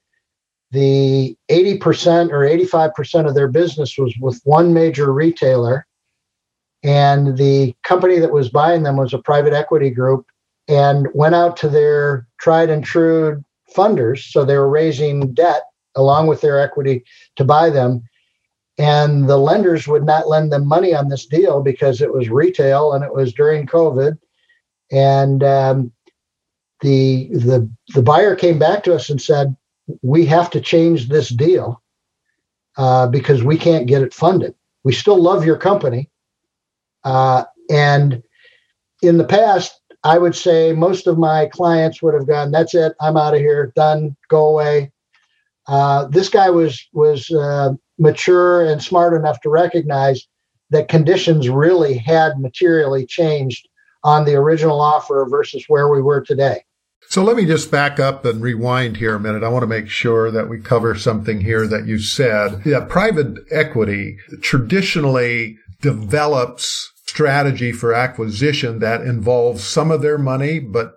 the 0.72 1.36
80% 1.50 2.30
or 2.32 2.40
85% 2.40 3.28
of 3.28 3.34
their 3.34 3.48
business 3.48 3.96
was 3.96 4.14
with 4.20 4.40
one 4.44 4.74
major 4.74 5.12
retailer. 5.12 5.86
And 6.82 7.36
the 7.36 7.74
company 7.82 8.18
that 8.18 8.32
was 8.32 8.48
buying 8.48 8.82
them 8.82 8.96
was 8.96 9.14
a 9.14 9.18
private 9.18 9.52
equity 9.52 9.90
group 9.90 10.26
and 10.68 11.08
went 11.14 11.34
out 11.34 11.56
to 11.58 11.68
their 11.68 12.26
tried 12.38 12.70
and 12.70 12.84
true 12.84 13.42
funders. 13.74 14.30
So 14.30 14.44
they 14.44 14.56
were 14.56 14.68
raising 14.68 15.32
debt 15.32 15.62
along 15.94 16.26
with 16.26 16.40
their 16.40 16.60
equity 16.60 17.04
to 17.36 17.44
buy 17.44 17.70
them. 17.70 18.02
And 18.78 19.28
the 19.28 19.38
lenders 19.38 19.88
would 19.88 20.04
not 20.04 20.28
lend 20.28 20.52
them 20.52 20.66
money 20.66 20.94
on 20.94 21.08
this 21.08 21.24
deal 21.24 21.62
because 21.62 22.02
it 22.02 22.12
was 22.12 22.28
retail 22.28 22.92
and 22.92 23.02
it 23.02 23.14
was 23.14 23.32
during 23.32 23.66
COVID. 23.66 24.18
And 24.92 25.42
um, 25.42 25.92
the 26.80 27.28
the 27.32 27.68
the 27.94 28.02
buyer 28.02 28.36
came 28.36 28.58
back 28.58 28.84
to 28.84 28.94
us 28.94 29.10
and 29.10 29.20
said, 29.20 29.56
we 30.02 30.26
have 30.26 30.50
to 30.50 30.60
change 30.60 31.08
this 31.08 31.28
deal 31.30 31.82
uh, 32.76 33.06
because 33.08 33.42
we 33.42 33.58
can't 33.58 33.86
get 33.86 34.02
it 34.02 34.14
funded. 34.14 34.54
We 34.84 34.92
still 34.92 35.20
love 35.20 35.44
your 35.46 35.58
company, 35.58 36.10
Uh, 37.04 37.44
and 37.70 38.22
in 39.02 39.18
the 39.18 39.24
past, 39.24 39.80
I 40.04 40.18
would 40.18 40.34
say 40.36 40.72
most 40.72 41.06
of 41.06 41.18
my 41.18 41.46
clients 41.46 42.02
would 42.02 42.14
have 42.14 42.26
gone, 42.26 42.50
"That's 42.50 42.74
it, 42.74 42.94
I'm 43.00 43.16
out 43.16 43.34
of 43.34 43.40
here, 43.40 43.72
done, 43.76 44.16
go 44.28 44.48
away." 44.48 44.92
Uh, 45.68 46.06
this 46.06 46.28
guy 46.28 46.50
was 46.50 46.80
was 46.92 47.30
uh, 47.30 47.74
mature 47.98 48.64
and 48.64 48.82
smart 48.82 49.14
enough 49.14 49.40
to 49.42 49.50
recognize 49.50 50.26
that 50.70 50.88
conditions 50.88 51.48
really 51.48 51.96
had 51.96 52.40
materially 52.40 53.06
changed 53.06 53.68
on 54.06 54.24
the 54.24 54.36
original 54.36 54.80
offer 54.80 55.26
versus 55.28 55.64
where 55.66 55.88
we 55.88 56.00
were 56.00 56.20
today. 56.20 56.62
So 57.08 57.24
let 57.24 57.36
me 57.36 57.44
just 57.44 57.72
back 57.72 57.98
up 57.98 58.24
and 58.24 58.40
rewind 58.40 58.96
here 58.96 59.16
a 59.16 59.20
minute. 59.20 59.42
I 59.42 59.48
want 59.48 59.64
to 59.64 59.68
make 59.68 59.88
sure 59.88 60.30
that 60.30 60.48
we 60.48 60.60
cover 60.60 60.94
something 60.94 61.40
here 61.40 61.66
that 61.66 61.86
you 61.86 61.98
said. 61.98 62.62
Yeah, 62.64 62.86
private 62.88 63.36
equity 63.50 64.16
traditionally 64.42 65.56
develops 65.82 66.92
strategy 67.06 67.72
for 67.72 67.92
acquisition 67.92 68.78
that 68.78 69.02
involves 69.02 69.64
some 69.64 69.90
of 69.90 70.02
their 70.02 70.18
money, 70.18 70.60
but 70.60 70.92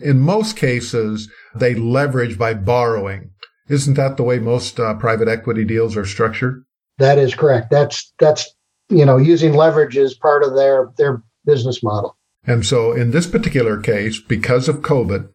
in 0.00 0.20
most 0.20 0.56
cases, 0.56 1.28
they 1.56 1.74
leverage 1.74 2.38
by 2.38 2.54
borrowing. 2.54 3.30
Isn't 3.68 3.94
that 3.94 4.16
the 4.16 4.22
way 4.22 4.38
most 4.38 4.78
uh, 4.78 4.94
private 4.94 5.26
equity 5.26 5.64
deals 5.64 5.96
are 5.96 6.06
structured? 6.06 6.64
That 6.98 7.18
is 7.18 7.34
correct. 7.34 7.70
That's 7.70 8.12
that's 8.20 8.48
you 8.88 9.04
know 9.04 9.16
using 9.16 9.54
leverage 9.54 9.96
is 9.96 10.14
part 10.14 10.44
of 10.44 10.54
their 10.54 10.92
their 10.96 11.22
business 11.44 11.82
model. 11.82 12.16
And 12.46 12.64
so 12.64 12.92
in 12.92 13.10
this 13.10 13.26
particular 13.26 13.80
case, 13.80 14.20
because 14.20 14.68
of 14.68 14.82
COVID, 14.82 15.28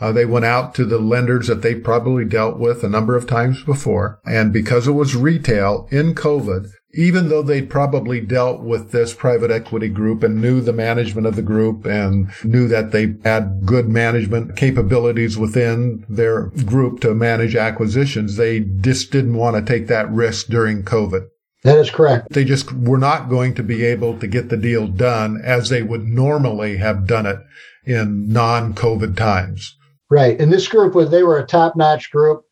uh, 0.00 0.12
they 0.12 0.24
went 0.24 0.44
out 0.44 0.74
to 0.76 0.84
the 0.84 0.98
lenders 0.98 1.48
that 1.48 1.62
they 1.62 1.74
probably 1.74 2.24
dealt 2.24 2.58
with 2.58 2.84
a 2.84 2.88
number 2.88 3.16
of 3.16 3.26
times 3.26 3.64
before. 3.64 4.20
And 4.24 4.52
because 4.52 4.86
it 4.86 4.92
was 4.92 5.16
retail 5.16 5.88
in 5.90 6.14
COVID, 6.14 6.70
even 6.94 7.28
though 7.28 7.42
they'd 7.42 7.68
probably 7.68 8.20
dealt 8.20 8.62
with 8.62 8.92
this 8.92 9.12
private 9.12 9.50
equity 9.50 9.88
group 9.88 10.22
and 10.22 10.40
knew 10.40 10.60
the 10.60 10.72
management 10.72 11.26
of 11.26 11.36
the 11.36 11.42
group 11.42 11.84
and 11.84 12.30
knew 12.44 12.66
that 12.68 12.92
they 12.92 13.14
had 13.24 13.66
good 13.66 13.88
management 13.88 14.56
capabilities 14.56 15.36
within 15.36 16.04
their 16.08 16.46
group 16.64 17.00
to 17.00 17.14
manage 17.14 17.54
acquisitions, 17.54 18.36
they 18.36 18.60
just 18.60 19.10
didn't 19.10 19.36
want 19.36 19.54
to 19.56 19.72
take 19.72 19.86
that 19.88 20.10
risk 20.10 20.46
during 20.46 20.82
COVID. 20.82 21.28
That 21.64 21.78
is 21.78 21.90
correct. 21.90 22.30
They 22.30 22.44
just 22.44 22.72
were 22.72 22.98
not 22.98 23.28
going 23.28 23.54
to 23.54 23.62
be 23.62 23.84
able 23.84 24.18
to 24.18 24.26
get 24.26 24.48
the 24.48 24.56
deal 24.56 24.86
done 24.86 25.40
as 25.42 25.68
they 25.68 25.82
would 25.82 26.04
normally 26.04 26.76
have 26.76 27.06
done 27.06 27.26
it 27.26 27.38
in 27.84 28.28
non 28.28 28.74
COVID 28.74 29.16
times. 29.16 29.76
Right. 30.10 30.40
And 30.40 30.52
this 30.52 30.68
group 30.68 30.94
was, 30.94 31.10
they 31.10 31.24
were 31.24 31.38
a 31.38 31.46
top 31.46 31.76
notch 31.76 32.10
group. 32.10 32.44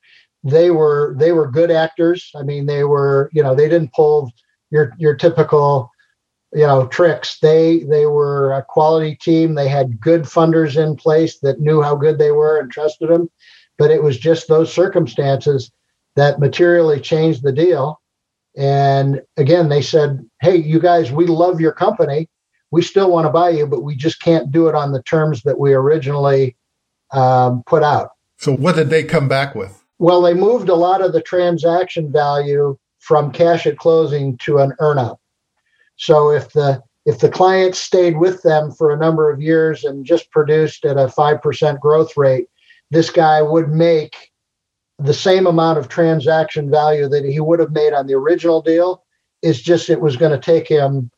They 0.43 0.71
were, 0.71 1.15
they 1.19 1.33
were 1.33 1.51
good 1.51 1.71
actors. 1.71 2.31
I 2.35 2.43
mean, 2.43 2.67
they 2.67 2.85
were, 2.85 3.31
you 3.33 3.43
know, 3.43 3.55
they 3.55 3.69
didn't 3.69 3.93
pull 3.93 4.31
your, 4.71 4.93
your 4.99 5.15
typical, 5.15 5.91
you 6.53 6.67
know, 6.67 6.87
tricks. 6.87 7.39
They, 7.39 7.85
they 7.85 8.07
were 8.07 8.53
a 8.53 8.63
quality 8.63 9.17
team. 9.17 9.55
They 9.55 9.69
had 9.69 10.01
good 10.01 10.23
funders 10.23 10.77
in 10.77 10.97
place 10.97 11.39
that 11.41 11.61
knew 11.61 11.81
how 11.81 11.95
good 11.95 12.19
they 12.19 12.33
were 12.33 12.59
and 12.59 12.71
trusted 12.71 13.09
them. 13.09 13.31
But 13.79 13.91
it 13.91 14.03
was 14.03 14.19
just 14.19 14.49
those 14.49 14.73
circumstances 14.73 15.71
that 16.17 16.41
materially 16.41 17.01
changed 17.01 17.43
the 17.43 17.53
deal 17.53 18.01
and 18.57 19.23
again, 19.37 19.69
they 19.69 19.83
said, 19.83 20.29
Hey, 20.41 20.57
you 20.57 20.81
guys, 20.81 21.13
we 21.13 21.27
love 21.27 21.61
your 21.61 21.73
company. 21.73 22.29
We 22.71 22.83
still 22.83 23.11
want 23.11 23.27
to 23.27 23.31
buy 23.31 23.51
you, 23.51 23.67
but 23.67 23.83
we 23.83 23.95
just 23.95 24.21
can't 24.21 24.51
do 24.51 24.69
it 24.69 24.75
on 24.75 24.93
the 24.93 25.03
terms 25.03 25.43
that 25.43 25.59
we 25.59 25.73
originally 25.73 26.57
um, 27.13 27.63
put 27.67 27.83
out. 27.83 28.11
So, 28.39 28.55
what 28.57 28.75
did 28.75 28.91
they 28.91 29.05
come 29.05 29.29
back 29.29 29.55
with? 29.55 29.83
Well, 29.99 30.21
they 30.21 30.35
moved 30.35 30.69
a 30.69 30.75
lot 30.75 31.03
of 31.03 31.13
the 31.13 31.23
transaction 31.23 32.13
value 32.13 32.77
from 32.99 33.31
cash 33.31 33.67
at 33.67 33.79
closing 33.79 34.37
to 34.39 34.59
an 34.59 34.73
earnout. 34.81 35.19
So, 35.97 36.31
if 36.31 36.53
the 36.53 36.83
if 37.05 37.21
the 37.21 37.29
client 37.29 37.77
stayed 37.77 38.19
with 38.19 38.43
them 38.43 38.73
for 38.73 38.93
a 38.93 38.99
number 38.99 39.31
of 39.31 39.41
years 39.41 39.85
and 39.85 40.05
just 40.05 40.31
produced 40.33 40.85
at 40.85 40.97
a 40.97 41.07
5% 41.07 41.81
growth 41.81 42.17
rate, 42.17 42.49
this 42.91 43.11
guy 43.11 43.41
would 43.41 43.71
make 43.71 44.33
the 44.99 45.15
same 45.15 45.47
amount 45.47 45.79
of 45.79 45.89
transaction 45.89 46.71
value 46.71 47.09
that 47.09 47.25
he 47.25 47.41
would 47.41 47.61
have 47.61 47.73
made 47.73 47.93
on 47.93 48.07
the 48.07 48.15
original 48.15 48.63
deal. 48.63 49.03
Is 49.43 49.61
just 49.61 49.91
it 49.91 50.01
was 50.01 50.17
going 50.17 50.33
to 50.33 50.39
take 50.39 50.67
him, 50.67 51.11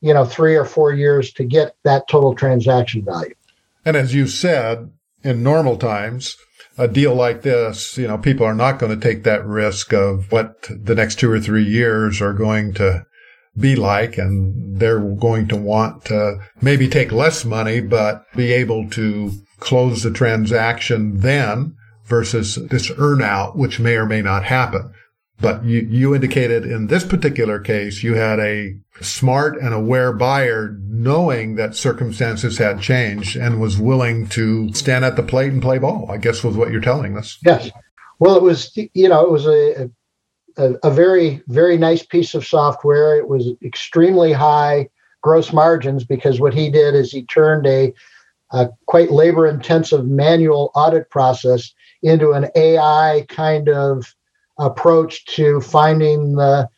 you 0.00 0.12
know, 0.12 0.24
three 0.24 0.56
or 0.56 0.64
four 0.64 0.92
years 0.92 1.32
to 1.34 1.44
get 1.44 1.76
that 1.84 2.08
total 2.08 2.34
transaction 2.34 3.04
value. 3.04 3.34
And 3.84 3.96
as 3.96 4.12
you 4.12 4.26
said, 4.26 4.90
in 5.22 5.42
normal 5.42 5.76
times, 5.76 6.36
a 6.76 6.88
deal 6.88 7.14
like 7.14 7.42
this, 7.42 7.96
you 7.96 8.08
know, 8.08 8.18
people 8.18 8.44
are 8.44 8.54
not 8.54 8.78
going 8.78 8.98
to 8.98 9.08
take 9.08 9.22
that 9.24 9.46
risk 9.46 9.92
of 9.92 10.30
what 10.32 10.68
the 10.68 10.94
next 10.94 11.18
two 11.18 11.30
or 11.30 11.40
three 11.40 11.64
years 11.64 12.20
are 12.20 12.32
going 12.32 12.74
to 12.74 13.06
be 13.56 13.76
like. 13.76 14.18
And 14.18 14.78
they're 14.80 15.00
going 15.00 15.46
to 15.48 15.56
want 15.56 16.04
to 16.06 16.40
maybe 16.60 16.88
take 16.88 17.12
less 17.12 17.44
money, 17.44 17.80
but 17.80 18.24
be 18.34 18.52
able 18.52 18.90
to 18.90 19.32
close 19.58 20.02
the 20.02 20.10
transaction 20.10 21.20
then 21.20 21.76
versus 22.10 22.56
this 22.56 22.90
earnout, 22.90 23.56
which 23.56 23.80
may 23.80 23.94
or 23.94 24.04
may 24.04 24.20
not 24.20 24.44
happen. 24.44 24.92
But 25.40 25.64
you, 25.64 25.80
you 25.80 26.14
indicated 26.14 26.66
in 26.66 26.88
this 26.88 27.04
particular 27.04 27.58
case, 27.58 28.02
you 28.02 28.14
had 28.14 28.38
a 28.38 28.76
smart 29.00 29.58
and 29.58 29.72
aware 29.72 30.12
buyer 30.12 30.76
knowing 30.82 31.54
that 31.54 31.74
circumstances 31.74 32.58
had 32.58 32.82
changed 32.82 33.36
and 33.36 33.58
was 33.58 33.78
willing 33.78 34.28
to 34.28 34.70
stand 34.74 35.06
at 35.06 35.16
the 35.16 35.22
plate 35.22 35.52
and 35.52 35.62
play 35.62 35.78
ball, 35.78 36.10
I 36.10 36.18
guess 36.18 36.44
was 36.44 36.56
what 36.56 36.70
you're 36.70 36.82
telling 36.82 37.16
us. 37.16 37.38
Yes. 37.42 37.70
Well, 38.18 38.36
it 38.36 38.42
was, 38.42 38.76
you 38.76 39.08
know, 39.08 39.24
it 39.24 39.30
was 39.30 39.46
a, 39.46 39.90
a, 40.58 40.74
a 40.82 40.90
very, 40.90 41.42
very 41.48 41.78
nice 41.78 42.04
piece 42.04 42.34
of 42.34 42.46
software. 42.46 43.16
It 43.16 43.26
was 43.26 43.52
extremely 43.64 44.32
high 44.32 44.90
gross 45.22 45.54
margins 45.54 46.04
because 46.04 46.38
what 46.38 46.52
he 46.52 46.70
did 46.70 46.94
is 46.94 47.10
he 47.10 47.22
turned 47.24 47.66
a, 47.66 47.94
a 48.50 48.68
quite 48.86 49.10
labor 49.10 49.46
intensive 49.46 50.06
manual 50.06 50.70
audit 50.74 51.08
process 51.08 51.72
into 52.02 52.32
an 52.32 52.48
AI 52.54 53.26
kind 53.28 53.68
of 53.68 54.14
approach 54.58 55.24
to 55.26 55.60
finding 55.60 56.36
the, 56.36 56.68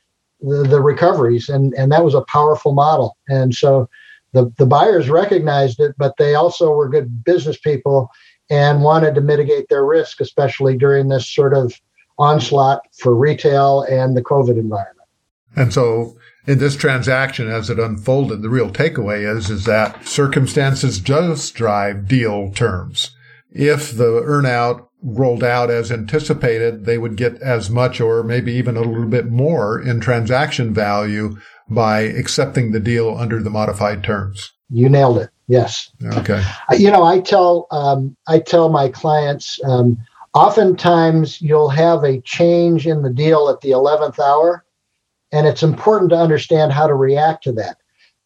the, 0.41 0.65
the 0.65 0.81
recoveries, 0.81 1.49
and 1.49 1.75
and 1.75 1.93
that 1.93 2.05
was 2.05 2.15
a 2.15 2.23
powerful 2.23 2.73
model. 2.73 3.17
And 3.29 3.55
so 3.55 3.89
the 4.33 4.53
the 4.59 4.67
buyers 4.67 5.09
recognized 5.09 5.81
it, 5.81 5.95
but 5.99 6.17
they 6.19 6.35
also 6.35 6.71
were 6.71 6.89
good 6.89 7.25
business 7.25 7.59
people 7.59 8.11
and 8.51 8.83
wanted 8.83 9.15
to 9.15 9.21
mitigate 9.21 9.69
their 9.69 9.85
risk, 9.85 10.21
especially 10.21 10.77
during 10.77 11.09
this 11.09 11.29
sort 11.29 11.55
of 11.55 11.73
onslaught 12.19 12.83
for 12.93 13.15
retail 13.15 13.83
and 13.83 14.17
the 14.17 14.23
COVID 14.23 14.59
environment. 14.59 15.09
And 15.57 15.73
so 15.73 16.17
in 16.47 16.59
this 16.59 16.77
transaction 16.77 17.49
as 17.49 17.71
it 17.71 17.79
unfolded, 17.79 18.43
the 18.43 18.51
real 18.51 18.71
takeaway 18.71 19.25
is, 19.25 19.51
is 19.51 19.65
that 19.65 20.07
circumstances 20.07 20.99
just 20.99 21.55
drive 21.55 22.09
deal 22.09 22.51
terms. 22.53 23.15
If 23.51 23.97
the 23.97 24.23
earnout 24.23 24.87
rolled 25.03 25.43
out 25.43 25.71
as 25.71 25.91
anticipated, 25.91 26.85
they 26.85 26.99
would 26.99 27.17
get 27.17 27.41
as 27.43 27.69
much 27.69 28.01
or 28.01 28.23
maybe 28.23 28.53
even 28.53 28.77
a 28.77 28.83
little 28.83 29.09
bit 29.09 29.31
more 29.31 29.81
in 29.81 30.01
transaction 30.01 30.73
value 30.73 31.37
by 31.69 32.01
accepting 32.01 32.73
the 32.73 32.81
deal 32.81 33.17
under 33.17 33.43
the 33.43 33.51
modified 33.51 34.05
terms. 34.05 34.53
You 34.71 34.89
nailed 34.89 35.19
it. 35.19 35.31
Yes. 35.49 35.91
Okay. 36.03 36.43
You 36.79 36.91
know, 36.91 37.03
I 37.03 37.21
tell 37.21 37.67
um, 37.71 38.17
I 38.27 38.39
tell 38.39 38.69
my 38.71 38.89
clients 38.89 39.61
um, 39.65 39.99
oftentimes 40.35 41.43
you'll 41.43 41.69
have 41.69 42.05
a 42.05 42.21
change 42.23 42.87
in 42.87 43.03
the 43.03 43.13
deal 43.13 43.49
at 43.49 43.61
the 43.61 43.73
eleventh 43.73 44.19
hour, 44.19 44.65
and 45.31 45.47
it's 45.47 45.63
important 45.63 46.11
to 46.11 46.17
understand 46.17 46.73
how 46.73 46.87
to 46.87 46.95
react 46.95 47.45
to 47.45 47.53
that. 47.53 47.77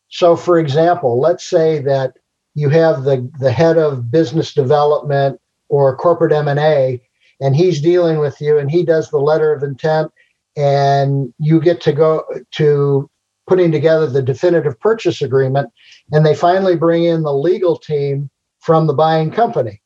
So, 0.08 0.36
for 0.36 0.58
example, 0.58 1.20
let's 1.20 1.44
say 1.44 1.80
that 1.80 2.18
you 2.54 2.68
have 2.68 3.02
the 3.02 3.28
the 3.40 3.50
head 3.50 3.76
of 3.76 4.10
business 4.10 4.54
development 4.54 5.40
or 5.68 5.96
corporate 5.96 6.32
M&A 6.32 7.00
and 7.40 7.56
he's 7.56 7.80
dealing 7.80 8.18
with 8.18 8.40
you 8.40 8.58
and 8.58 8.70
he 8.70 8.84
does 8.84 9.10
the 9.10 9.18
letter 9.18 9.52
of 9.52 9.62
intent 9.62 10.10
and 10.56 11.32
you 11.38 11.60
get 11.60 11.80
to 11.82 11.92
go 11.92 12.24
to 12.52 13.10
putting 13.46 13.70
together 13.70 14.06
the 14.06 14.22
definitive 14.22 14.78
purchase 14.80 15.22
agreement 15.22 15.70
and 16.12 16.24
they 16.24 16.34
finally 16.34 16.76
bring 16.76 17.04
in 17.04 17.22
the 17.22 17.32
legal 17.32 17.76
team 17.76 18.30
from 18.60 18.86
the 18.86 18.94
buying 18.94 19.30
company. 19.30 19.80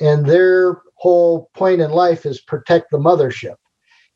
And 0.00 0.26
their 0.26 0.80
whole 0.94 1.50
point 1.54 1.80
in 1.80 1.90
life 1.90 2.24
is 2.24 2.40
protect 2.40 2.90
the 2.90 2.98
mothership. 2.98 3.56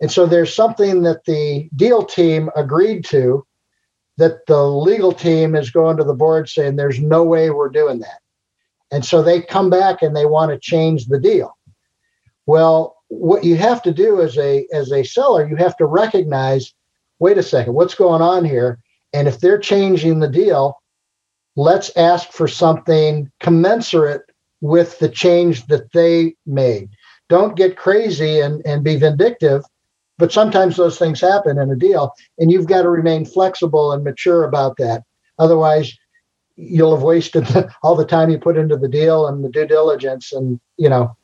And 0.00 0.11
so 0.11 0.26
there's 0.26 0.54
something 0.54 1.02
that 1.02 1.24
the 1.24 1.68
deal 1.76 2.04
team 2.04 2.50
agreed 2.56 3.04
to 3.06 3.44
that 4.16 4.46
the 4.46 4.64
legal 4.64 5.12
team 5.12 5.54
is 5.54 5.70
going 5.70 5.96
to 5.96 6.04
the 6.04 6.14
board 6.14 6.48
saying 6.48 6.76
there's 6.76 7.00
no 7.00 7.22
way 7.24 7.50
we're 7.50 7.68
doing 7.68 7.98
that 8.00 8.20
and 8.91 9.05
so 9.05 9.22
they 9.22 9.43
come 9.43 9.70
back 9.70 10.03
and 10.03 10.16
they 10.16 10.26
want 10.26 10.51
to 10.51 10.59
change 10.59 11.07
the 11.07 11.20
deal. 11.20 11.57
Well, 12.47 12.97
what 13.09 13.45
you 13.45 13.57
have 13.57 13.82
to 13.82 13.93
do 13.93 14.20
as 14.20 14.36
a 14.39 14.66
as 14.72 14.93
a 14.93 15.05
seller, 15.05 15.49
you 15.49 15.57
have 15.57 15.76
to 15.78 15.86
recognize, 15.86 16.72
wait 17.18 17.39
a 17.39 17.43
second, 17.43 17.74
what's 17.74 17.95
going 17.95 18.22
on 18.22 18.45
here? 18.45 18.78
And 19.12 19.26
if 19.28 19.41
they're 19.41 19.59
changing 19.59 20.20
the 20.20 20.28
deal, 20.28 20.80
let's 21.57 21.95
ask 21.97 22.30
for 22.30 22.47
something 22.47 23.30
commensurate 23.41 24.22
with 24.61 24.99
the 24.99 25.09
change 25.09 25.66
that 25.66 25.93
they 25.93 26.34
made. 26.47 26.91
Don't 27.28 27.57
get 27.57 27.76
crazy 27.76 28.41
and, 28.41 28.64
and 28.66 28.82
be 28.82 28.97
vindictive, 28.97 29.62
but 30.18 30.32
sometimes 30.32 30.76
those 30.76 30.99
things 30.99 31.20
happen 31.20 31.59
in 31.59 31.70
a 31.70 31.76
deal, 31.76 32.12
and 32.39 32.51
you've 32.51 32.66
got 32.66 32.82
to 32.82 32.91
remain 32.91 33.24
flexible 33.24 33.93
and 33.93 34.05
mature 34.05 34.45
about 34.45 34.76
that. 34.78 35.05
Otherwise, 35.39 35.97
you'll 36.59 36.94
have 36.94 37.04
wasted 37.04 37.46
the, 37.46 37.72
all 37.82 37.96
the 37.96 38.04
time 38.04 38.30
you 38.30 38.38
put 38.38 38.56
into 38.56 38.76
the 38.76 38.88
deal 38.88 39.26
and 39.26 39.44
the 39.44 39.48
due 39.48 39.66
diligence 39.66 40.32
and, 40.32 40.61
you 40.76 40.88
know, 40.88 41.16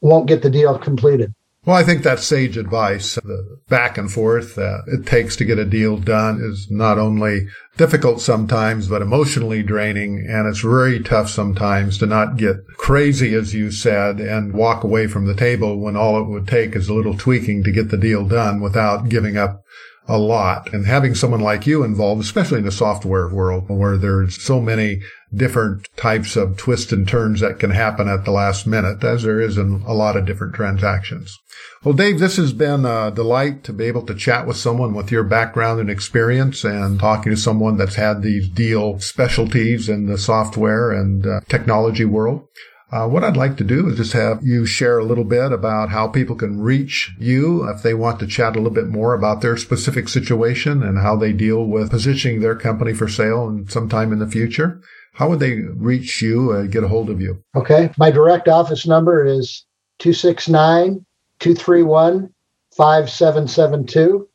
won't 0.00 0.28
get 0.28 0.42
the 0.42 0.50
deal 0.50 0.78
completed. 0.78 1.34
Well, 1.66 1.76
I 1.76 1.82
think 1.82 2.02
that's 2.02 2.26
sage 2.26 2.58
advice. 2.58 3.14
The 3.14 3.58
back 3.68 3.96
and 3.96 4.12
forth 4.12 4.58
it 4.58 5.06
takes 5.06 5.34
to 5.36 5.46
get 5.46 5.58
a 5.58 5.64
deal 5.64 5.96
done 5.96 6.38
is 6.42 6.70
not 6.70 6.98
only 6.98 7.46
difficult 7.78 8.20
sometimes, 8.20 8.86
but 8.86 9.00
emotionally 9.00 9.62
draining. 9.62 10.26
And 10.28 10.46
it's 10.46 10.60
very 10.60 11.02
tough 11.02 11.30
sometimes 11.30 11.96
to 11.98 12.06
not 12.06 12.36
get 12.36 12.56
crazy, 12.76 13.34
as 13.34 13.54
you 13.54 13.70
said, 13.70 14.20
and 14.20 14.52
walk 14.52 14.84
away 14.84 15.06
from 15.06 15.26
the 15.26 15.34
table 15.34 15.80
when 15.80 15.96
all 15.96 16.20
it 16.20 16.28
would 16.28 16.46
take 16.46 16.76
is 16.76 16.90
a 16.90 16.94
little 16.94 17.16
tweaking 17.16 17.64
to 17.64 17.72
get 17.72 17.88
the 17.88 17.96
deal 17.96 18.28
done 18.28 18.60
without 18.60 19.08
giving 19.08 19.38
up 19.38 19.62
a 20.06 20.18
lot. 20.18 20.72
And 20.72 20.86
having 20.86 21.14
someone 21.14 21.40
like 21.40 21.66
you 21.66 21.82
involved, 21.82 22.20
especially 22.22 22.58
in 22.58 22.64
the 22.64 22.72
software 22.72 23.28
world 23.28 23.64
where 23.68 23.96
there's 23.96 24.42
so 24.42 24.60
many 24.60 25.00
different 25.34 25.88
types 25.96 26.36
of 26.36 26.56
twists 26.56 26.92
and 26.92 27.08
turns 27.08 27.40
that 27.40 27.58
can 27.58 27.70
happen 27.70 28.08
at 28.08 28.24
the 28.24 28.30
last 28.30 28.66
minute, 28.66 29.02
as 29.02 29.22
there 29.22 29.40
is 29.40 29.58
in 29.58 29.82
a 29.86 29.94
lot 29.94 30.16
of 30.16 30.26
different 30.26 30.54
transactions. 30.54 31.38
Well, 31.82 31.94
Dave, 31.94 32.18
this 32.18 32.36
has 32.36 32.52
been 32.52 32.84
a 32.84 33.10
delight 33.10 33.64
to 33.64 33.72
be 33.72 33.84
able 33.84 34.06
to 34.06 34.14
chat 34.14 34.46
with 34.46 34.56
someone 34.56 34.94
with 34.94 35.10
your 35.10 35.24
background 35.24 35.80
and 35.80 35.90
experience 35.90 36.64
and 36.64 36.98
talking 36.98 37.30
to 37.30 37.36
someone 37.36 37.76
that's 37.76 37.96
had 37.96 38.22
these 38.22 38.48
deal 38.48 38.98
specialties 39.00 39.88
in 39.88 40.06
the 40.06 40.18
software 40.18 40.90
and 40.90 41.26
uh, 41.26 41.40
technology 41.48 42.04
world. 42.04 42.46
Uh, 42.94 43.08
what 43.08 43.24
I'd 43.24 43.36
like 43.36 43.56
to 43.56 43.64
do 43.64 43.88
is 43.88 43.96
just 43.96 44.12
have 44.12 44.44
you 44.44 44.64
share 44.64 45.00
a 45.00 45.04
little 45.04 45.24
bit 45.24 45.50
about 45.50 45.88
how 45.88 46.06
people 46.06 46.36
can 46.36 46.60
reach 46.60 47.12
you 47.18 47.68
if 47.68 47.82
they 47.82 47.92
want 47.92 48.20
to 48.20 48.26
chat 48.28 48.54
a 48.54 48.60
little 48.60 48.70
bit 48.70 48.86
more 48.86 49.14
about 49.14 49.40
their 49.40 49.56
specific 49.56 50.08
situation 50.08 50.80
and 50.80 50.98
how 50.98 51.16
they 51.16 51.32
deal 51.32 51.64
with 51.64 51.90
positioning 51.90 52.40
their 52.40 52.54
company 52.54 52.94
for 52.94 53.08
sale 53.08 53.48
and 53.48 53.68
sometime 53.68 54.12
in 54.12 54.20
the 54.20 54.28
future. 54.28 54.80
How 55.14 55.28
would 55.28 55.40
they 55.40 55.54
reach 55.54 56.22
you 56.22 56.52
and 56.52 56.70
get 56.70 56.84
a 56.84 56.88
hold 56.88 57.10
of 57.10 57.20
you? 57.20 57.42
Okay. 57.56 57.90
My 57.98 58.12
direct 58.12 58.46
office 58.46 58.86
number 58.86 59.24
is 59.24 59.64
269 59.98 61.04
231 61.40 62.32
5772. 62.76 64.28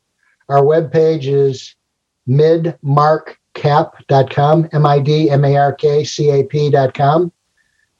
Our 0.50 0.60
webpage 0.60 1.24
is 1.24 1.74
midmarkcap.com, 2.28 4.68
M 4.70 4.84
I 4.84 4.98
D 4.98 5.30
M 5.30 5.46
A 5.46 5.56
R 5.56 5.72
K 5.72 6.04
C 6.04 6.28
A 6.28 6.44
P.com. 6.44 7.32